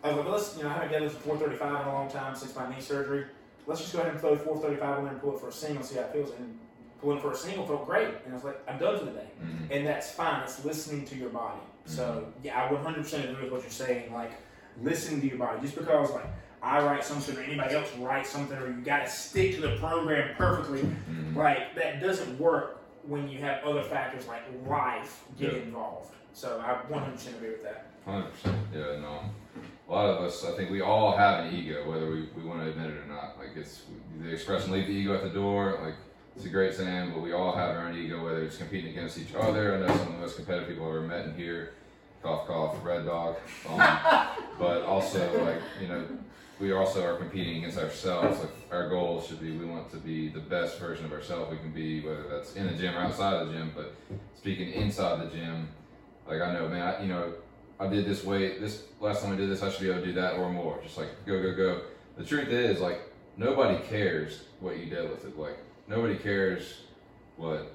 I 0.03 0.09
was 0.09 0.19
like, 0.19 0.29
let's, 0.29 0.57
you 0.59 0.65
know, 0.65 0.69
I 0.69 0.73
haven't 0.75 0.93
done 0.93 1.03
this 1.03 1.15
at 1.15 1.23
435 1.23 1.81
in 1.81 1.89
a 1.89 1.93
long 1.95 2.11
time 2.11 2.35
since 2.35 2.55
my 2.55 2.69
knee 2.69 2.81
surgery. 2.83 3.25
Let's 3.67 3.81
just 3.81 3.95
go 3.95 4.01
ahead 4.01 4.13
and 4.13 4.21
throw 4.21 4.37
435 4.37 4.99
on 4.99 5.05
there 5.05 5.13
and 5.15 5.23
pull 5.23 5.35
it 5.35 5.41
for 5.41 5.49
a 5.49 5.53
single, 5.53 5.83
see 5.83 5.95
how 5.97 6.03
it 6.03 6.13
feels. 6.13 6.31
And 6.39 6.59
pulling 7.01 7.21
for 7.21 7.33
a 7.33 7.37
single 7.37 7.67
felt 7.67 7.87
great. 7.87 8.09
And 8.27 8.33
I 8.33 8.35
was 8.35 8.45
like, 8.45 8.61
I'm 8.69 8.79
done 8.79 8.99
for 8.99 9.07
the 9.07 9.13
day 9.13 9.29
mhm. 9.43 9.67
and 9.71 9.87
that's 9.87 10.11
fine. 10.11 10.43
It's 10.43 10.63
listening 10.65 11.07
to 11.07 11.17
your 11.17 11.31
body. 11.31 11.61
So 11.87 12.27
yeah, 12.43 12.63
I 12.63 12.69
100% 12.69 13.31
agree 13.31 13.45
with 13.45 13.53
what 13.53 13.63
you're 13.63 13.71
saying. 13.71 14.13
Like 14.13 14.33
listening 14.83 15.21
to 15.23 15.27
your 15.29 15.39
body. 15.39 15.61
Just 15.61 15.77
because 15.77 16.11
like 16.13 16.27
I 16.63 16.83
write 16.85 17.05
something 17.05 17.37
or 17.37 17.41
anybody 17.41 17.75
else 17.75 17.95
writes 17.99 18.31
something 18.31 18.57
or 18.57 18.67
you 18.69 18.81
got 18.83 19.05
to 19.05 19.11
stick 19.11 19.55
to 19.57 19.61
the 19.61 19.77
program 19.77 20.35
perfectly, 20.37 20.81
Mhm. 20.83 21.37
like 21.37 21.75
that 21.75 22.01
doesn't 22.01 22.39
work 22.39 22.81
when 23.07 23.29
you 23.29 23.39
have 23.41 23.63
other 23.65 23.83
factors 23.83 24.27
like 24.27 24.43
life 24.67 25.25
get 25.39 25.53
Yeah. 25.53 25.59
involved. 25.61 26.13
So 26.33 26.61
I 26.65 26.75
100% 26.91 27.37
agree 27.37 27.51
with 27.51 27.63
that. 27.65 27.87
Hundred 28.07 28.33
percent. 28.33 28.57
Yeah, 28.73 29.01
no. 29.01 29.21
A 29.89 29.93
lot 29.93 30.07
of 30.09 30.23
us, 30.25 30.45
I 30.45 30.53
think, 30.57 30.71
we 30.71 30.81
all 30.81 31.15
have 31.17 31.45
an 31.45 31.55
ego, 31.55 31.89
whether 31.91 32.07
we, 32.11 32.29
we 32.37 32.43
want 32.43 32.63
to 32.63 32.71
admit 32.71 32.91
it 32.91 33.03
or 33.03 33.07
not. 33.07 33.37
Like 33.39 33.51
it's 33.57 33.83
the 34.21 34.31
expression 34.31 34.73
"leave 34.73 34.87
the 34.87 34.93
ego 34.95 35.15
at 35.15 35.23
the 35.23 35.29
door." 35.29 35.79
Like 35.83 35.95
it's 36.35 36.47
a 36.47 36.49
great 36.49 36.73
saying, 36.75 37.13
but 37.13 37.21
we 37.21 37.33
all 37.33 37.55
have 37.55 37.77
our 37.77 37.87
own 37.87 37.95
ego, 37.97 38.25
whether 38.25 38.43
it's 38.43 38.57
competing 38.57 38.91
against 38.91 39.19
each 39.19 39.35
other. 39.35 39.75
I 39.75 39.81
know 39.81 39.87
some 39.89 40.07
of 40.09 40.13
the 40.15 40.19
most 40.21 40.37
competitive 40.37 40.69
people 40.71 40.85
I've 40.87 40.97
ever 40.97 41.03
met 41.03 41.27
in 41.27 41.35
here. 41.35 41.75
Cough, 42.25 42.47
cough, 42.47 42.77
red 42.83 43.05
dog. 43.05 43.37
Um, 43.69 43.77
but 44.59 44.83
also, 44.83 45.45
like 45.45 45.61
you 45.79 45.89
know, 45.89 46.07
we 46.59 46.73
also 46.73 47.05
are 47.05 47.17
competing 47.17 47.59
against 47.59 47.77
ourselves. 47.77 48.41
Like 48.41 48.51
our 48.73 48.89
goal 48.89 49.21
should 49.21 49.43
be, 49.43 49.51
we 49.55 49.67
want 49.67 49.91
to 49.91 49.99
be 49.99 50.31
the 50.31 50.41
best 50.41 50.79
version 50.79 51.05
of 51.05 51.13
ourselves 51.13 51.51
we 51.51 51.59
can 51.59 51.71
be, 51.71 52.01
whether 52.01 52.27
that's 52.27 52.57
in 52.57 52.67
the 52.67 52.73
gym 52.73 52.97
or 52.97 53.01
outside 53.01 53.35
of 53.35 53.49
the 53.49 53.53
gym. 53.53 53.73
But 53.77 53.95
speaking 54.39 54.73
inside 54.73 55.21
the 55.21 55.37
gym, 55.37 55.69
like 56.27 56.41
I 56.41 56.55
know, 56.55 56.67
man, 56.67 56.81
I, 56.81 57.03
you 57.03 57.09
know, 57.09 57.35
I 57.79 57.89
did 57.89 58.07
this 58.07 58.25
weight. 58.25 58.59
This 58.59 58.85
last 59.01 59.23
time 59.23 59.35
I 59.35 59.37
did 59.37 59.51
this, 59.51 59.63
I 59.63 59.71
should 59.71 59.83
be 59.83 59.91
able 59.91 60.01
to 60.01 60.07
do 60.07 60.15
that 60.15 60.39
or 60.39 60.51
more. 60.51 60.81
Just 60.83 60.97
like 60.97 61.27
go, 61.27 61.43
go, 61.43 61.55
go. 61.55 61.83
The 62.17 62.25
truth 62.25 62.49
is, 62.49 62.81
like 62.81 63.03
nobody 63.37 63.85
cares 63.87 64.45
what 64.61 64.79
you 64.79 64.87
deadlifted. 64.87 65.37
Like 65.37 65.59
nobody 65.89 66.17
cares 66.17 66.85
what 67.37 67.71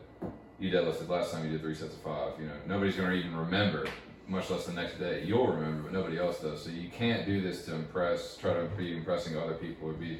you 0.59 0.71
deadlifted 0.71 1.07
last 1.07 1.33
time 1.33 1.45
you 1.45 1.51
did 1.51 1.62
three 1.62 1.75
sets 1.75 1.93
of 1.93 2.01
five. 2.01 2.33
You 2.39 2.47
know, 2.47 2.55
nobody's 2.65 2.95
gonna 2.95 3.13
even 3.13 3.35
remember, 3.35 3.85
much 4.29 4.49
less 4.49 4.65
the 4.65 4.73
next 4.73 4.99
day. 4.99 5.23
You'll 5.25 5.47
remember, 5.47 5.83
but 5.83 5.93
nobody 5.93 6.17
else 6.19 6.39
does. 6.39 6.63
So 6.63 6.69
you 6.69 6.89
can't 6.89 7.25
do 7.25 7.41
this 7.41 7.65
to 7.65 7.75
impress. 7.75 8.37
Try 8.37 8.53
to 8.53 8.65
be 8.77 8.95
impressing 8.95 9.37
other 9.37 9.55
people 9.55 9.89
or 9.89 9.93
be 9.93 10.19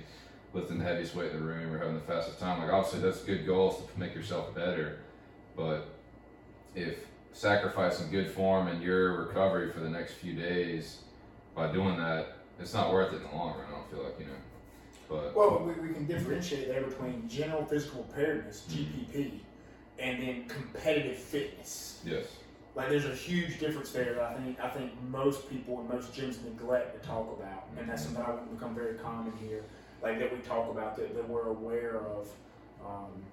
lifting 0.54 0.80
the 0.80 0.84
heaviest 0.84 1.16
weight 1.16 1.32
in 1.32 1.40
the 1.40 1.46
room 1.46 1.72
or 1.74 1.78
having 1.78 1.94
the 1.94 2.02
fastest 2.02 2.40
time. 2.40 2.60
Like 2.62 2.72
obviously 2.74 3.02
that's 3.02 3.22
good 3.22 3.46
goals 3.46 3.84
to 3.94 4.00
make 4.00 4.16
yourself 4.16 4.54
better, 4.56 5.00
but 5.56 5.88
if 6.76 7.06
sacrificing 7.32 8.10
good 8.10 8.32
form 8.32 8.68
and 8.68 8.82
your 8.82 9.26
recovery 9.26 9.72
for 9.72 9.80
the 9.80 9.90
next 9.90 10.14
few 10.14 10.34
days 10.34 11.00
by 11.56 11.72
doing 11.72 11.98
that, 11.98 12.34
it's 12.60 12.74
not 12.74 12.92
worth 12.92 13.14
it 13.14 13.18
in 13.18 13.24
the 13.24 13.30
long 13.36 13.56
run. 13.58 13.68
I 13.68 13.72
don't 13.72 13.92
feel 13.92 14.04
like 14.04 14.20
you 14.20 14.26
know, 14.26 14.32
but 15.08 15.36
Well, 15.36 15.64
we, 15.64 15.88
we 15.88 15.94
can 15.94 16.08
differentiate 16.08 16.68
there 16.68 16.82
between 16.82 17.30
general 17.30 17.64
physical 17.66 18.04
preparedness 18.04 18.66
(GPP) 18.70 19.34
and 20.00 20.22
then 20.24 20.46
competitive 20.48 21.18
fitness. 21.18 22.02
yes, 22.04 22.26
Like 22.76 22.90
there's 22.90 23.06
a 23.06 23.16
huge 23.16 23.60
difference 23.60 23.92
there 23.92 24.14
that 24.14 24.24
I 24.24 24.34
think 24.36 24.60
I 24.60 24.70
think 24.70 24.92
most 25.10 25.50
people 25.50 25.80
and 25.80 25.90
most 25.90 26.14
gyms 26.14 26.44
neglect 26.44 27.02
to 27.02 27.08
talk 27.08 27.38
about, 27.38 27.68
and 27.78 27.90
that's 27.90 28.04
something 28.04 28.24
I 28.24 28.30
want 28.30 28.50
to 28.50 28.56
become 28.56 28.76
very 28.76 28.96
common 28.96 29.34
here. 29.42 29.64
Like 30.02 30.20
that 30.20 30.32
we 30.32 30.40
talk 30.40 30.70
about 30.70 30.96
that, 30.98 31.14
that 31.16 31.28
we're 31.28 31.48
aware 31.48 31.98
of. 31.98 32.30
Um, 32.86 33.24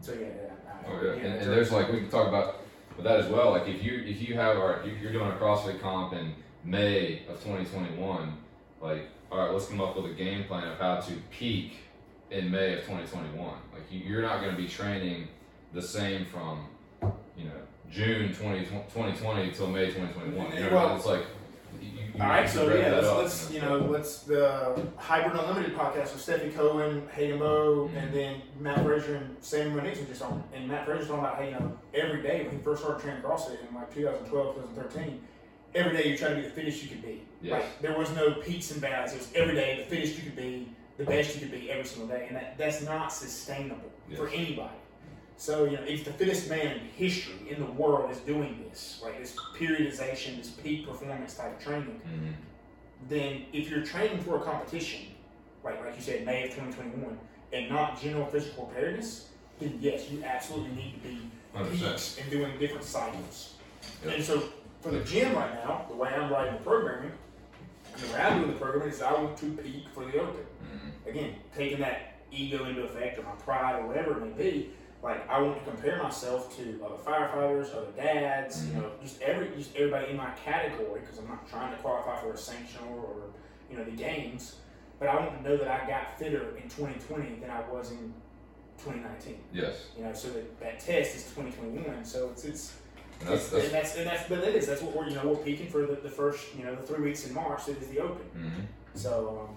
so 0.00 0.12
yeah, 0.12 0.20
yeah, 0.20 0.52
I, 0.68 0.92
oh 0.92 1.02
yeah, 1.04 1.12
and, 1.12 1.42
and 1.42 1.50
there's 1.50 1.72
like 1.72 1.92
we 1.92 1.98
can 2.00 2.08
talk 2.08 2.28
about 2.28 2.62
with 2.96 3.04
that 3.04 3.20
as 3.20 3.26
well. 3.26 3.50
Like 3.50 3.68
if 3.68 3.82
you 3.82 4.04
if 4.06 4.26
you 4.26 4.34
have 4.34 4.56
our 4.56 4.82
if 4.82 5.00
you're 5.00 5.12
doing 5.12 5.30
a 5.30 5.34
CrossFit 5.34 5.80
comp 5.80 6.12
in 6.14 6.32
May 6.64 7.22
of 7.28 7.42
2021, 7.42 8.36
like 8.80 9.08
all 9.30 9.38
right, 9.38 9.52
let's 9.52 9.66
come 9.66 9.80
up 9.80 9.96
with 9.96 10.06
a 10.06 10.14
game 10.14 10.44
plan 10.44 10.68
of 10.68 10.78
how 10.78 11.00
to 11.00 11.12
peak 11.30 11.78
in 12.30 12.50
May 12.50 12.74
of 12.74 12.80
2021. 12.80 13.38
Like 13.72 13.82
you, 13.90 14.00
you're 14.00 14.22
not 14.22 14.40
going 14.40 14.54
to 14.54 14.60
be 14.60 14.68
training 14.68 15.28
the 15.72 15.82
same 15.82 16.24
from 16.24 16.66
you 17.36 17.44
know 17.44 17.60
June 17.90 18.32
20, 18.34 18.64
2020 18.64 19.50
till 19.52 19.66
May 19.68 19.86
2021. 19.86 20.52
You 20.56 20.60
know, 20.64 20.74
Well- 20.74 20.96
it's 20.96 21.06
like 21.06 21.22
you, 21.80 21.88
you 22.14 22.22
All 22.22 22.28
right, 22.28 22.48
so 22.48 22.72
yeah, 22.74 22.92
let's, 22.94 23.08
let's 23.08 23.50
you 23.52 23.60
know 23.60 23.78
let's 23.78 24.20
the 24.20 24.86
Hybrid 24.96 25.36
Unlimited 25.38 25.76
podcast 25.76 26.12
with 26.14 26.24
Stefi 26.26 26.54
Cohen, 26.54 27.08
Hayden 27.14 27.38
Moe, 27.38 27.88
Mhm. 27.92 28.02
and 28.02 28.14
then 28.14 28.42
Mat 28.60 28.82
Fraser 28.84 29.16
and 29.16 29.36
Sam 29.40 29.74
Renix 29.74 29.98
were 30.00 30.06
just 30.06 30.22
on. 30.22 30.42
And 30.54 30.68
Mat 30.68 30.86
Fraser's 30.86 31.08
talking 31.08 31.24
about 31.24 31.36
how 31.36 31.42
you 31.42 31.50
know 31.52 31.76
every 31.92 32.22
day 32.22 32.42
when 32.44 32.56
he 32.56 32.62
first 32.62 32.82
started 32.82 33.02
training 33.02 33.22
CrossFit 33.22 33.58
in 33.68 33.74
like 33.74 33.92
2012, 33.94 34.54
2013, 34.54 35.20
every 35.74 35.96
day 35.96 36.08
you're 36.08 36.16
trying 36.18 36.36
to 36.36 36.42
be 36.42 36.48
the 36.48 36.54
fittest 36.54 36.82
you 36.82 36.88
could 36.88 37.02
be. 37.02 37.22
Yes. 37.42 37.52
Like 37.62 37.82
there 37.82 37.98
was 37.98 38.10
no 38.14 38.32
peaks 38.34 38.70
and 38.70 38.80
valleys. 38.80 39.12
It 39.12 39.18
was 39.18 39.28
every 39.34 39.54
day 39.54 39.84
the 39.88 39.94
fittest 39.96 40.16
you 40.16 40.22
could 40.24 40.36
be, 40.36 40.68
the 40.98 41.04
best 41.04 41.34
you 41.34 41.40
could 41.40 41.50
be 41.50 41.70
every 41.70 41.84
single 41.84 42.08
day, 42.08 42.26
and 42.28 42.36
that, 42.36 42.56
that's 42.56 42.82
not 42.82 43.12
sustainable 43.12 43.90
for 44.16 44.28
anybody. 44.28 44.74
So 45.36 45.64
you 45.64 45.72
know, 45.76 45.82
if 45.84 46.04
the 46.04 46.12
fittest 46.12 46.48
man 46.48 46.76
in 46.76 46.80
history 46.96 47.34
in 47.50 47.58
the 47.60 47.70
world 47.72 48.10
is 48.10 48.18
doing 48.18 48.64
this, 48.68 49.00
like 49.02 49.18
this 49.18 49.34
periodization, 49.56 50.36
this 50.38 50.48
peak 50.50 50.86
performance 50.86 51.34
type 51.36 51.60
training, 51.60 52.00
Mhm. 52.06 52.34
then 53.08 53.44
if 53.52 53.68
you're 53.68 53.82
training 53.84 54.20
for 54.22 54.36
a 54.36 54.40
competition, 54.40 55.00
like 55.64 55.80
like 55.84 55.96
you 55.96 56.02
said, 56.02 56.24
May 56.24 56.44
of 56.48 56.54
2021, 56.54 57.18
and 57.52 57.68
not 57.68 58.00
general 58.00 58.26
physical 58.26 58.66
preparedness, 58.66 59.28
then 59.58 59.76
yes, 59.80 60.10
you 60.10 60.22
absolutely 60.24 60.70
need 60.74 61.02
to 61.02 61.08
be 61.08 61.30
100%. 61.52 61.78
peaks 61.92 62.18
and 62.20 62.30
doing 62.30 62.58
different 62.58 62.84
cycles. 62.84 63.54
Yep. 64.04 64.14
And 64.14 64.24
so 64.24 64.42
for 64.80 64.90
the 64.90 65.00
gym 65.04 65.34
right 65.34 65.54
now, 65.64 65.84
the 65.88 65.94
way 65.96 66.10
I'm 66.10 66.30
writing 66.32 66.54
the 66.54 66.60
programming, 66.60 67.12
the 67.96 68.06
way 68.12 68.20
I'm 68.20 68.38
doing 68.40 68.52
the 68.54 68.58
programming 68.58 68.88
is 68.94 69.02
I 69.02 69.12
want 69.12 69.36
to 69.38 69.50
peak 69.62 69.88
for 69.94 70.04
the 70.04 70.18
open. 70.20 70.46
Mhm. 70.64 71.10
Again, 71.10 71.36
taking 71.54 71.78
that 71.80 72.14
ego 72.30 72.64
into 72.64 72.82
effect 72.82 73.18
or 73.18 73.22
my 73.22 73.32
pride 73.32 73.80
or 73.80 73.86
whatever 73.86 74.12
it 74.12 74.36
may 74.36 74.42
be, 74.50 74.70
like 75.04 75.28
I 75.28 75.38
want 75.40 75.62
to 75.62 75.70
compare 75.70 76.02
myself 76.02 76.56
to 76.56 76.80
other 76.84 76.96
firefighters, 76.96 77.76
other 77.76 77.92
dads, 77.94 78.66
you 78.66 78.72
know, 78.74 78.90
just 79.02 79.20
every 79.20 79.50
just 79.54 79.76
everybody 79.76 80.10
in 80.10 80.16
my 80.16 80.30
category 80.44 81.00
because 81.02 81.18
I'm 81.18 81.28
not 81.28 81.46
trying 81.48 81.72
to 81.76 81.78
qualify 81.82 82.18
for 82.22 82.32
a 82.32 82.36
sanction 82.36 82.80
or 82.90 83.14
you 83.70 83.76
know 83.76 83.84
the 83.84 83.90
games, 83.92 84.56
but 84.98 85.08
I 85.08 85.16
want 85.16 85.36
to 85.36 85.48
know 85.48 85.56
that 85.58 85.68
I 85.68 85.86
got 85.86 86.18
fitter 86.18 86.56
in 86.56 86.62
2020 86.64 87.40
than 87.40 87.50
I 87.50 87.60
was 87.70 87.90
in 87.90 88.14
2019. 88.78 89.38
Yes, 89.52 89.88
You 89.96 90.04
know, 90.04 90.12
so 90.14 90.28
that, 90.28 90.60
that 90.60 90.80
test 90.80 91.16
is 91.16 91.24
2021. 91.34 92.04
So 92.04 92.30
it's 92.32 92.44
it's 92.44 92.74
and 93.20 93.28
that's, 93.28 93.48
that's 93.50 93.64
and 93.64 93.72
that's 93.74 93.96
and 93.96 94.06
that's 94.06 94.28
but 94.28 94.38
it 94.38 94.54
is 94.54 94.66
that's 94.66 94.82
what 94.82 94.96
we're 94.96 95.08
you 95.08 95.16
know 95.16 95.28
we're 95.28 95.36
peaking 95.36 95.68
for 95.68 95.86
the, 95.86 95.96
the 95.96 96.10
first 96.10 96.54
you 96.56 96.64
know 96.64 96.74
the 96.74 96.82
three 96.82 97.02
weeks 97.04 97.26
in 97.26 97.34
March 97.34 97.66
that 97.66 97.76
is 97.80 97.88
the 97.88 98.00
Open. 98.00 98.24
mhm. 98.36 98.98
So 98.98 99.48
um, 99.48 99.56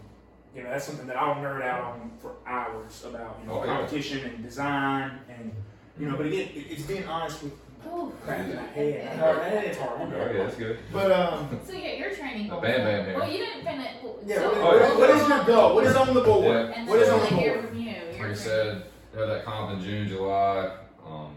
you 0.58 0.64
know 0.64 0.70
that's 0.72 0.86
something 0.86 1.06
that 1.08 1.18
I'll 1.18 1.36
nerd 1.36 1.62
out 1.62 1.84
on 1.84 2.12
for 2.20 2.32
hours 2.46 3.06
about 3.06 3.38
you 3.42 3.48
know 3.48 3.62
Oh, 3.62 3.66
yeah. 3.66 3.78
competition 3.78 4.26
and 4.26 4.44
design 4.44 5.20
and 5.30 5.52
you 6.00 6.10
know 6.10 6.18
but 6.18 6.26
again 6.26 6.50
it's 6.56 6.82
being 6.84 7.06
honest 7.08 7.44
with 7.44 7.54
Oh. 7.90 8.12
crap 8.26 8.40
in 8.40 8.56
my 8.56 8.64
head. 8.64 9.18
Hard, 9.18 9.38
that 9.38 9.64
is 9.64 9.78
hard. 9.78 10.02
Oh, 10.02 10.10
yeah, 10.12 10.44
that's 10.44 10.56
good. 10.58 10.78
But 10.92 11.10
um, 11.12 11.58
So 11.66 11.72
yeah, 11.74 11.94
your 11.94 12.10
training 12.14 12.48
A 12.48 12.50
goals. 12.50 12.62
bam 12.64 12.84
bam. 13.06 13.16
Well, 13.20 13.32
you 13.32 13.38
didn't 13.38 13.64
finish. 13.64 13.92
Yeah. 14.26 14.36
so 14.36 14.50
What, 14.50 14.58
Oh, 14.58 14.76
yeah. 14.78 14.90
what- 14.90 14.98
what 15.00 15.10
is 15.12 15.28
your 15.30 15.44
goal? 15.46 15.76
What 15.76 15.84
is 15.86 15.96
on 15.96 16.14
the 16.14 16.22
board? 16.22 16.46
Yeah. 16.46 16.74
And 16.76 16.88
What 16.90 17.00
is 17.00 17.08
on 17.10 17.20
the 17.22 17.26
I 17.28 17.30
hear 17.30 17.54
board? 17.56 17.70
from 17.70 17.80
you. 17.80 17.90
Like 17.92 18.14
I 18.16 18.18
training. 18.18 18.36
said, 18.36 18.84
have 19.16 19.28
that 19.30 19.46
comp 19.46 19.72
in 19.78 19.80
June, 19.86 20.08
July. 20.10 20.72
Um, 21.06 21.36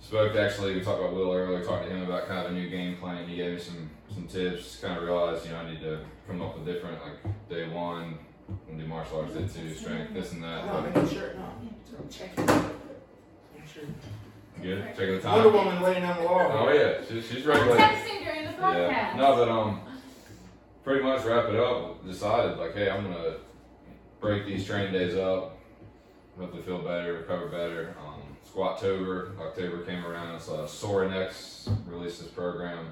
spoke 0.00 0.34
actually. 0.34 0.74
We 0.74 0.80
talked 0.80 1.00
about 1.00 1.14
Will 1.14 1.32
earlier. 1.32 1.64
Talked 1.64 1.84
to 1.84 1.90
him 1.94 2.02
about 2.02 2.26
kind 2.26 2.44
of 2.46 2.52
a 2.52 2.54
new 2.54 2.68
game 2.68 2.96
plan. 2.96 3.28
He 3.28 3.36
gave 3.36 3.52
me 3.52 3.60
some 3.60 3.90
some 4.14 4.26
tips. 4.26 4.76
Kind 4.76 4.96
of 4.98 5.04
realized 5.04 5.44
you 5.46 5.52
know 5.52 5.58
I 5.58 5.70
need 5.70 5.80
to 5.80 6.00
come 6.26 6.42
up 6.42 6.56
with 6.58 6.66
different 6.66 6.98
like 7.02 7.48
day 7.48 7.68
one. 7.68 8.18
I'm 8.48 8.58
gonna 8.68 8.82
do 8.82 8.88
martial 8.88 9.20
arts, 9.20 9.34
day 9.34 9.46
two, 9.48 9.74
strength, 9.74 10.14
this 10.14 10.32
and 10.32 10.42
that. 10.44 10.66
No, 10.66 10.72
But 10.72 10.94
making 10.94 11.18
sure. 11.18 11.34
No, 11.34 12.08
check 12.10 12.32
it. 12.36 12.46
Make 12.46 13.68
sure. 13.72 13.84
good. 14.60 14.84
Checking 14.96 15.14
the 15.14 15.20
time. 15.20 15.44
Wonder. 15.44 15.50
Woman 15.50 15.82
laying 15.82 16.02
down 16.02 16.18
the 16.18 16.24
law. 16.24 16.66
Oh 16.66 16.72
yeah, 16.72 17.00
she's 17.08 17.26
she's 17.26 17.46
I'm 17.46 17.56
texting 17.68 18.24
during 18.24 18.46
the 18.46 18.52
podcast. 18.52 18.90
Yeah. 18.90 19.14
No, 19.16 19.36
but 19.36 19.48
um, 19.48 19.80
pretty 20.84 21.02
much 21.02 21.24
wrap 21.24 21.48
it 21.48 21.56
up. 21.56 22.04
Decided 22.06 22.58
like, 22.58 22.74
hey, 22.74 22.90
I'm 22.90 23.04
gonna 23.04 23.36
break 24.20 24.46
these 24.46 24.66
training 24.66 24.92
days 24.92 25.16
up. 25.16 25.56
Hopefully 26.38 26.62
feel 26.62 26.78
better, 26.78 27.14
recover 27.14 27.48
better. 27.48 27.94
Um, 28.04 28.22
Squattober, 28.50 29.38
October 29.38 29.84
came 29.84 30.04
around. 30.04 30.40
So 30.40 30.64
Sorenex 30.64 31.70
released 31.86 32.20
this 32.20 32.30
program. 32.30 32.86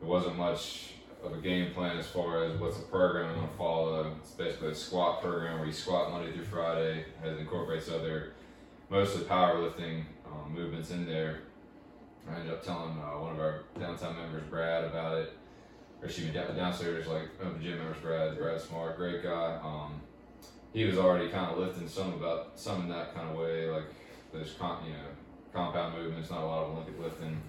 Um, 0.00 0.06
there 0.06 0.08
wasn't 0.08 0.36
much 0.36 0.92
of 1.22 1.32
a 1.32 1.40
game 1.40 1.72
plan 1.74 1.96
as 1.96 2.06
far 2.06 2.44
as 2.44 2.58
what's 2.60 2.76
the 2.76 2.84
program 2.84 3.30
I'm 3.30 3.34
gonna 3.36 3.48
follow. 3.56 4.14
It's 4.20 4.32
basically 4.32 4.68
a 4.68 4.74
squat 4.74 5.20
program 5.20 5.58
where 5.58 5.66
you 5.66 5.72
squat 5.72 6.10
Monday 6.10 6.32
through 6.32 6.44
Friday. 6.44 7.04
It 7.24 7.38
incorporates 7.38 7.88
other, 7.90 8.34
mostly 8.90 9.24
powerlifting 9.24 10.04
um, 10.26 10.54
movements 10.54 10.90
in 10.90 11.06
there. 11.06 11.40
I 12.30 12.36
ended 12.36 12.52
up 12.52 12.64
telling 12.64 12.92
uh, 12.92 13.20
one 13.20 13.32
of 13.34 13.40
our 13.40 13.62
downtown 13.78 14.16
members, 14.16 14.42
Brad, 14.50 14.84
about 14.84 15.18
it. 15.18 15.32
Or 16.00 16.06
excuse 16.06 16.28
me, 16.28 16.32
down, 16.34 16.54
downstairs, 16.54 17.06
like 17.08 17.38
the 17.38 17.58
gym 17.58 17.78
members, 17.78 17.96
Brad. 18.02 18.38
Brad 18.38 18.60
Smart, 18.60 18.96
great 18.96 19.22
guy. 19.22 19.58
Um, 19.62 20.00
he 20.72 20.84
was 20.84 20.98
already 20.98 21.30
kind 21.30 21.50
of 21.50 21.58
lifting 21.58 21.88
some 21.88 22.12
about 22.14 22.52
some 22.54 22.82
in 22.82 22.88
that 22.90 23.14
kind 23.14 23.30
of 23.30 23.36
way, 23.36 23.68
like 23.68 23.84
there's 24.32 24.52
con- 24.52 24.84
you 24.84 24.92
know 24.92 24.98
compound 25.52 25.96
movements, 25.96 26.30
not 26.30 26.42
a 26.42 26.46
lot 26.46 26.64
of 26.64 26.72
Olympic 26.72 27.00
lifting. 27.00 27.40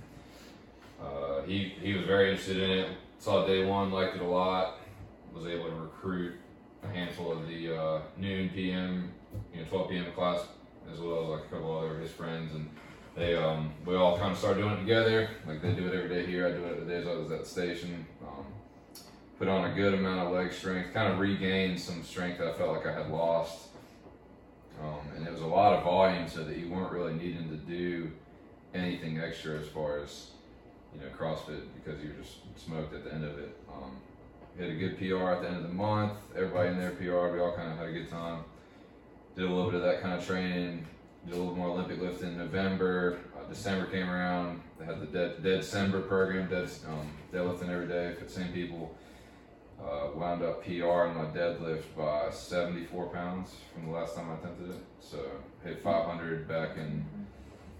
Uh, 1.01 1.41
he 1.43 1.73
he 1.81 1.93
was 1.93 2.05
very 2.05 2.29
interested 2.29 2.57
in 2.57 2.69
it. 2.69 2.89
Saw 3.19 3.45
day 3.45 3.65
one, 3.65 3.91
liked 3.91 4.15
it 4.15 4.21
a 4.21 4.25
lot. 4.25 4.77
Was 5.33 5.45
able 5.45 5.65
to 5.65 5.75
recruit 5.75 6.33
a 6.83 6.87
handful 6.87 7.31
of 7.31 7.47
the 7.47 7.75
uh, 7.75 8.01
noon 8.17 8.49
PM, 8.49 9.11
you 9.53 9.61
know, 9.61 9.67
12 9.67 9.89
PM 9.89 10.11
class, 10.13 10.41
as 10.91 10.99
well 10.99 11.23
as 11.23 11.29
like 11.29 11.45
a 11.45 11.55
couple 11.55 11.77
other 11.77 11.95
of 11.95 12.01
his 12.01 12.11
friends, 12.11 12.53
and 12.53 12.69
they 13.15 13.35
um 13.35 13.73
we 13.85 13.95
all 13.95 14.17
kind 14.17 14.31
of 14.31 14.37
started 14.37 14.61
doing 14.61 14.73
it 14.73 14.79
together. 14.79 15.29
Like 15.45 15.61
they 15.61 15.73
do 15.73 15.87
it 15.87 15.93
every 15.93 16.09
day 16.09 16.25
here. 16.25 16.47
I 16.47 16.51
do 16.51 16.63
it 16.65 16.85
the 16.85 16.91
days 16.91 17.07
I 17.07 17.13
was 17.13 17.31
at 17.31 17.41
the 17.41 17.45
station. 17.45 18.05
Um, 18.21 18.45
put 19.37 19.47
on 19.47 19.71
a 19.71 19.73
good 19.73 19.93
amount 19.93 20.27
of 20.27 20.33
leg 20.33 20.51
strength, 20.51 20.93
kind 20.93 21.11
of 21.11 21.19
regained 21.19 21.79
some 21.79 22.03
strength 22.03 22.41
I 22.41 22.51
felt 22.53 22.75
like 22.75 22.85
I 22.85 22.93
had 22.93 23.09
lost. 23.09 23.67
Um, 24.81 24.99
and 25.15 25.27
it 25.27 25.31
was 25.31 25.41
a 25.41 25.47
lot 25.47 25.73
of 25.73 25.83
volume, 25.83 26.27
so 26.27 26.43
that 26.43 26.57
you 26.57 26.69
weren't 26.69 26.91
really 26.91 27.13
needing 27.13 27.49
to 27.49 27.57
do 27.57 28.11
anything 28.73 29.19
extra 29.19 29.59
as 29.59 29.67
far 29.67 29.99
as 29.99 30.27
you 30.93 31.01
know 31.01 31.07
CrossFit 31.17 31.61
because 31.75 32.01
you 32.03 32.09
were 32.09 32.21
just 32.21 32.37
smoked 32.57 32.93
at 32.93 33.03
the 33.03 33.13
end 33.13 33.23
of 33.23 33.37
it. 33.39 33.55
Um, 33.71 33.97
we 34.55 34.65
had 34.65 34.73
a 34.73 34.77
good 34.77 34.97
PR 34.97 35.31
at 35.31 35.41
the 35.41 35.47
end 35.47 35.57
of 35.57 35.63
the 35.63 35.69
month. 35.69 36.13
Everybody 36.35 36.69
in 36.69 36.77
their 36.77 36.91
PR. 36.91 37.33
We 37.33 37.39
all 37.39 37.55
kind 37.55 37.71
of 37.71 37.77
had 37.77 37.87
a 37.87 37.93
good 37.93 38.09
time. 38.09 38.43
Did 39.35 39.45
a 39.45 39.53
little 39.53 39.71
bit 39.71 39.81
of 39.81 39.83
that 39.83 40.01
kind 40.01 40.19
of 40.19 40.25
training. 40.25 40.85
Did 41.25 41.35
a 41.35 41.37
little 41.37 41.55
more 41.55 41.69
Olympic 41.69 42.01
lifting 42.01 42.29
in 42.29 42.37
November. 42.37 43.19
Uh, 43.37 43.47
December 43.47 43.85
came 43.85 44.09
around. 44.09 44.61
They 44.79 44.85
had 44.85 45.01
the 45.01 45.05
Dead, 45.05 45.43
December 45.43 46.01
program, 46.01 46.49
dead, 46.49 46.69
um, 46.87 47.11
deadlifting 47.33 47.69
every 47.69 47.87
day 47.87 48.15
for 48.17 48.25
the 48.25 48.31
same 48.31 48.51
people. 48.51 48.95
Uh, 49.81 50.09
wound 50.13 50.43
up 50.43 50.61
PR 50.63 50.71
in 51.05 51.15
my 51.15 51.25
deadlift 51.33 51.83
by 51.97 52.29
74 52.29 53.07
pounds 53.07 53.55
from 53.73 53.85
the 53.85 53.91
last 53.91 54.13
time 54.15 54.29
I 54.29 54.35
attempted 54.35 54.71
it. 54.71 54.83
So 54.99 55.19
hit 55.63 55.81
500 55.81 56.47
back 56.49 56.75
in 56.75 57.05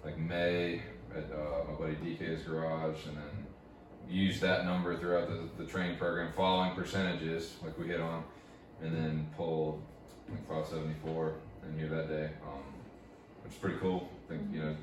like 0.06 0.18
May 0.18 0.82
at 1.16 1.26
uh, 1.32 1.72
my 1.72 1.74
buddy 1.80 1.96
DK's 1.96 2.44
garage, 2.44 3.06
and 3.08 3.18
then 3.18 3.48
use 4.10 4.40
that 4.40 4.66
number 4.66 4.98
throughout 4.98 5.28
the, 5.28 5.64
the 5.64 5.70
training 5.70 5.98
program, 5.98 6.32
following 6.36 6.74
percentages 6.76 7.56
like 7.64 7.78
we 7.78 7.88
hit 7.88 8.00
on, 8.00 8.24
and 8.82 8.96
then 8.96 9.28
pulled 9.38 9.82
like 10.30 10.48
574 10.48 11.36
in 11.68 11.78
here 11.78 11.90
that 11.90 12.08
day, 12.08 12.30
um, 12.44 12.64
which 13.44 13.54
is 13.54 13.60
pretty 13.60 13.78
cool. 13.78 14.10
I 14.26 14.34
think 14.34 14.44
you 14.54 14.62
know 14.62 14.76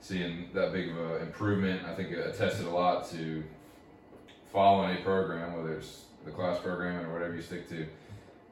seeing 0.00 0.50
that 0.54 0.72
big 0.72 0.90
of 0.90 0.98
an 0.98 1.22
improvement, 1.22 1.84
I 1.84 1.94
think 1.94 2.10
it 2.10 2.18
attested 2.26 2.66
a 2.66 2.70
lot 2.70 3.10
to 3.10 3.42
following 4.52 4.98
a 4.98 5.00
program, 5.02 5.56
whether 5.56 5.78
it's 5.78 6.04
the 6.24 6.30
class 6.30 6.60
program 6.60 7.06
or 7.06 7.12
whatever 7.12 7.34
you 7.34 7.42
stick 7.42 7.68
to, 7.70 7.86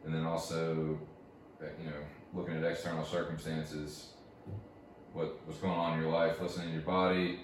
and 0.04 0.14
then 0.14 0.24
also, 0.24 0.98
uh, 1.62 1.66
you 1.82 1.90
know, 1.90 1.96
looking 2.32 2.56
at 2.56 2.64
external 2.64 3.04
circumstances, 3.04 4.08
what 5.14 5.38
what's 5.46 5.60
going 5.60 5.72
on 5.72 5.96
in 5.96 6.02
your 6.02 6.12
life, 6.12 6.40
listening 6.40 6.68
to 6.68 6.72
your 6.74 6.82
body, 6.82 7.40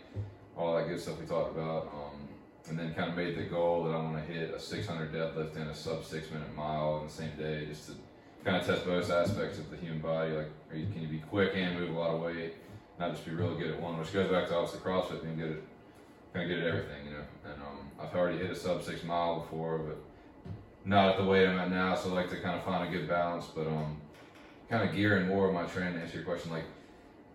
all 0.56 0.76
that 0.76 0.88
good 0.88 1.00
stuff 1.00 1.18
we 1.18 1.26
talked 1.26 1.56
about, 1.56 1.88
um, 1.94 2.28
and 2.68 2.78
then 2.78 2.92
kind 2.94 3.11
of 3.11 3.16
made 3.16 3.37
the 3.37 3.44
goal 3.44 3.85
that 3.85 3.94
I 3.94 4.02
want 4.02 4.16
to 4.16 4.33
hit 4.33 4.52
a 4.52 4.61
600 4.61 5.12
deadlift 5.12 5.56
and 5.56 5.70
a 5.70 5.74
sub 5.74 6.04
six 6.04 6.30
minute 6.30 6.54
mile 6.54 6.98
in 7.00 7.06
the 7.06 7.12
same 7.12 7.30
day, 7.38 7.64
just 7.66 7.87
to 7.87 7.92
kind 8.44 8.56
of 8.56 8.66
test 8.66 8.85
both 8.85 9.11
aspects 9.11 9.59
of 9.59 9.70
the 9.70 9.76
human 9.76 10.00
body. 10.00 10.33
Like, 10.33 10.50
you, 10.74 10.87
can 10.92 11.02
you 11.02 11.09
be 11.09 11.18
quick 11.18 11.52
and 11.54 11.78
move 11.78 11.90
a 11.90 11.98
lot 11.98 12.11
of 12.11 12.20
weight, 12.20 12.54
not 12.98 13.12
just 13.12 13.24
be 13.24 13.33
really 13.33 13.59
good 13.59 13.70
at 13.70 13.80
one, 13.80 13.98
which 13.98 14.12
goes 14.12 14.30
back 14.30 14.48
to 14.48 14.56
obviously 14.56 14.80
CrossFit 14.80 15.22
being 15.22 15.38
good 15.38 15.52
at 15.52 15.59
kind 16.35 16.50
of 16.50 16.56
good 16.56 16.66
at 16.66 16.74
everything, 16.74 17.06
you 17.06 17.12
know. 17.12 17.24
And 17.44 17.62
um, 17.62 17.90
I've 18.00 18.14
already 18.14 18.38
hit 18.38 18.50
a 18.50 18.56
sub 18.56 18.83
six 18.83 19.04
mile 19.04 19.40
before, 19.40 19.78
but 19.78 19.96
not 20.85 21.11
at 21.11 21.18
the 21.18 21.24
weight 21.24 21.46
I'm 21.46 21.59
at 21.59 21.70
now. 21.70 21.94
So 21.94 22.11
I 22.11 22.14
like 22.14 22.30
to 22.30 22.40
kind 22.40 22.56
of 22.56 22.64
find 22.64 22.88
a 22.88 22.98
good 22.98 23.09
balance, 23.09 23.46
but 23.46 23.66
um, 23.66 23.96
kind 24.68 24.88
of 24.88 24.94
gearing 24.94 25.28
more 25.28 25.48
of 25.48 25.54
my 25.54 25.64
training 25.64 25.94
to 25.94 26.00
answer 26.00 26.16
your 26.16 26.24
question, 26.24 26.50
like 26.50 26.64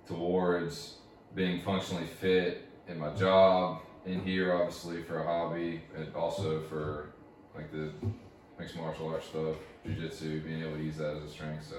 towards 0.08 0.96
being 1.36 1.62
functionally 1.62 2.06
fit 2.06 2.68
in 2.88 3.00
my 3.00 3.10
job, 3.14 3.82
in 4.06 4.22
here 4.24 4.54
obviously 4.54 5.02
for 5.04 5.20
a 5.20 5.26
hobby, 5.26 5.82
and 5.96 6.14
also 6.16 6.62
for 6.62 7.10
like 7.56 7.72
the 7.72 7.92
mixed 8.60 8.76
martial 8.76 9.10
arts 9.10 9.28
stuff, 9.28 9.56
jujitsu, 9.86 10.44
being 10.44 10.62
able 10.62 10.76
to 10.76 10.84
use 10.84 10.98
that 10.98 11.16
as 11.18 11.24
a 11.24 11.30
strength. 11.30 11.68
So 11.70 11.78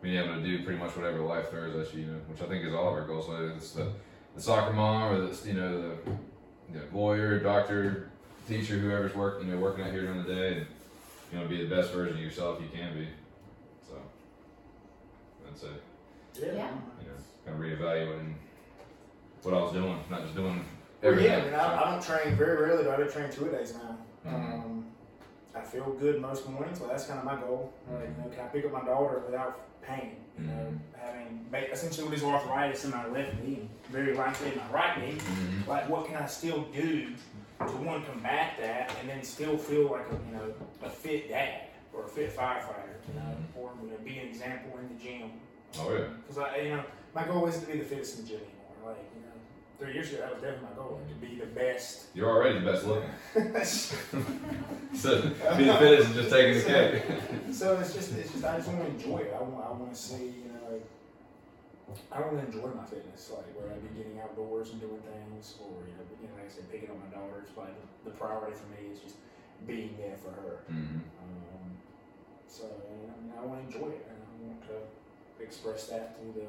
being 0.00 0.16
able 0.16 0.34
to 0.34 0.42
do 0.42 0.64
pretty 0.64 0.78
much 0.78 0.96
whatever 0.96 1.20
life 1.20 1.50
throws 1.50 1.86
at 1.86 1.94
you, 1.94 2.00
you 2.00 2.06
know, 2.06 2.18
which 2.28 2.42
I 2.42 2.46
think 2.46 2.64
is 2.66 2.74
all 2.74 2.88
of 2.88 2.94
our 2.94 3.06
goals. 3.06 3.28
Whether 3.28 3.50
it's 3.50 3.72
the, 3.72 3.92
the 4.34 4.40
soccer 4.40 4.72
mom 4.72 5.12
or 5.12 5.26
the 5.26 5.48
you 5.48 5.54
know 5.54 5.80
the 5.80 6.10
you 6.72 6.78
know, 6.78 6.84
lawyer, 6.92 7.38
doctor, 7.38 8.10
teacher, 8.48 8.78
whoever's 8.78 9.14
working 9.14 9.48
you 9.48 9.54
know 9.54 9.60
working 9.60 9.84
out 9.84 9.92
here 9.92 10.02
during 10.02 10.22
the 10.24 10.34
day, 10.34 10.56
and 10.58 10.66
you 11.32 11.38
know 11.38 11.46
be 11.46 11.62
the 11.62 11.74
best 11.74 11.92
version 11.92 12.16
of 12.16 12.22
yourself 12.22 12.60
you 12.60 12.68
can 12.76 12.94
be. 12.94 13.08
So 13.88 13.94
that's 15.44 15.62
it. 15.62 15.82
Yeah. 16.40 16.46
Yeah. 16.46 16.70
You 17.00 17.08
know, 17.08 17.16
kind 17.44 17.56
of 17.56 17.62
reevaluating 17.62 18.34
what 19.42 19.54
I 19.54 19.62
was 19.62 19.72
doing, 19.72 19.98
not 20.10 20.22
just 20.22 20.34
doing 20.34 20.64
Well, 21.02 21.20
yeah, 21.20 21.36
I 21.38 21.44
mean, 21.44 21.54
I, 21.54 21.82
I 21.82 21.90
don't 21.90 22.02
train 22.02 22.36
very 22.36 22.56
rarely, 22.62 22.84
but 22.84 22.98
I 23.00 23.02
do 23.02 23.10
train 23.10 23.30
two 23.30 23.48
days 23.50 23.74
now. 23.74 23.98
Mhm. 24.24 24.34
Um, 24.64 24.86
I 25.54 25.60
feel 25.60 25.92
good 25.94 26.20
most 26.20 26.48
mornings, 26.48 26.78
so 26.78 26.86
that's 26.86 27.06
kind 27.06 27.18
of 27.18 27.24
my 27.24 27.36
goal. 27.36 27.72
Like, 27.90 28.08
you 28.16 28.22
know, 28.22 28.30
can 28.30 28.40
I 28.44 28.48
pick 28.48 28.64
up 28.64 28.72
my 28.72 28.84
daughter 28.84 29.22
without 29.26 29.60
pain? 29.82 30.16
You 30.38 30.46
know, 30.46 30.52
Mhm. 30.52 30.78
having 30.96 31.48
essentially 31.72 32.08
with 32.08 32.20
this 32.20 32.24
arthritis 32.24 32.84
in 32.84 32.90
my 32.92 33.06
left 33.08 33.34
knee, 33.42 33.68
very 33.90 34.14
likely 34.14 34.52
in 34.52 34.58
my 34.58 34.68
right 34.72 34.98
knee. 34.98 35.18
Mhm. 35.18 35.66
Like, 35.66 35.88
what 35.88 36.06
can 36.06 36.16
I 36.16 36.26
still 36.26 36.62
do 36.72 37.08
to 37.58 37.64
one 37.84 38.04
combat 38.04 38.54
that, 38.60 38.94
and 39.00 39.08
then 39.10 39.22
still 39.22 39.58
feel 39.58 39.88
like 39.90 40.06
a 40.10 40.14
you 40.14 40.32
know 40.32 40.54
a 40.82 40.88
fit 40.88 41.28
dad 41.28 41.62
or 41.92 42.04
a 42.04 42.08
fit 42.08 42.34
firefighter? 42.34 42.96
You 43.08 43.14
know, 43.14 43.36
or 43.56 43.72
you 43.82 43.90
know, 43.90 43.96
be 44.04 44.18
an 44.20 44.28
example 44.28 44.78
in 44.78 44.88
the 44.96 45.02
gym. 45.02 45.32
Oh 45.78 45.92
yeah. 45.92 46.04
Because 46.26 46.38
I, 46.38 46.56
you 46.58 46.76
know, 46.76 46.84
my 47.14 47.24
goal 47.24 47.46
isn't 47.46 47.60
to 47.66 47.72
be 47.72 47.78
the 47.78 47.84
fittest 47.84 48.18
in 48.18 48.24
the 48.24 48.30
gym 48.30 48.40
anymore. 48.40 48.92
Like, 48.92 49.04
you 49.14 49.22
know, 49.22 49.32
three 49.78 49.94
years 49.94 50.10
ago, 50.10 50.20
that 50.20 50.34
was 50.34 50.42
definitely 50.42 50.68
my 50.70 50.76
goal, 50.76 51.00
like, 51.00 51.08
to 51.08 51.26
be 51.26 51.40
the 51.40 51.46
best. 51.46 52.06
You're 52.14 52.30
already 52.30 52.58
the 52.58 52.66
best 52.70 52.86
looking. 52.86 53.10
So 54.94 55.22
be 55.56 55.64
the 55.64 55.74
fittest 55.80 56.06
and 56.08 56.14
just 56.14 56.30
taking 56.30 56.60
the 56.60 56.68
cake. 56.68 57.02
so 57.50 57.78
it's 57.80 57.94
just, 57.94 58.12
it's 58.12 58.30
just, 58.30 58.44
I 58.44 58.56
just 58.58 58.68
want 58.68 58.84
to 58.84 58.86
enjoy 58.92 59.24
it. 59.24 59.34
I 59.34 59.40
want, 59.42 59.64
I 59.64 59.70
want 59.72 59.94
to 59.94 59.98
see, 59.98 60.44
you 60.44 60.52
know, 60.52 60.68
like, 60.70 60.84
I 62.12 62.20
want 62.20 62.38
to 62.40 62.44
enjoy 62.44 62.68
my 62.76 62.84
fitness, 62.84 63.32
like 63.32 63.48
where 63.56 63.72
I'd 63.72 63.80
be 63.82 63.88
getting 63.96 64.20
outdoors 64.20 64.70
and 64.70 64.80
doing 64.80 65.00
things, 65.00 65.56
or 65.64 65.72
you 65.88 65.96
know, 65.96 66.04
you 66.20 66.28
know, 66.28 66.36
like 66.36 66.44
I 66.44 66.52
said, 66.52 66.70
picking 66.70 66.90
up 66.92 66.96
my 67.00 67.08
daughters. 67.08 67.48
But 67.56 67.72
the, 68.04 68.10
the 68.12 68.16
priority 68.16 68.52
for 68.56 68.68
me 68.76 68.92
is 68.92 69.00
just 69.00 69.16
being 69.66 69.96
there 69.96 70.16
for 70.20 70.30
her. 70.36 70.64
hmm 70.68 71.00
Um, 71.20 71.64
so 72.48 72.68
I, 72.68 73.16
mean, 73.16 73.32
I 73.32 73.40
want 73.44 73.64
to 73.64 73.66
enjoy 73.72 73.96
it, 73.96 74.04
and 74.08 74.16
I 74.20 74.28
want 74.44 74.60
to 74.68 74.76
express 75.42 75.88
that 75.88 76.20
through 76.20 76.36
the 76.36 76.48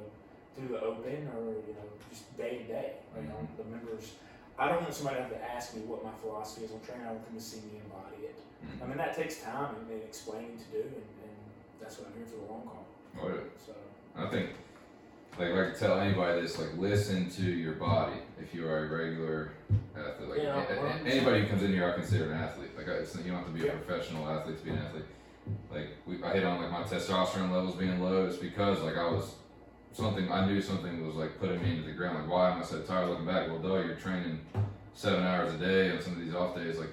through 0.56 0.70
the 0.70 0.82
open, 0.82 1.28
or 1.36 1.54
you 1.68 1.74
know, 1.74 1.88
just 2.10 2.36
day 2.38 2.58
to 2.60 2.64
day. 2.64 2.94
You 3.16 3.28
know, 3.28 3.36
mm-hmm. 3.36 3.58
the 3.58 3.66
members. 3.76 4.14
I 4.58 4.70
don't 4.70 4.82
want 4.84 4.94
somebody 4.94 5.18
to 5.18 5.24
have 5.24 5.32
to 5.34 5.44
ask 5.52 5.76
me 5.76 5.82
what 5.82 6.04
my 6.04 6.14
philosophy 6.22 6.66
is 6.66 6.72
on 6.72 6.80
training. 6.82 7.08
I 7.08 7.12
want 7.12 7.26
them 7.26 7.36
to 7.36 7.42
see 7.42 7.62
me 7.62 7.82
embody 7.84 8.30
it. 8.30 8.38
Mm-hmm. 8.38 8.84
I 8.84 8.88
mean, 8.88 8.98
that 8.98 9.16
takes 9.16 9.42
time 9.42 9.76
and, 9.76 9.90
and 9.90 10.04
explaining 10.04 10.58
to 10.58 10.66
do, 10.72 10.84
and, 10.84 11.08
and 11.26 11.36
that's 11.82 11.98
what 11.98 12.08
I'm 12.08 12.18
here 12.18 12.28
for 12.28 12.46
the 12.46 12.52
long 12.52 12.64
haul. 12.66 12.86
Oh 13.22 13.28
yeah. 13.30 13.50
So 13.66 13.74
I 14.16 14.30
think, 14.30 14.50
like, 15.40 15.50
if 15.50 15.58
I 15.58 15.72
could 15.72 15.80
tell 15.80 16.00
anybody 16.00 16.42
this, 16.42 16.60
like, 16.60 16.78
listen 16.78 17.30
to 17.32 17.42
your 17.44 17.74
body 17.74 18.18
if 18.42 18.54
you 18.54 18.68
are 18.68 18.86
a 18.86 18.90
regular 18.90 19.52
athlete. 19.98 20.30
Like, 20.30 20.40
Yeah, 20.40 20.66
a- 20.70 20.86
a- 20.86 21.10
anybody 21.10 21.42
who 21.42 21.48
comes 21.48 21.64
in 21.64 21.74
here, 21.74 21.90
I 21.90 21.94
consider 21.94 22.32
an 22.32 22.40
athlete. 22.40 22.78
Like, 22.78 22.88
I, 22.88 23.00
you 23.00 23.32
don't 23.32 23.44
have 23.44 23.48
to 23.48 23.52
be 23.52 23.68
a 23.68 23.72
professional 23.72 24.28
athlete 24.30 24.60
to 24.60 24.64
be 24.66 24.72
an 24.72 24.78
athlete. 24.78 25.06
Like, 25.72 25.90
we, 26.06 26.24
I 26.24 26.34
hit 26.34 26.46
on 26.46 26.62
like 26.62 26.72
my 26.72 26.84
testosterone 26.84 27.52
levels 27.52 27.76
being 27.76 28.00
low. 28.00 28.26
It's 28.26 28.38
because 28.38 28.80
like 28.82 28.98
I 28.98 29.10
was 29.10 29.36
something 29.94 30.32
I 30.32 30.46
knew 30.46 30.62
something 30.62 31.06
was 31.06 31.16
like 31.16 31.40
putting 31.40 31.62
me 31.64 31.72
into 31.72 31.84
the 31.84 31.94
ground. 31.94 32.20
Like, 32.20 32.30
why 32.30 32.52
am 32.52 32.62
I 32.62 32.66
so 32.66 32.82
tired 32.82 33.10
looking 33.10 33.26
back? 33.26 33.48
Well, 33.48 33.60
duh, 33.60 33.86
you're 33.86 33.96
training 33.96 34.40
seven 34.94 35.24
hours 35.24 35.54
a 35.54 35.58
day 35.58 35.92
on 35.92 36.02
some 36.02 36.14
of 36.14 36.20
these 36.20 36.34
off 36.36 36.56
days. 36.56 36.78
Like 36.78 36.90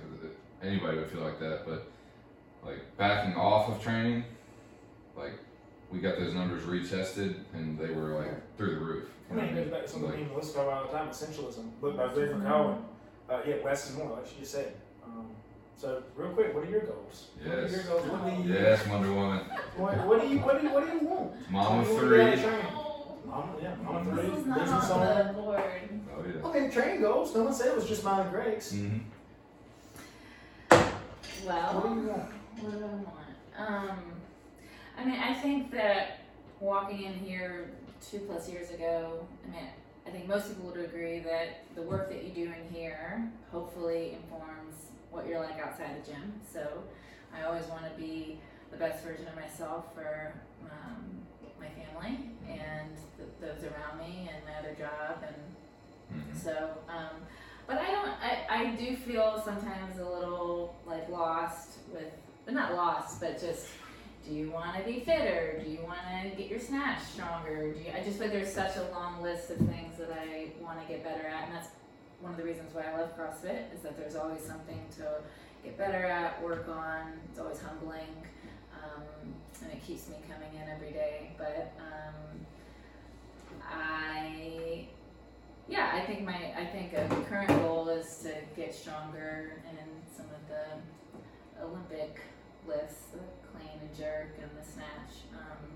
anybody 0.62 0.98
would 0.98 1.10
feel 1.10 1.22
like 1.22 1.40
that, 1.40 1.66
but 1.66 1.90
like 2.64 2.78
backing 2.96 3.34
off 3.34 3.68
of 3.68 3.82
training, 3.82 4.24
like 5.16 5.32
we 5.90 5.98
got 5.98 6.18
those 6.18 6.34
numbers 6.34 6.62
retested 6.64 7.36
and 7.54 7.78
they 7.78 7.90
were 7.90 8.20
like 8.20 8.56
through 8.56 8.74
the 8.78 8.80
roof. 8.84 9.08
I 9.30 9.34
mean, 9.34 9.44
it 9.46 9.54
goes 9.54 9.70
back 9.72 9.82
to 9.84 9.88
something 9.88 10.08
Like- 10.10 10.18
me 10.18 10.22
and 10.24 10.32
Melissa 10.32 10.54
talk 10.54 10.72
all 10.72 10.86
the 10.86 10.92
time, 10.98 11.08
essentialism. 11.08 11.70
Look 11.80 11.96
by 11.96 12.08
Victor 12.08 12.40
Cowan. 12.44 12.84
Uh, 13.28 13.40
yeah, 13.46 13.54
less 13.64 13.88
is 13.88 13.96
more, 13.96 14.10
like 14.10 14.26
she 14.26 14.40
just 14.40 14.52
said. 14.52 14.72
Um, 15.06 15.26
so, 15.76 16.02
real 16.16 16.30
quick, 16.30 16.52
what 16.52 16.64
are 16.64 16.70
your 16.70 16.80
goals? 16.80 17.28
What 17.44 17.54
are 17.58 17.62
Yes. 17.62 17.70
your 17.72 17.82
goals? 17.84 18.06
What 18.10 18.24
do 18.36 18.42
you, 18.42 18.52
Yes, 18.54 18.86
Wonder 18.88 19.12
Woman, 19.14 19.38
what, 19.76 20.06
what 20.06 20.20
do 20.20 20.28
you, 20.28 20.38
what 20.40 20.60
do 20.60 20.66
you, 20.66 20.72
what 20.74 20.84
do 20.86 20.92
you 20.92 21.06
want? 21.06 21.50
mom 21.50 21.78
What 21.78 21.86
of 21.86 22.00
do 22.00 22.06
you 22.06 22.18
want 22.18 22.28
out 22.28 22.34
of 22.34 22.40
three. 22.40 22.80
Training? 23.30 23.46
Mama, 23.46 23.52
yeah, 23.62 23.74
mama 23.84 24.12
three, 24.14 24.30
This 24.30 24.38
is 24.40 24.46
not 24.46 24.58
business 24.60 24.90
on 24.90 25.26
the 25.26 25.32
board. 25.32 25.62
Oh 26.16 26.24
yeah. 26.26 26.48
I 26.48 26.60
mean, 26.60 26.70
training 26.70 27.00
goals. 27.02 27.34
No 27.34 27.44
one 27.44 27.52
said 27.54 27.68
it 27.68 27.76
was 27.76 27.86
just 27.88 28.04
mine 28.04 28.20
and 28.20 28.30
Greg's. 28.30 28.72
hmm 28.72 28.98
Well, 31.46 31.72
What 31.74 31.94
do 31.94 32.00
you 32.00 32.06
want? 32.08 32.32
what 32.60 32.72
do 32.72 32.84
I 32.84 32.88
want? 32.88 33.88
Um, 33.90 33.98
I 34.98 35.04
mean, 35.04 35.18
I 35.18 35.34
think 35.34 35.70
that 35.72 36.20
walking 36.60 37.02
in 37.04 37.14
here 37.14 37.70
two 38.10 38.18
plus 38.20 38.48
years 38.50 38.70
ago, 38.70 39.26
I 39.46 39.50
mean, 39.50 39.66
I 40.06 40.10
think 40.10 40.26
most 40.28 40.48
people 40.48 40.70
would 40.70 40.80
agree 40.84 41.20
that 41.20 41.64
the 41.74 41.82
work 41.82 42.10
that 42.10 42.24
you 42.24 42.30
do 42.30 42.42
in 42.52 42.74
here 42.74 43.30
hopefully 43.52 44.16
informs 44.22 44.74
what 45.10 45.26
you're 45.26 45.40
like 45.40 45.58
outside 45.58 46.02
the 46.02 46.10
gym. 46.10 46.32
So 46.52 46.66
I 47.34 47.44
always 47.44 47.64
want 47.66 47.84
to 47.84 48.00
be 48.00 48.38
the 48.70 48.76
best 48.76 49.04
version 49.04 49.26
of 49.26 49.34
myself 49.36 49.86
for 49.94 50.34
um, 50.64 51.04
my 51.60 51.68
family 51.68 52.18
and 52.48 52.90
th- 53.16 53.28
those 53.40 53.62
around 53.64 53.98
me 53.98 54.30
and 54.32 54.44
my 54.44 54.58
other 54.58 54.74
job 54.78 55.22
and 55.22 55.36
hmm 56.10 56.36
so, 56.36 56.70
um, 56.88 57.14
but 57.68 57.78
I 57.78 57.92
don't, 57.92 58.08
I, 58.08 58.46
I 58.48 58.74
do 58.74 58.96
feel 58.96 59.40
sometimes 59.44 60.00
a 60.00 60.04
little 60.04 60.74
like 60.86 61.08
lost 61.08 61.78
with, 61.92 62.10
but 62.44 62.54
not 62.54 62.74
lost, 62.74 63.20
but 63.20 63.40
just, 63.40 63.66
do 64.26 64.34
you 64.34 64.50
want 64.50 64.76
to 64.76 64.82
be 64.82 65.00
fitter? 65.00 65.62
Do 65.64 65.70
you 65.70 65.78
want 65.84 66.00
to 66.22 66.36
get 66.36 66.50
your 66.50 66.58
snatch 66.58 67.00
stronger? 67.02 67.72
Do 67.72 67.78
you, 67.78 67.86
I 67.96 68.02
just 68.02 68.18
feel 68.18 68.26
like 68.26 68.32
there's 68.36 68.52
such 68.52 68.76
a 68.76 68.90
long 68.92 69.22
list 69.22 69.50
of 69.50 69.58
things 69.58 69.98
that 69.98 70.10
I 70.10 70.48
want 70.60 70.80
to 70.82 70.92
get 70.92 71.04
better 71.04 71.26
at, 71.28 71.46
and 71.46 71.54
that's 71.54 71.68
one 72.20 72.32
of 72.32 72.38
the 72.38 72.44
reasons 72.44 72.74
why 72.74 72.82
I 72.82 72.98
love 72.98 73.16
CrossFit 73.16 73.72
is 73.74 73.82
that 73.82 73.96
there's 73.96 74.16
always 74.16 74.40
something 74.40 74.80
to 74.96 75.22
get 75.62 75.78
better 75.78 76.04
at, 76.06 76.42
work 76.42 76.68
on. 76.68 77.12
It's 77.30 77.38
always 77.38 77.60
humbling, 77.60 78.08
um, 78.84 79.34
and 79.62 79.72
it 79.72 79.84
keeps 79.86 80.08
me 80.08 80.16
coming 80.28 80.60
in 80.60 80.68
every 80.70 80.92
day. 80.92 81.30
But 81.38 81.72
um, 81.78 82.46
I 83.64 84.86
yeah, 85.68 85.90
I 85.94 86.00
think 86.00 86.24
my 86.24 86.52
I 86.56 86.66
think 86.66 86.92
a 86.92 87.06
current 87.28 87.48
goal 87.62 87.88
is 87.88 88.18
to 88.24 88.34
get 88.56 88.74
stronger 88.74 89.62
in 89.70 89.86
some 90.14 90.26
of 90.26 90.48
the 90.48 91.64
Olympic 91.64 92.20
lifts, 92.66 93.06
the 93.12 93.18
clean 93.52 93.78
and 93.80 93.96
jerk 93.96 94.36
and 94.40 94.50
the 94.60 94.68
snatch. 94.68 95.24
Um, 95.32 95.66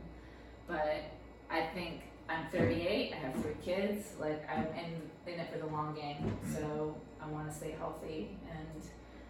but 0.67 1.05
I 1.51 1.67
think 1.75 2.03
I'm 2.29 2.47
38. 2.51 3.13
I 3.13 3.17
have 3.17 3.35
three 3.43 3.55
kids. 3.63 4.13
Like 4.19 4.45
I'm 4.51 4.67
in 4.67 5.33
in 5.33 5.41
it 5.41 5.53
for 5.53 5.59
the 5.59 5.67
long 5.67 5.95
game. 5.95 6.37
So 6.53 6.97
I 7.23 7.29
want 7.29 7.49
to 7.51 7.55
stay 7.55 7.75
healthy 7.79 8.37
and 8.51 8.83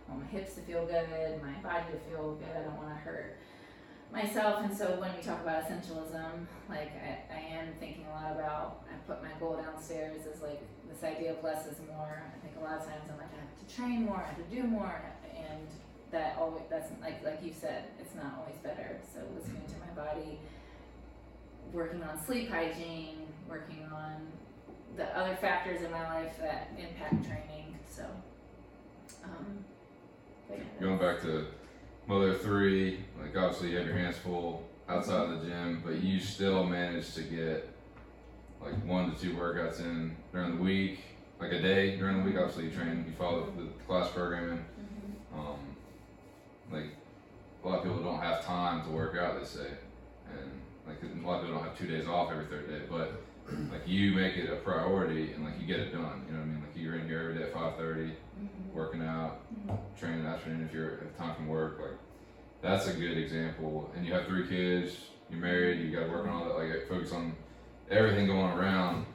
I 0.09 0.13
want 0.13 0.25
my 0.25 0.31
hips 0.39 0.55
to 0.55 0.61
feel 0.63 0.87
good, 0.87 1.43
my 1.43 1.53
body 1.63 1.85
to 1.93 1.99
feel 2.11 2.35
good. 2.35 2.57
I 2.57 2.63
don't 2.63 2.77
want 2.77 2.89
to 2.89 2.95
hurt 2.97 3.37
myself 4.13 4.65
and 4.65 4.77
so 4.77 4.97
when 5.01 5.11
we 5.17 5.23
talk 5.23 5.41
about 5.43 5.65
essentialism 5.65 6.47
like 6.69 6.93
I, 7.03 7.35
I 7.35 7.41
am 7.59 7.75
thinking 7.81 8.07
a 8.07 8.15
lot 8.15 8.33
about 8.33 8.85
i 8.91 8.95
put 9.09 9.23
my 9.23 9.31
goal 9.41 9.57
downstairs 9.57 10.23
as 10.33 10.41
like 10.41 10.63
this 10.89 11.03
idea 11.03 11.33
of 11.33 11.43
less 11.43 11.67
is 11.67 11.79
more. 11.89 12.23
I 12.23 12.39
think 12.47 12.55
a 12.61 12.65
lot 12.65 12.79
of 12.79 12.85
times 12.87 13.03
i'm 13.11 13.19
like 13.19 13.33
i 13.35 13.41
have 13.41 13.69
to 13.69 13.75
train 13.75 14.05
more 14.05 14.17
i 14.23 14.27
have 14.27 14.37
to 14.37 14.55
do 14.55 14.63
more 14.63 15.03
and 15.37 15.67
that 16.11 16.37
always 16.39 16.63
that's 16.71 16.91
like 17.01 17.25
like 17.25 17.41
you 17.43 17.53
said 17.53 17.85
it's 18.01 18.15
not 18.15 18.39
always 18.39 18.57
better. 18.63 18.99
So 19.13 19.21
listening 19.37 19.63
to 19.67 19.75
my 19.81 20.05
body 20.05 20.39
working 21.73 22.03
on 22.05 22.25
sleep 22.25 22.49
hygiene 22.51 23.27
working 23.49 23.85
on 23.93 24.15
the 24.97 25.05
other 25.19 25.35
factors 25.37 25.83
in 25.83 25.91
my 25.91 26.05
life 26.15 26.39
that 26.41 26.71
impact 26.79 27.25
training 27.27 27.77
so 27.91 28.05
um 29.25 29.65
yeah, 30.51 30.59
Going 30.81 30.99
back 30.99 31.21
to 31.23 31.47
mother 32.07 32.31
of 32.33 32.43
three, 32.43 33.05
like 33.21 33.37
obviously 33.37 33.71
you 33.71 33.77
have 33.79 33.87
your 33.87 33.97
hands 33.97 34.17
full 34.19 34.63
outside 34.89 35.31
of 35.31 35.41
the 35.43 35.47
gym, 35.49 35.83
but 35.85 36.03
you 36.03 36.21
still 36.21 36.65
manage 36.65 37.15
to 37.15 37.23
get 37.23 37.69
like 38.63 38.75
one 38.85 39.13
to 39.15 39.21
two 39.21 39.33
workouts 39.35 39.81
in 39.81 40.15
during 40.33 40.57
the 40.57 40.63
week, 40.63 41.01
like 41.41 41.53
a 41.53 41.61
day 41.61 41.97
during 41.97 42.19
the 42.19 42.25
week. 42.25 42.37
Obviously 42.39 42.65
you 42.65 42.71
train, 42.71 43.05
you 43.07 43.13
follow 43.19 43.51
the 43.57 43.67
class 43.87 44.11
programming. 44.11 44.59
Mhm. 44.59 45.39
Um, 45.39 45.59
like 46.73 46.87
a 47.63 47.69
lot 47.69 47.79
of 47.79 47.85
people 47.85 48.03
don't 48.03 48.21
have 48.21 48.45
time 48.45 48.85
to 48.85 48.91
work 48.91 49.17
out, 49.17 49.39
they 49.39 49.45
say, 49.47 49.71
and 50.31 50.51
like 50.87 50.99
a 51.03 51.27
lot 51.27 51.37
of 51.37 51.43
people 51.43 51.57
don't 51.59 51.65
have 51.69 51.79
two 51.79 51.87
days 51.87 52.07
off 52.07 52.31
every 52.31 52.47
third 52.47 52.69
day, 52.69 52.83
but 52.91 53.13
like 53.71 53.87
you 53.87 54.13
make 54.15 54.37
it 54.37 54.51
a 54.51 54.57
priority 54.57 55.33
and 55.33 55.45
like 55.45 55.55
you 55.61 55.67
get 55.67 55.79
it 55.81 55.93
done. 55.93 56.25
You 56.27 56.33
know 56.35 56.39
what 56.41 56.45
I 56.45 56.47
mean? 56.47 56.61
Like 56.63 56.77
you're 56.77 56.97
in 56.97 57.07
here 57.07 57.21
every 57.21 57.35
day 57.37 57.43
at 57.45 57.53
five 57.55 57.77
thirty, 57.77 58.13
Mhm. 58.39 58.73
working 58.75 59.03
out. 59.03 59.41
Training 59.99 60.21
in 60.21 60.25
the 60.25 60.31
afternoon 60.31 60.67
if 60.67 60.75
you're 60.75 60.99
have 60.99 61.17
time 61.17 61.35
from 61.35 61.49
work. 61.49 61.79
Like 61.81 61.99
that's 62.63 62.87
a 62.87 62.95
good 62.95 63.17
example. 63.19 63.91
And 63.95 64.07
you 64.07 64.13
have 64.13 64.27
three 64.27 64.47
kids, 64.49 64.97
you're 65.31 65.41
married, 65.41 65.81
you 65.81 65.95
got 65.95 66.05
to 66.05 66.11
work 66.11 66.27
on 66.27 66.33
all 66.33 66.45
that. 66.45 66.57
Like 66.57 66.89
focus 66.89 67.13
on 67.13 67.35
everything 67.91 68.27
going 68.27 68.53
around, 68.53 69.07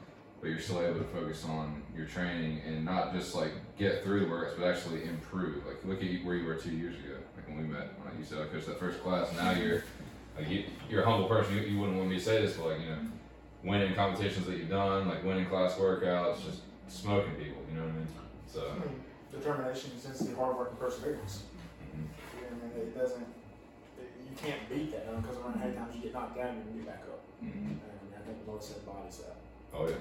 but 0.41 0.49
you're 0.49 0.59
still 0.59 0.81
able 0.81 0.99
to 0.99 1.05
focus 1.05 1.45
on 1.45 1.81
your 1.95 2.05
training 2.05 2.61
and 2.65 2.85
not 2.85 3.13
just 3.13 3.35
like 3.35 3.51
get 3.77 4.03
through 4.03 4.21
the 4.21 4.25
workouts, 4.25 4.57
but 4.57 4.67
actually 4.67 5.03
improve. 5.03 5.65
Like 5.65 5.83
look 5.85 6.03
at 6.03 6.25
where 6.25 6.35
you 6.35 6.45
were 6.45 6.55
two 6.55 6.71
years 6.71 6.95
ago, 6.95 7.15
like 7.35 7.47
when 7.47 7.57
we 7.57 7.63
met. 7.63 7.93
When 8.03 8.17
you 8.17 8.25
said 8.25 8.39
I 8.39 8.45
coached 8.45 8.67
that 8.67 8.79
first 8.79 9.01
class, 9.01 9.33
now 9.35 9.51
you're 9.51 9.83
like 10.37 10.49
you, 10.49 10.65
you're 10.89 11.03
a 11.03 11.05
humble 11.05 11.27
person. 11.27 11.55
You, 11.55 11.61
you 11.63 11.79
wouldn't 11.79 11.97
want 11.97 12.09
me 12.09 12.17
to 12.17 12.23
say 12.23 12.41
this, 12.41 12.55
but 12.55 12.67
like 12.67 12.81
you 12.81 12.87
know, 12.87 12.99
winning 13.63 13.93
competitions 13.93 14.45
that 14.45 14.57
you've 14.57 14.69
done, 14.69 15.07
like 15.07 15.23
winning 15.23 15.47
class 15.47 15.73
workouts, 15.73 16.43
just 16.45 16.61
smoking 16.87 17.33
people. 17.33 17.61
You 17.69 17.79
know 17.79 17.85
what 17.85 17.93
I 17.93 17.97
mean? 17.97 18.07
So. 18.47 18.73
I 19.31 19.35
mean, 19.35 19.41
determination, 19.41 19.91
consistency, 19.91 20.33
hard 20.35 20.57
work, 20.57 20.69
and 20.71 20.79
perseverance. 20.79 21.43
mhm. 21.95 22.07
You 22.35 22.41
know, 22.41 22.47
I 22.51 22.77
mean, 22.77 22.87
it 22.87 22.97
doesn't, 22.97 23.21
it, 23.99 24.09
you 24.29 24.35
can't 24.37 24.69
beat 24.69 24.91
that 24.91 25.05
because 25.21 25.37
no 25.37 25.47
matter 25.49 25.59
how 25.59 25.65
many 25.65 25.75
times 25.77 25.95
you 25.95 26.01
get 26.01 26.13
knocked 26.13 26.35
down, 26.37 26.47
and 26.55 26.75
you 26.75 26.81
get 26.81 26.87
back 26.87 27.03
up. 27.09 27.21
Mhm. 27.43 27.77
And 27.79 28.13
I 28.17 28.21
think 28.25 28.45
Melissa 28.47 28.75
embodies 28.79 29.17
that. 29.19 29.35
Oh 29.73 29.87
yeah. 29.87 29.95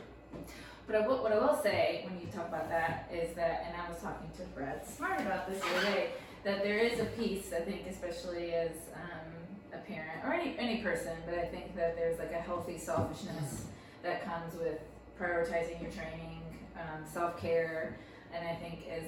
But 0.86 0.96
I 0.96 1.06
will, 1.06 1.22
what 1.22 1.32
I 1.32 1.38
will 1.38 1.60
say 1.62 2.02
when 2.08 2.18
you 2.20 2.26
talk 2.28 2.48
about 2.48 2.68
that 2.70 3.10
is 3.12 3.34
that, 3.36 3.64
and 3.66 3.76
I 3.76 3.90
was 3.90 4.00
talking 4.00 4.30
to 4.38 4.42
Brad 4.54 4.86
Smart 4.86 5.20
about 5.20 5.48
this 5.50 5.60
the 5.62 5.76
other 5.76 5.86
day, 5.86 6.10
that 6.44 6.62
there 6.62 6.78
is 6.78 6.98
a 7.00 7.04
piece, 7.04 7.52
I 7.52 7.60
think, 7.60 7.86
especially 7.86 8.54
as 8.54 8.70
um, 8.94 9.28
a 9.74 9.78
parent 9.78 10.24
or 10.24 10.32
any, 10.32 10.56
any 10.58 10.82
person, 10.82 11.12
but 11.26 11.34
I 11.38 11.44
think 11.46 11.76
that 11.76 11.94
there's 11.96 12.18
like 12.18 12.32
a 12.32 12.40
healthy 12.40 12.78
selfishness 12.78 13.66
that 14.02 14.24
comes 14.24 14.54
with 14.54 14.80
prioritizing 15.20 15.82
your 15.82 15.90
training, 15.90 16.40
um, 16.76 17.04
self 17.04 17.38
care, 17.38 17.98
and 18.34 18.46
I 18.46 18.54
think 18.54 18.84
as 18.90 19.04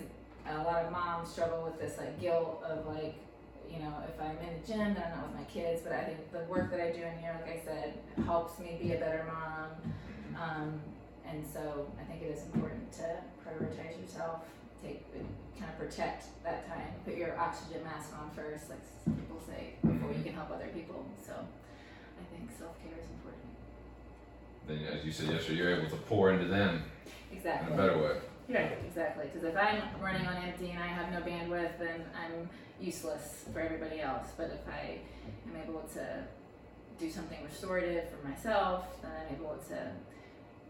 a 0.48 0.62
lot 0.62 0.84
of 0.84 0.92
moms 0.92 1.30
struggle 1.30 1.62
with 1.62 1.80
this 1.80 1.98
like 1.98 2.20
guilt 2.20 2.62
of 2.64 2.86
like, 2.86 3.14
you 3.70 3.78
know, 3.78 3.94
if 4.08 4.20
I'm 4.20 4.36
in 4.38 4.60
the 4.60 4.66
gym, 4.66 4.94
then 4.94 5.04
I'm 5.06 5.18
not 5.18 5.28
with 5.28 5.36
my 5.36 5.44
kids. 5.44 5.82
But 5.82 5.92
I 5.92 6.04
think 6.04 6.32
the 6.32 6.40
work 6.50 6.70
that 6.70 6.80
I 6.80 6.90
do 6.90 7.02
in 7.02 7.18
here, 7.18 7.38
like 7.40 7.60
I 7.60 7.64
said, 7.64 7.94
helps 8.24 8.58
me 8.58 8.78
be 8.80 8.92
a 8.92 8.98
better 8.98 9.26
mom. 9.26 9.70
Um, 10.40 10.80
and 11.28 11.44
so 11.46 11.86
I 12.00 12.04
think 12.04 12.22
it 12.22 12.34
is 12.36 12.42
important 12.44 12.92
to 12.94 13.22
prioritize 13.46 14.00
yourself, 14.00 14.40
take, 14.82 15.04
kind 15.58 15.70
of 15.70 15.78
protect 15.78 16.24
that 16.42 16.66
time, 16.66 16.88
put 17.04 17.16
your 17.16 17.38
oxygen 17.38 17.84
mask 17.84 18.10
on 18.18 18.30
first, 18.34 18.70
like 18.70 18.80
some 19.04 19.14
people 19.14 19.40
say, 19.46 19.74
before 19.82 20.12
you 20.12 20.24
can 20.24 20.34
help 20.34 20.50
other 20.50 20.68
people. 20.74 21.04
So 21.24 21.32
I 21.32 22.36
think 22.36 22.50
self 22.58 22.76
care 22.82 22.98
is 22.98 23.06
important. 23.10 23.46
Then, 24.66 24.98
as 24.98 25.04
you 25.04 25.12
said 25.12 25.28
yesterday, 25.28 25.58
you're 25.58 25.76
able 25.76 25.90
to 25.90 25.96
pour 25.96 26.30
into 26.30 26.46
them 26.46 26.82
exactly 27.32 27.72
in 27.72 27.78
a 27.78 27.82
better 27.82 27.98
way. 27.98 28.16
Right, 28.52 28.78
exactly. 28.84 29.26
Because 29.32 29.48
if 29.48 29.56
I'm 29.56 29.82
running 30.02 30.26
on 30.26 30.36
empty 30.36 30.70
and 30.70 30.82
I 30.82 30.88
have 30.88 31.12
no 31.12 31.20
bandwidth, 31.20 31.78
then 31.78 32.04
I'm 32.20 32.48
useless 32.80 33.44
for 33.52 33.60
everybody 33.60 34.00
else. 34.00 34.28
But 34.36 34.50
if 34.50 34.72
I 34.72 34.98
am 35.48 35.62
able 35.62 35.82
to 35.94 36.24
do 36.98 37.10
something 37.10 37.38
restorative 37.44 38.04
for 38.10 38.26
myself, 38.26 38.86
then 39.02 39.10
I'm 39.12 39.34
able 39.36 39.56
to 39.68 39.78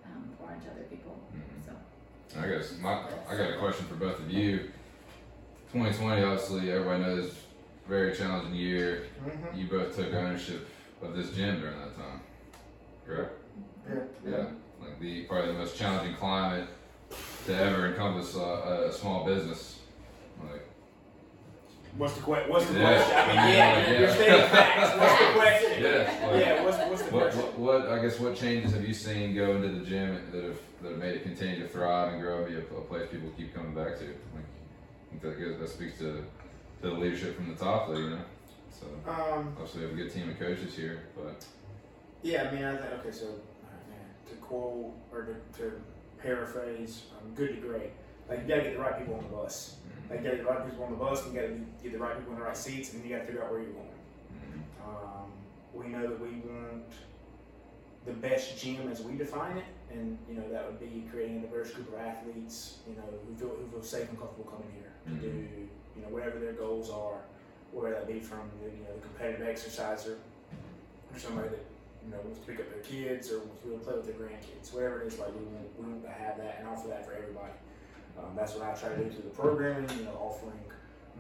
um, 0.05 0.29
pour 0.39 0.53
into 0.53 0.71
other 0.71 0.85
people. 0.91 1.19
Mhm. 1.35 1.65
So 2.33 2.41
I 2.41 2.49
guess 2.49 2.79
my 2.79 3.05
I 3.29 3.37
got 3.37 3.51
a 3.55 3.59
question 3.59 3.87
for 3.87 3.95
both 3.95 4.21
of 4.21 4.31
you. 4.31 4.71
2020, 5.73 6.23
obviously, 6.23 6.71
everybody 6.73 7.03
knows, 7.03 7.33
very 7.89 8.15
challenging 8.15 8.55
year. 8.55 9.07
Mm-hmm. 9.25 9.59
You 9.59 9.67
both 9.69 9.97
took 9.97 10.13
ownership 10.13 10.69
of 11.01 11.17
this 11.17 11.31
gym 11.31 11.61
during 11.61 11.79
that 11.79 11.97
time, 11.97 12.21
correct? 13.07 13.33
Yeah. 13.89 14.31
Yeah. 14.31 14.47
Like 14.81 15.01
the 15.01 15.23
probably 15.25 15.53
the 15.53 15.59
most 15.59 15.77
challenging 15.77 16.17
climate 16.17 16.69
to 17.47 17.57
ever 17.57 17.89
encompass 17.89 18.37
uh, 18.37 18.87
a 18.89 18.93
small 18.93 19.25
business. 19.25 19.79
Like 20.43 20.67
What's 21.97 22.15
the 22.15 22.21
que- 22.23 22.49
What's 22.49 22.67
the 22.67 22.79
Yeah. 22.79 22.97
question? 23.03 23.17
I 23.17 23.27
mean, 23.27 23.37
yeah, 23.37 23.79
Yeah. 23.91 23.99
you're 23.99 24.09
stating 24.15 24.49
facts. 24.49 24.99
What's 24.99 25.19
the 25.19 25.33
question? 25.41 25.83
Yeah, 25.83 26.29
like- 26.31 26.45
yeah. 26.47 26.65
What's 26.65 26.79
What's 26.79 27.03
the 27.03 27.11
what, 27.15 27.23
question? 27.33 27.41
what 27.63 27.83
what 27.83 27.91
I 27.99 28.03
guess 28.03 28.21
what 28.21 28.37
changes 28.37 28.73
have 28.73 28.85
you 28.87 28.95
seen 28.95 29.35
go 29.35 29.57
into 29.57 29.69
the 29.69 29.85
gym 29.85 30.31
that 30.33 30.45
have 30.45 30.59
that 30.83 30.91
have 30.93 30.99
made 30.99 31.17
it 31.17 31.23
continue 31.25 31.61
to 31.61 31.69
thrive 31.69 32.13
and 32.15 32.23
grow, 32.23 32.45
be 32.47 32.55
a, 32.55 32.59
a 32.61 32.81
place 32.83 33.09
people 33.11 33.29
keep 33.37 33.55
coming 33.55 33.75
back 33.75 33.99
to? 33.99 34.05
Like, 34.05 34.47
I 34.47 35.11
think 35.11 35.23
that 35.23 35.39
goes, 35.41 35.59
that 35.59 35.69
speaks 35.69 35.99
to 35.99 36.25
to 36.83 36.89
the 36.89 36.95
leadership 36.95 37.37
from 37.37 37.49
the 37.49 37.55
top, 37.57 37.89
though, 37.89 37.99
you 37.99 38.11
know. 38.11 38.25
So 38.71 38.87
Um, 39.11 39.55
obviously, 39.59 39.81
we 39.83 39.89
have 39.91 39.99
a 39.99 40.03
good 40.03 40.13
team 40.15 40.31
of 40.31 40.39
coaches 40.39 40.75
here, 40.75 41.03
but 41.17 41.45
yeah, 42.23 42.49
I 42.49 42.55
mean, 42.55 42.65
I 42.65 42.77
think, 42.77 42.93
okay, 43.01 43.11
so 43.11 43.27
man, 43.27 44.09
to 44.31 44.35
quote 44.37 44.95
or 45.13 45.23
to, 45.25 45.35
to 45.59 45.73
paraphrase, 46.23 47.03
um, 47.19 47.35
good 47.35 47.55
to 47.55 47.61
great. 47.61 47.91
Like, 48.29 48.43
you 48.43 48.49
gotta 48.49 48.63
get 48.63 48.75
the 48.75 48.81
right 48.81 48.99
people 48.99 49.15
on 49.15 49.23
the 49.25 49.29
bus. 49.37 49.77
mm, 50.07 50.11
Like, 50.11 50.21
you 50.21 50.25
gotta 50.25 50.37
get 50.37 50.47
the 50.47 50.51
right 50.53 50.65
people 50.71 50.85
on 50.85 50.91
the 50.93 50.97
bus, 50.97 51.25
and 51.25 51.35
you 51.35 51.41
gotta 51.41 51.55
get 51.83 51.93
the 51.93 51.99
right 51.99 52.17
people 52.17 52.33
in 52.35 52.39
the 52.39 52.45
right 52.45 52.57
seats, 52.57 52.93
and 52.93 53.03
then 53.03 53.09
you 53.11 53.17
gotta 53.17 53.27
figure 53.27 53.43
out 53.45 53.51
where 53.51 53.61
you're 53.61 53.73
going. 53.73 53.89
mm, 54.33 54.87
Um, 54.87 55.33
we 55.75 55.89
know 55.89 56.07
that 56.07 56.21
we 56.21 56.29
want 56.47 56.85
the 58.07 58.13
best 58.13 58.59
gym 58.63 58.89
as 58.91 59.03
we 59.03 59.17
define 59.17 59.57
it, 59.59 59.65
and 59.93 60.17
you 60.29 60.35
know 60.37 60.49
that 60.51 60.65
would 60.67 60.81
be 60.81 61.07
creating 61.11 61.39
a 61.39 61.41
diverse 61.43 61.73
group 61.73 61.93
of 61.93 61.99
athletes, 62.01 62.79
you 62.89 62.95
know, 62.97 63.03
who 63.27 63.35
feel 63.35 63.49
who 63.57 63.67
feel 63.71 63.83
safe 63.83 64.09
and 64.09 64.19
comfortable 64.19 64.51
coming 64.51 64.71
here 64.75 64.91
to 65.07 65.21
do 65.21 65.27
you 65.97 66.03
know 66.03 66.09
whatever 66.09 66.39
their 66.39 66.53
goals 66.55 66.89
are, 66.91 67.19
whether 67.73 67.91
that 67.95 68.07
be 68.09 68.19
from 68.21 68.49
the, 68.63 68.71
you 68.71 68.83
know 68.85 68.95
the 68.97 69.03
competitive 69.03 69.47
exerciser 69.47 70.19
or 71.13 71.19
somebody 71.19 71.49
that 71.51 71.65
you 72.05 72.11
know 72.11 72.19
to 72.19 72.41
pick 72.47 72.61
up 72.61 72.69
their 72.71 72.83
kids 72.83 73.31
or 73.33 73.41
be 73.65 73.71
to 73.71 73.79
play 73.79 73.95
with 73.95 74.07
their 74.07 74.15
grandkids, 74.15 74.73
whatever 74.73 75.03
it 75.03 75.09
is. 75.09 75.19
Like 75.19 75.29
we 75.35 75.45
want 75.45 75.69
we 75.79 75.87
want 75.87 76.03
to 76.05 76.11
have 76.11 76.37
that 76.39 76.57
and 76.59 76.69
offer 76.69 76.89
that 76.89 77.07
for 77.07 77.13
everybody. 77.13 77.53
Um, 78.19 78.35
that's 78.37 78.55
what 78.55 78.63
I 78.69 78.73
try 78.75 78.91
to 78.91 78.97
do 78.97 79.11
through 79.11 79.23
the 79.23 79.31
programming, 79.37 79.89
you 79.99 80.05
know, 80.05 80.13
offering 80.21 80.59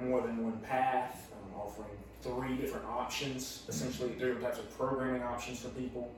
more 0.01 0.20
than 0.22 0.43
one 0.43 0.59
path, 0.61 1.31
um, 1.33 1.61
offering 1.61 1.89
three 2.22 2.57
different 2.57 2.85
options, 2.87 3.62
essentially 3.68 4.11
three 4.11 4.28
different 4.28 4.43
types 4.43 4.59
of 4.59 4.76
programming 4.76 5.22
options 5.22 5.61
for 5.61 5.68
people. 5.70 6.11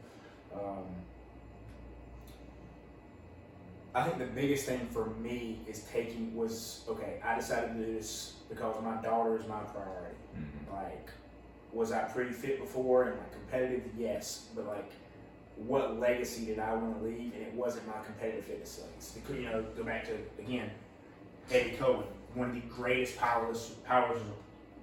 Um, 0.54 0.84
I 3.94 4.02
think 4.04 4.18
the 4.18 4.24
biggest 4.24 4.64
thing 4.66 4.88
for 4.90 5.06
me 5.22 5.60
is 5.68 5.84
taking 5.92 6.34
was 6.34 6.82
okay. 6.88 7.20
I 7.22 7.34
decided 7.36 7.74
to 7.76 7.84
do 7.84 7.92
this 7.94 8.34
because 8.48 8.74
my 8.82 8.96
daughter 9.02 9.36
is 9.36 9.46
my 9.46 9.60
priority. 9.60 10.16
mm, 10.36 10.72
Like, 10.72 11.08
was 11.72 11.92
I 11.92 12.00
pretty 12.00 12.32
fit 12.32 12.60
before 12.60 13.04
and 13.04 13.18
like 13.18 13.32
competitive? 13.32 13.82
Yes, 13.96 14.48
but 14.54 14.66
like, 14.66 14.92
what 15.56 15.98
legacy 15.98 16.46
did 16.46 16.58
I 16.58 16.74
want 16.74 16.98
to 16.98 17.04
leave? 17.04 17.32
And 17.34 17.42
it 17.42 17.54
wasn't 17.54 17.86
my 17.86 18.02
competitive 18.04 18.44
fitness 18.44 18.82
legacy. 18.82 19.20
You 19.34 19.48
know, 19.48 19.64
go 19.76 19.84
back 19.84 20.04
to 20.06 20.16
again, 20.38 20.70
Stefi 21.50 21.78
Cohen, 21.78 22.04
one 22.34 22.50
of 22.50 22.54
the 22.54 22.60
greatest 22.62 23.16
powerless 23.16 23.74
powers 23.84 24.18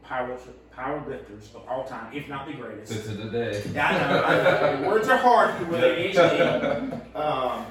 power 0.10 0.36
power 0.72 1.04
lifters 1.08 1.54
of 1.54 1.68
all 1.68 1.84
time, 1.84 2.12
if 2.16 2.28
not 2.28 2.48
the 2.48 2.54
greatest. 2.54 2.92
to, 2.92 3.16
to 3.16 3.24
today. 3.30 3.64
Yeah, 3.74 3.88
I 3.88 3.98
know. 4.10 4.24
I 4.24 4.82
know. 4.82 4.88
Words 4.88 5.08
are 5.08 5.18
hard 5.18 5.70
with 5.70 5.82
ADHD. 5.82 7.06
Um, 7.20 7.66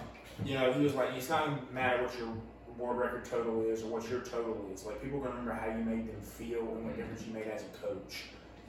you 0.44 0.54
know, 0.54 0.70
he 0.72 0.84
was 0.84 0.94
like, 0.94 1.08
it's 1.16 1.30
not 1.30 1.46
gonna 1.46 1.58
matter 1.72 2.02
what 2.02 2.16
your 2.18 2.28
world 2.76 2.98
record 2.98 3.24
total 3.24 3.64
is 3.64 3.82
or 3.82 3.86
what 3.86 4.08
your 4.10 4.20
total 4.20 4.68
is. 4.72 4.84
Like, 4.84 5.02
people 5.02 5.20
are 5.20 5.22
gonna 5.22 5.40
remember 5.40 5.52
how 5.52 5.68
you 5.68 5.82
made 5.82 6.06
them 6.06 6.20
feel 6.20 6.60
and 6.60 6.84
what 6.84 6.96
difference 6.96 7.24
you 7.26 7.32
made 7.32 7.46
as 7.46 7.62
a 7.62 7.86
coach. 7.86 8.24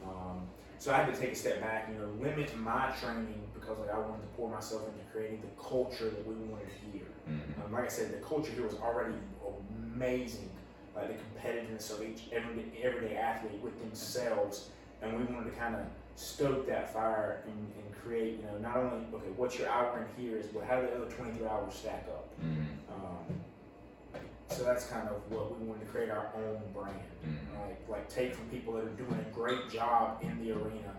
Um, 0.06 0.47
so 0.78 0.93
I 0.93 0.97
had 0.97 1.14
to 1.14 1.20
take 1.20 1.34
a 1.34 1.36
step 1.36 1.60
back, 1.62 1.89
you 1.91 2.00
know, 2.00 2.08
limit 2.22 2.56
my 2.58 2.91
training 3.02 3.41
because 3.54 3.78
like 3.80 3.91
I 3.91 4.00
wanted 4.00 4.22
to 4.22 4.28
pour 4.38 4.50
myself 4.50 4.84
into 4.88 5.04
creating 5.12 5.41
the 5.41 5.62
culture 5.62 6.10
that 6.10 6.26
we 6.26 6.36
wanted 6.36 6.68
here. 6.93 7.04
Mm, 7.30 7.66
Um, 7.66 7.72
like 7.74 7.84
I 7.86 7.88
said, 7.89 8.12
the 8.14 8.26
culture 8.26 8.52
here 8.52 8.64
was 8.64 8.76
already 8.76 9.16
amazing. 9.93 10.50
Like 10.95 11.08
the 11.10 11.16
competitiveness 11.39 11.91
of 11.93 12.04
each 12.04 12.24
everyday, 12.32 12.82
everyday 12.84 13.16
athlete 13.16 13.62
with 13.62 13.80
themselves, 13.80 14.70
and 15.02 15.14
we 15.18 15.24
wanted 15.34 15.52
to 15.54 15.58
kind 15.60 15.76
of 15.76 15.82
stoke 16.16 16.68
that 16.68 16.91
fire 16.93 17.41
and, 17.45 17.72
and 17.78 18.04
create, 18.04 18.38
you 18.39 18.43
know, 18.43 18.58
not 18.58 18.78
only 18.78 19.06
okay, 19.14 19.30
what's 19.38 19.58
your 19.58 19.70
hour 19.70 20.06
in 20.18 20.24
here 20.24 20.38
is, 20.38 20.47
but 20.47 20.64
how 20.66 20.82
do 20.82 20.88
the 20.88 20.95
other 20.95 21.06
23 21.12 21.47
hours 21.47 21.74
stack 21.74 22.06
up? 22.12 22.28
mm, 22.43 22.43
Um, 22.58 22.59
so 24.60 24.66
that's 24.66 24.88
kind 24.88 25.07
of 25.07 25.16
what 25.32 25.57
we 25.57 25.66
wanted 25.66 25.86
to 25.86 25.86
create 25.86 26.10
our 26.10 26.30
own 26.36 26.60
brand, 26.74 26.99
mm, 27.26 27.62
like 27.62 27.80
like 27.88 28.10
take 28.10 28.36
from 28.36 28.45
people 28.49 28.74
that 28.74 28.84
are 28.84 28.89
doing 28.89 29.18
a 29.18 29.34
great 29.34 29.70
job 29.70 30.20
in 30.22 30.38
the 30.43 30.51
arena, 30.51 30.93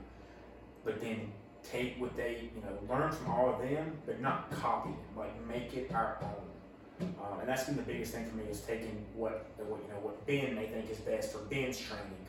but 0.82 0.98
then 1.02 1.30
take 1.62 2.00
what 2.00 2.16
they 2.16 2.48
you 2.54 2.62
know 2.62 2.78
learn 2.88 3.12
from 3.12 3.30
all 3.30 3.52
of 3.52 3.60
them, 3.60 3.98
but 4.06 4.18
not 4.18 4.50
copy 4.50 4.88
them, 4.88 5.14
like 5.14 5.46
make 5.46 5.74
it 5.74 5.92
our 5.94 6.16
own. 6.22 7.06
Um, 7.22 7.40
and 7.40 7.48
that's 7.48 7.64
been 7.64 7.76
the 7.76 7.82
biggest 7.82 8.14
thing 8.14 8.26
for 8.30 8.36
me 8.36 8.44
is 8.44 8.60
taking 8.62 9.04
what, 9.14 9.46
what 9.58 9.80
you 9.82 9.88
know 9.88 10.00
what 10.00 10.26
Ben 10.26 10.54
may 10.54 10.66
think 10.66 10.90
is 10.90 10.98
best 10.98 11.30
for 11.32 11.40
Ben's 11.40 11.78
training, 11.78 12.24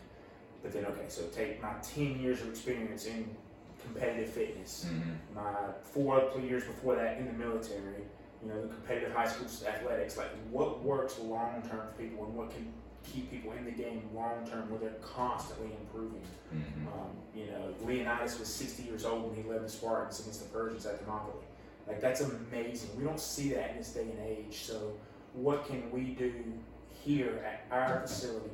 but 0.62 0.74
then 0.74 0.86
okay, 0.86 1.06
so 1.08 1.24
take 1.34 1.62
my 1.62 1.74
ten 1.82 2.20
years 2.20 2.42
of 2.42 2.50
experience 2.50 3.06
in 3.06 3.30
competitive 3.82 4.30
fitness, 4.30 4.86
mm, 4.90 5.16
my 5.34 5.72
four 5.82 6.30
years 6.46 6.66
before 6.66 6.96
that 6.96 7.20
in 7.20 7.26
the 7.26 7.34
military, 7.34 8.04
you 8.44 8.50
know, 8.50 8.62
the 8.62 8.68
competitive 8.68 9.14
high 9.14 9.28
school 9.28 9.48
athletics, 9.68 10.18
like 10.18 10.30
what 10.50 10.82
works 10.84 11.20
long 11.20 11.62
term 11.70 11.82
for 11.88 12.02
people 12.02 12.26
and 12.26 12.36
what 12.36 12.50
can 12.52 12.72
keep 13.04 13.30
people 13.32 13.52
in 13.54 13.66
the 13.66 13.72
game 13.72 14.04
long 14.14 14.48
term 14.50 14.70
where 14.70 14.80
they're 14.80 15.00
constantly 15.02 15.70
improving. 15.80 16.22
mm, 16.54 16.88
Um, 16.88 17.10
you 17.36 17.46
know, 17.48 17.74
Leonidas 17.86 18.40
was 18.40 18.48
60 18.48 18.84
years 18.84 19.06
old 19.06 19.26
when 19.30 19.44
he 19.44 19.50
led 19.50 19.64
the 19.64 19.70
Spartans 19.70 20.20
against 20.20 20.42
the 20.44 20.50
Persians 20.50 20.86
at 20.86 21.00
Thermopylae. 21.00 21.46
Like 21.88 22.00
that's 22.02 22.22
amazing. 22.22 22.90
We 22.98 23.04
don't 23.04 23.20
see 23.20 23.50
that 23.54 23.72
in 23.72 23.78
this 23.78 23.92
day 23.94 24.02
and 24.04 24.20
age. 24.26 24.64
So, 24.64 24.94
what 25.34 25.66
can 25.68 25.90
we 25.92 26.02
do 26.16 26.34
here 27.04 27.44
at 27.46 27.66
our 27.76 28.02
facility 28.02 28.52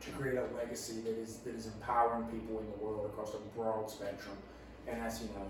to 0.00 0.10
create 0.12 0.36
a 0.38 0.46
legacy 0.56 1.00
that 1.02 1.16
is 1.16 1.38
that 1.38 1.54
is 1.54 1.66
empowering 1.66 2.26
people 2.26 2.58
in 2.60 2.66
the 2.70 2.84
world 2.84 3.06
across 3.06 3.34
a 3.34 3.38
broad 3.56 3.88
spectrum? 3.90 4.36
And 4.88 5.00
that's 5.00 5.20
you 5.22 5.28
know, 5.28 5.46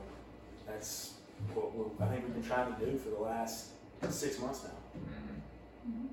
that's 0.67 1.15
what 1.53 1.75
we're, 1.75 2.05
I 2.05 2.09
think 2.11 2.25
we've 2.25 2.35
been 2.35 2.43
trying 2.45 2.75
to 2.75 2.85
do 2.85 2.99
for 2.99 3.11
the 3.11 3.19
last 3.21 3.71
six 4.09 4.39
months 4.41 4.65
now. 4.65 4.71
mm. 5.01 6.09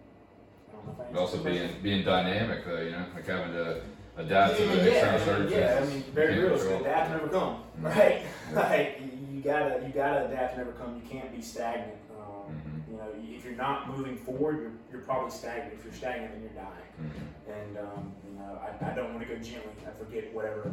I 0.70 0.72
don't 0.76 0.86
know 0.88 0.94
if 0.94 1.00
I 1.10 1.12
But 1.14 1.20
also 1.20 1.38
the 1.38 1.44
question. 1.44 1.68
being 1.82 1.82
being 1.82 2.06
dynamic 2.06 2.66
though, 2.66 2.82
you 2.82 2.92
know, 2.92 3.06
like 3.16 3.28
having 3.28 3.54
to 3.54 3.82
adapt 4.18 4.58
to 4.58 4.66
Yeah, 4.66 4.76
the 4.76 4.78
yeah, 4.78 4.92
external 4.92 5.14
I 5.14 5.18
mean, 5.18 5.26
circumstances. 5.26 5.58
yeah, 5.60 5.82
I 5.82 5.86
mean, 5.94 6.04
very 6.14 6.34
Can't 6.34 6.48
real. 6.48 6.58
Control. 6.60 6.82
adapt 6.82 7.12
and 7.12 7.22
overcome, 7.22 7.64
Mhm. 7.80 7.84
right? 7.96 8.22
Like 8.54 9.02
you 9.32 9.42
gotta, 9.42 9.84
you 9.88 9.94
gotta 9.94 10.26
adapt 10.26 10.54
and 10.58 10.62
overcome. 10.68 11.02
You 11.02 11.10
can't 11.10 11.34
be 11.36 11.42
stagnant. 11.42 11.98
Um, 12.20 12.52
Mhm. 12.52 12.92
You 12.92 12.98
know, 12.98 13.38
if 13.38 13.46
you're 13.46 13.56
not 13.56 13.90
moving 13.96 14.18
forward, 14.18 14.60
you're, 14.62 14.72
you're 14.92 15.02
probably 15.02 15.32
stagnant. 15.32 15.74
If 15.74 15.86
you're 15.86 15.94
stagnant, 15.94 16.34
then 16.34 16.42
you're 16.42 16.64
dying. 16.64 16.92
Mhm. 17.02 17.56
And 17.56 17.78
um, 17.78 18.12
you 18.28 18.38
know, 18.38 18.60
I, 18.62 18.92
I 18.92 18.94
don't 18.96 19.14
want 19.14 19.26
to 19.28 19.34
go 19.34 19.42
gently. 19.42 19.72
I 19.88 19.92
forget 20.04 20.34
whatever 20.34 20.72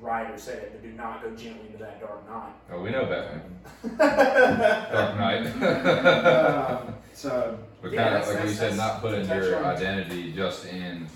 writer 0.00 0.36
said 0.38 0.58
it, 0.58 0.72
but 0.72 0.82
do 0.82 0.92
not 0.92 1.22
go 1.22 1.30
gently 1.30 1.66
into 1.66 1.78
that 1.78 2.00
dark 2.00 2.28
night. 2.28 2.52
Oh, 2.70 2.80
we 2.82 2.90
know 2.90 3.06
Batman. 3.06 3.42
Dark 3.98 5.18
Knight. 5.18 5.46
um, 6.26 6.94
so 7.12 7.58
But 7.82 7.92
yeah, 7.92 8.04
kind 8.10 8.22
of 8.22 8.28
like 8.34 8.44
you 8.44 8.50
said, 8.50 8.76
not 8.76 9.00
putting 9.00 9.26
your 9.28 9.56
on- 9.58 9.64
identity 9.64 10.32
just 10.32 10.66
in 10.66 11.06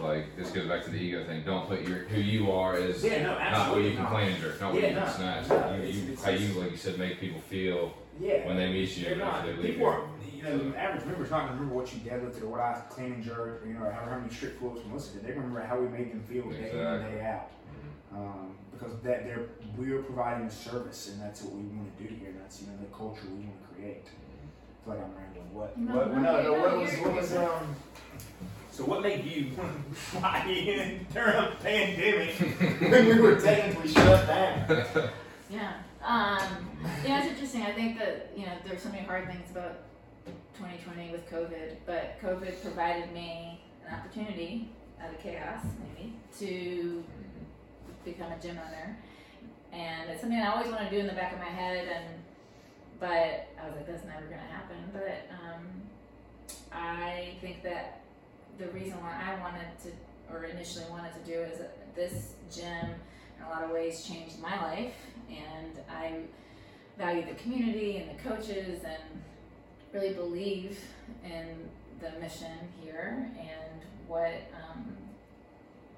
like 0.00 0.36
this 0.36 0.50
goes 0.52 0.68
back 0.68 0.84
to 0.84 0.90
the 0.90 0.96
ego 0.98 1.24
thing. 1.24 1.42
Don't 1.44 1.66
put 1.66 1.82
your 1.82 1.98
who 2.00 2.20
you 2.20 2.52
are 2.52 2.76
is 2.76 3.02
Yeah, 3.02 3.22
no, 3.24 3.38
not 3.38 3.72
what 3.72 3.82
you 3.82 3.90
can 3.92 4.02
not. 4.04 4.12
claim 4.12 4.44
or 4.44 4.54
not 4.60 4.72
what 4.72 4.82
Yeah, 4.82 4.88
you 4.90 4.94
can 4.94 5.04
no, 5.04 5.10
snatch. 5.12 5.48
no, 5.48 5.74
you, 5.76 5.82
it's- 5.82 5.94
you, 5.96 6.02
it's- 6.12 6.24
how 6.24 6.30
you 6.30 6.48
like 6.60 6.70
you 6.70 6.76
said 6.76 6.98
make 6.98 7.18
people 7.18 7.40
feel 7.40 7.92
Yeah. 8.20 8.46
when 8.46 8.56
they 8.56 8.72
meet 8.72 8.96
you 8.96 9.04
They're 9.06 9.16
not. 9.16 9.44
they 9.44 9.52
leave 9.54 9.74
People 9.74 9.86
are, 9.88 10.02
you 10.36 10.42
know, 10.44 10.58
the 10.58 10.78
average 10.78 11.04
member's 11.06 11.30
not 11.30 11.40
gonna 11.46 11.54
remember 11.54 11.74
what 11.74 11.92
you 11.92 12.00
deadlifted 12.08 12.42
or 12.42 12.46
what 12.48 12.60
I 12.60 12.82
clean 12.88 13.14
and 13.14 13.24
jerk, 13.24 13.62
or, 13.64 13.66
you 13.66 13.74
know, 13.74 13.84
or 13.86 13.90
how, 13.90 14.08
how 14.08 14.18
many 14.18 14.32
strict 14.32 14.60
floors 14.60 14.80
from 14.80 14.90
Melissa 14.90 15.14
did. 15.14 15.24
They're 15.24 15.34
gonna 15.34 15.46
remember 15.48 15.66
how 15.66 15.78
we 15.80 15.88
made 15.88 16.12
them 16.12 16.22
feel 16.22 16.48
day 16.50 16.70
in 16.70 16.78
and 16.78 17.12
day 17.12 17.24
out. 17.24 17.50
Um, 18.14 18.56
because 18.72 18.94
that 19.02 19.24
they're 19.24 19.46
we're 19.76 20.02
providing 20.02 20.46
a 20.46 20.50
service, 20.50 21.08
and 21.10 21.20
that's 21.22 21.42
what 21.42 21.54
we 21.54 21.62
want 21.62 21.96
to 21.96 22.02
do 22.02 22.12
here. 22.14 22.28
And 22.30 22.40
that's 22.40 22.60
you 22.60 22.66
know 22.68 22.74
the 22.80 22.94
culture 22.96 23.22
we 23.28 23.44
want 23.44 23.68
to 23.68 23.74
create. 23.74 24.04
I 24.06 24.84
feel 24.84 24.94
like 24.94 25.04
I'm 25.04 25.14
rambling. 25.16 25.54
What? 25.54 25.78
No, 25.78 25.96
what? 25.96 26.12
no, 26.12 26.20
No, 26.20 26.36
no. 26.36 26.42
no, 26.42 26.52
What 26.60 26.78
was? 26.78 26.92
What 27.00 27.14
was? 27.14 27.36
Um. 27.36 27.76
So 28.70 28.84
what 28.84 29.02
made 29.02 29.24
you 29.24 29.52
fly 29.92 30.44
in 30.48 31.06
during 31.12 31.36
a 31.36 31.56
pandemic 31.62 32.34
when 32.90 33.06
we 33.06 33.20
were 33.20 33.40
technically 33.40 33.88
shut 33.88 34.26
down? 34.26 35.08
Yeah. 35.48 35.74
Um, 36.02 36.68
yeah, 37.04 37.20
it's 37.20 37.30
interesting. 37.30 37.62
I 37.62 37.72
think 37.72 37.98
that, 38.00 38.32
you 38.36 38.46
know, 38.46 38.52
there's 38.66 38.82
so 38.82 38.88
many 38.88 39.06
hard 39.06 39.28
things 39.28 39.48
about 39.52 39.76
2020 40.58 41.12
with 41.12 41.30
COVID, 41.30 41.76
but 41.86 42.20
COVID 42.20 42.60
provided 42.62 43.12
me 43.12 43.60
an 43.86 43.94
opportunity 43.94 44.68
out 45.00 45.14
of 45.14 45.20
chaos, 45.20 45.64
maybe, 45.96 46.14
to 46.40 47.04
become 48.04 48.32
a 48.32 48.38
gym 48.38 48.58
owner. 48.58 48.96
And 49.72 50.10
it's 50.10 50.20
something 50.20 50.38
I 50.38 50.52
always 50.52 50.70
want 50.70 50.88
to 50.88 50.90
do 50.90 50.98
in 50.98 51.06
the 51.06 51.12
back 51.14 51.32
of 51.32 51.38
my 51.38 51.46
head, 51.46 51.88
and 51.88 52.04
but 53.00 53.48
I 53.60 53.66
was 53.66 53.74
like, 53.76 53.86
that's 53.86 54.04
never 54.04 54.26
to 54.26 54.34
happen. 54.34 54.76
But 54.92 55.28
um, 55.32 55.66
I 56.72 57.34
think 57.40 57.62
that 57.64 58.02
the 58.58 58.68
reason 58.68 59.00
why 59.02 59.20
I 59.20 59.40
wanted 59.40 59.66
to, 59.82 60.32
or 60.32 60.44
initially 60.44 60.84
wanted 60.90 61.12
to 61.14 61.30
do, 61.30 61.40
is 61.40 61.60
this 61.94 62.34
gym 62.54 62.94
in 63.38 63.44
a 63.44 63.48
lot 63.48 63.64
of 63.64 63.70
ways 63.70 64.06
changed 64.06 64.38
my 64.40 64.60
life 64.62 64.94
and 65.28 65.78
I 65.90 66.20
value 66.98 67.24
the 67.26 67.34
community 67.34 67.98
and 67.98 68.10
the 68.10 68.22
coaches 68.22 68.82
and 68.84 69.22
really 69.92 70.14
believe 70.14 70.78
in 71.24 71.68
the 72.00 72.18
mission 72.20 72.56
here 72.82 73.30
and 73.38 73.82
what 74.06 74.32
um, 74.54 74.96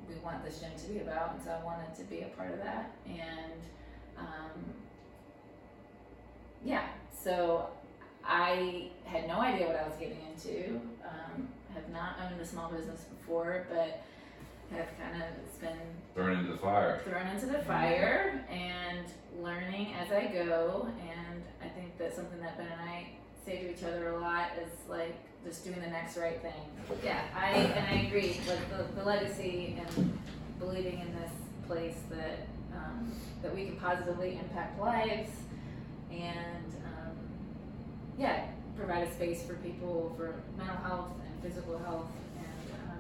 we 0.09 0.14
want 0.24 0.44
this 0.44 0.61
gym 0.61 0.70
to 0.76 0.88
be 0.92 1.00
about 1.00 1.34
and 1.34 1.42
so 1.42 1.50
I 1.50 1.64
wanted 1.64 1.94
to 1.96 2.04
be 2.04 2.20
a 2.22 2.28
part 2.36 2.52
of 2.52 2.59
that 2.59 2.90
and 3.09 3.61
um, 4.18 4.74
yeah, 6.64 6.86
so 7.22 7.68
I 8.24 8.88
had 9.04 9.28
no 9.28 9.40
idea 9.40 9.66
what 9.66 9.76
I 9.76 9.86
was 9.86 9.96
getting 9.98 10.18
into. 10.32 10.80
Um, 11.04 11.48
have 11.74 11.88
not 11.92 12.16
owned 12.24 12.40
a 12.40 12.46
small 12.46 12.70
business 12.70 13.02
before, 13.02 13.66
but 13.70 14.02
have 14.76 14.88
kind 14.98 15.22
of 15.22 15.61
been 15.61 15.76
Thrown 16.14 16.38
into 16.38 16.52
the 16.52 16.59
fire. 16.59 17.00
thrown 17.04 17.26
into 17.28 17.46
the 17.46 17.59
fire 17.64 18.44
and 18.50 19.07
learning 19.40 19.94
as 19.94 20.11
I 20.11 20.26
go. 20.32 20.88
And 21.00 21.42
I 21.62 21.68
think 21.68 21.98
that's 21.98 22.16
something 22.16 22.40
that 22.40 22.57
Ben 22.57 22.66
and 22.66 22.80
I 22.90 23.11
say 23.44 23.59
to 23.59 23.70
each 23.72 23.84
other 23.84 24.11
a 24.14 24.18
lot 24.18 24.48
is 24.61 24.72
like 24.88 25.14
just 25.47 25.64
doing 25.64 25.80
the 25.80 25.86
next 25.86 26.16
right 26.16 26.40
thing. 26.42 26.53
Yeah, 27.05 27.20
I 27.34 27.51
and 27.51 27.86
I 27.86 28.07
agree 28.07 28.36
with 28.47 28.61
the, 28.70 28.84
the 29.01 29.05
legacy 29.07 29.78
and 29.80 30.18
believing 30.59 31.01
in 31.01 31.14
this 31.20 31.30
place 31.66 31.97
that 32.11 32.47
um, 32.74 33.12
that 33.42 33.55
we 33.55 33.66
can 33.66 33.76
positively 33.76 34.38
impact 34.42 34.80
lives 34.80 35.30
and 36.11 36.72
um, 36.84 37.16
yeah, 38.18 38.47
provide 38.76 39.07
a 39.07 39.14
space 39.14 39.42
for 39.44 39.55
people 39.55 40.12
for 40.16 40.34
mental 40.59 40.76
health 40.78 41.11
and 41.24 41.42
physical 41.42 41.78
health 41.78 42.07
and 42.38 42.90
um, 42.90 42.99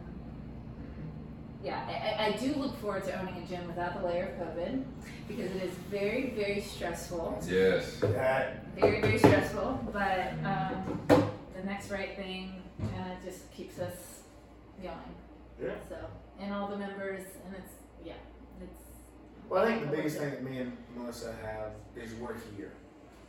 yeah, 1.64 1.84
I, 1.88 2.22
I- 2.24 2.26
I 2.28 2.32
do 2.36 2.54
look 2.60 2.76
forward 2.80 3.04
to 3.04 3.20
owning 3.20 3.42
a 3.42 3.46
gym 3.46 3.66
without 3.66 4.00
the 4.00 4.06
layer 4.06 4.34
of 4.40 4.46
COVID 4.48 4.84
because 5.28 5.50
it 5.50 5.62
is 5.62 5.72
very, 5.90 6.30
very 6.36 6.60
stressful. 6.60 7.42
Yes. 7.48 7.98
That, 8.00 8.74
Very, 8.76 9.00
very 9.00 9.18
stressful, 9.18 9.80
but 9.92 10.30
um, 10.44 11.00
the 11.08 11.24
next 11.66 11.90
right 11.90 12.16
thing 12.16 12.62
kind 12.78 13.12
of 13.12 13.22
just 13.24 13.50
keeps 13.52 13.78
us 13.78 14.20
going. 14.82 14.94
Yeah. 15.62 15.74
So, 15.88 15.96
and 16.40 16.52
all 16.52 16.68
the 16.68 16.76
members, 16.78 17.24
and 17.44 17.54
it's, 17.56 17.72
yeah, 18.04 18.12
it's. 18.62 18.80
well, 19.48 19.64
I 19.64 19.66
think 19.66 19.90
the 19.90 19.96
biggest 19.96 20.18
thing 20.18 20.30
that 20.30 20.42
me 20.44 20.58
and 20.58 20.76
Melissa 20.96 21.34
have 21.42 21.72
is 21.96 22.14
we're 22.14 22.36
here. 22.56 22.72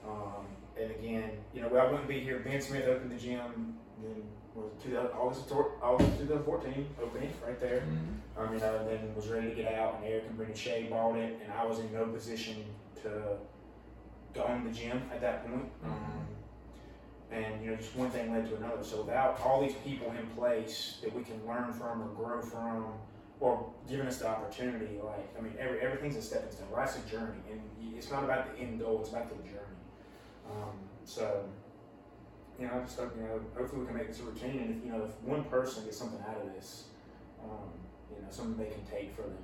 Um, 0.08 0.46
and 0.80 0.92
again, 0.92 1.32
you 1.54 1.62
know, 1.62 1.76
I 1.76 1.90
wouldn't 1.90 2.08
be 2.08 2.20
here. 2.20 2.40
Ben 2.40 2.62
Smith 2.62 2.86
opened 2.86 3.12
the 3.12 3.18
gym 3.18 3.76
in 4.04 4.24
was 4.56 4.72
it 4.86 4.96
August 4.96 5.42
of 5.42 5.50
tor- 5.50 5.72
August 5.84 6.18
2014 6.20 6.88
opening 7.04 7.32
right 7.46 7.60
there. 7.60 7.82
Mhm. 7.82 8.42
Um, 8.42 8.54
you 8.54 8.60
know, 8.60 8.78
and 8.78 8.90
then 8.90 9.16
was 9.16 9.28
ready 9.30 9.50
to 9.50 9.56
get 9.56 9.72
out, 9.74 9.96
and 9.96 10.06
Eric 10.06 10.26
and 10.28 10.36
Brendan 10.36 10.56
Shea 10.58 10.88
bought 10.90 11.16
it, 11.16 11.40
and 11.44 11.52
I 11.54 11.64
was 11.66 11.80
in 11.80 11.92
no 11.94 12.08
position 12.08 12.66
to 13.04 13.38
to 14.34 14.48
own 14.48 14.64
the 14.66 14.72
gym 14.72 15.02
at 15.12 15.22
that 15.22 15.48
point. 15.48 15.72
Um, 15.84 16.28
and 17.32 17.64
you 17.64 17.72
know, 17.72 17.76
just 17.78 17.96
one 17.96 18.10
thing 18.10 18.32
led 18.32 18.48
to 18.50 18.56
another. 18.56 18.84
So 18.84 19.02
without 19.02 19.40
all 19.44 19.62
these 19.62 19.76
people 19.86 20.12
in 20.12 20.26
place 20.28 20.98
that 21.04 21.14
we 21.14 21.24
can 21.24 21.46
learn 21.46 21.74
from 21.74 22.02
or 22.02 22.08
grow 22.08 22.42
from, 22.42 22.94
or 23.40 23.70
giving 23.88 24.08
us 24.08 24.18
the 24.18 24.28
opportunity, 24.28 25.00
like 25.04 25.28
I 25.38 25.42
mean, 25.42 25.54
every 25.60 25.80
everything's 25.82 26.16
a 26.16 26.22
stepping 26.22 26.52
stone. 26.52 26.68
Life's 26.74 26.98
a 26.98 27.10
journey, 27.10 27.40
and 27.52 27.62
it's 27.96 28.10
not 28.12 28.24
about 28.24 28.56
the 28.56 28.62
end 28.62 28.80
goal; 28.80 29.02
it's 29.02 29.10
about 29.10 29.30
the 29.30 29.36
journey. 29.44 29.78
Um, 30.50 30.78
so. 31.06 31.46
You 32.60 32.66
know, 32.66 32.74
I 32.74 32.80
just 32.80 32.98
hope, 32.98 33.16
you 33.16 33.22
know, 33.22 33.40
hopefully 33.56 33.82
we 33.82 33.86
can 33.86 33.96
make 33.96 34.08
this 34.08 34.20
a 34.20 34.24
routine, 34.24 34.58
and 34.58 34.76
if, 34.76 34.84
you 34.84 34.92
know, 34.92 35.06
if 35.06 35.14
one 35.22 35.44
person 35.44 35.86
gets 35.86 35.98
something 35.98 36.20
out 36.28 36.42
of 36.42 36.52
this, 36.56 36.86
um, 37.44 37.70
you 38.10 38.20
know, 38.20 38.28
something 38.32 38.58
they 38.58 38.72
can 38.72 38.84
take 38.84 39.16
for 39.16 39.22
them, 39.22 39.38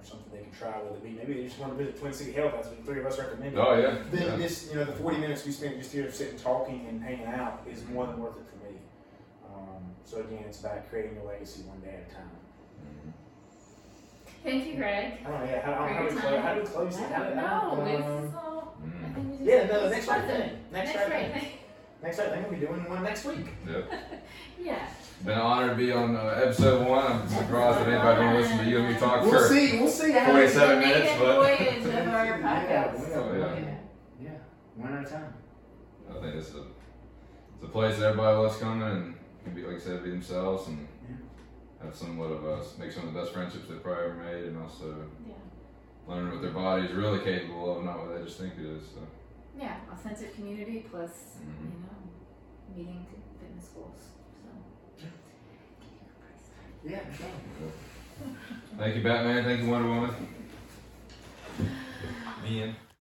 or 0.00 0.04
something 0.06 0.32
they 0.32 0.42
can 0.42 0.52
try, 0.52 0.70
whether 0.82 0.96
it 0.96 1.04
be 1.04 1.10
maybe 1.10 1.34
they 1.34 1.44
just 1.44 1.58
want 1.58 1.76
to 1.76 1.78
visit 1.84 1.98
Twin 2.00 2.12
City 2.12 2.32
Health. 2.32 2.52
That's 2.54 2.68
what 2.68 2.78
the 2.78 2.84
three 2.84 3.00
of 3.00 3.06
us 3.06 3.18
recommended. 3.18 3.58
Oh 3.58 3.78
yeah. 3.78 3.98
Then 4.10 4.22
yeah. 4.22 4.36
this, 4.36 4.68
you 4.70 4.76
know, 4.76 4.84
the 4.84 4.92
forty 4.92 5.18
minutes 5.18 5.44
we 5.44 5.52
spent 5.52 5.78
just 5.78 5.92
here 5.92 6.10
sitting, 6.10 6.38
talking, 6.38 6.86
and 6.88 7.02
hanging 7.02 7.26
out 7.26 7.62
is 7.70 7.84
more 7.88 8.06
than 8.06 8.18
worth 8.20 8.36
it 8.36 8.44
for 8.50 8.64
me. 8.66 8.78
Um, 9.46 9.82
so 10.04 10.20
again, 10.20 10.44
it's 10.46 10.60
about 10.60 10.88
creating 10.90 11.18
a 11.18 11.24
legacy 11.24 11.62
one 11.62 11.80
day 11.80 12.00
at 12.04 12.10
a 12.10 12.14
time. 12.14 12.30
Thank 14.42 14.66
you, 14.68 14.76
Greg. 14.76 15.18
I 15.26 15.44
yeah, 15.44 15.60
how, 15.60 15.74
how, 15.74 15.86
For 15.86 15.92
how, 15.92 16.00
your 16.02 16.08
do, 16.08 16.14
we 16.14 16.20
close, 16.22 16.40
how 16.42 16.54
do 16.54 16.60
we 16.60 16.66
close? 16.66 16.96
I 16.96 17.18
don't 17.18 17.36
know. 17.36 17.72
um, 17.72 18.24
It's 18.24 18.34
all. 18.34 18.74
I 19.04 19.08
think 19.10 19.26
we 19.26 19.36
just. 19.36 19.42
Yeah, 19.50 19.66
no, 19.66 19.84
the 19.84 19.90
next 19.90 20.08
right 20.08 20.24
thing. 20.24 20.50
Next, 20.72 20.94
Next 20.94 20.96
right 20.96 21.10
right 21.10 21.32
thing. 21.32 21.40
thing. 21.42 21.50
Next 22.02 22.18
I 22.18 22.30
think 22.30 22.50
we'll 22.50 22.58
be 22.58 22.66
doing 22.66 22.88
one 22.88 23.02
next 23.02 23.24
week. 23.24 23.46
Yep. 23.68 23.92
Yeah. 24.62 24.86
Been 25.24 25.32
an 25.34 25.40
honor 25.40 25.68
to 25.70 25.74
be 25.74 25.90
on 25.90 26.14
uh, 26.14 26.38
episode 26.44 26.86
one. 26.86 27.04
I'm 27.12 27.28
surprised 27.28 27.78
that 27.80 27.88
anybody 27.88 28.20
want 28.20 28.36
to 28.36 28.42
listen 28.42 28.58
to 28.58 28.64
you 28.70 28.78
and 28.80 28.92
me 28.94 29.00
talk 29.00 29.22
We'll 29.22 29.30
for 29.40 29.48
see, 29.48 29.78
we'll 29.80 29.88
see 29.88 30.12
how 30.12 30.32
47 30.32 30.68
the 30.80 30.86
minutes, 30.86 31.00
maiden 31.04 31.18
but- 31.18 31.36
voyage 31.36 31.78
of 31.86 32.08
our 32.08 32.24
Yeah, 32.26 32.84
podcast. 32.92 33.08
we 33.08 33.14
Oh, 33.14 33.38
yeah. 33.38 33.74
yeah, 34.22 34.30
one 34.76 34.92
at 34.98 35.06
a 35.06 35.10
time. 35.10 35.32
I 36.10 36.20
think 36.20 36.34
it's 36.36 36.54
a 36.54 36.58
it's 37.54 37.64
a 37.64 37.68
place 37.68 37.98
that 37.98 38.06
everybody 38.10 38.36
loves 38.36 38.56
coming 38.58 38.82
and 38.86 39.14
can 39.44 39.54
be 39.54 39.62
like 39.62 39.76
I 39.76 39.78
said, 39.78 40.04
be 40.04 40.10
themselves 40.10 40.68
and 40.68 40.86
Yeah. 41.08 41.16
have 41.86 41.94
somewhat 41.96 42.30
of 42.32 42.44
us 42.44 42.76
make 42.78 42.92
some 42.92 43.08
of 43.08 43.14
the 43.14 43.20
best 43.20 43.32
friendships 43.32 43.64
they've 43.68 43.82
probably 43.82 44.04
ever 44.04 44.14
made 44.14 44.44
and 44.44 44.58
also 44.62 44.94
Yeah. 45.26 45.34
learn 46.06 46.30
what 46.32 46.42
their 46.42 46.50
body 46.52 46.84
is 46.84 46.92
really 46.92 47.20
capable 47.20 47.78
of, 47.78 47.84
not 47.84 47.98
what 47.98 48.14
they 48.18 48.22
just 48.24 48.38
think 48.38 48.52
it 48.58 48.66
is. 48.66 48.82
So 48.94 49.00
Yeah, 49.58 49.76
authentic 49.92 50.34
community 50.34 50.86
plus, 50.90 51.36
Mhm. 51.42 51.72
you 51.72 51.80
know, 51.80 51.98
meeting 52.74 53.06
fitness 53.40 53.68
goals. 53.74 54.00
So. 54.42 55.08
Yeah, 56.84 57.00
for 57.12 58.76
thank 58.78 58.96
you, 58.96 59.02
Batman. 59.02 59.44
Thank 59.44 59.60
you, 59.62 59.68
Wonder 59.70 59.88
Woman. 59.88 60.14
Me 62.42 62.62
in. 62.62 62.89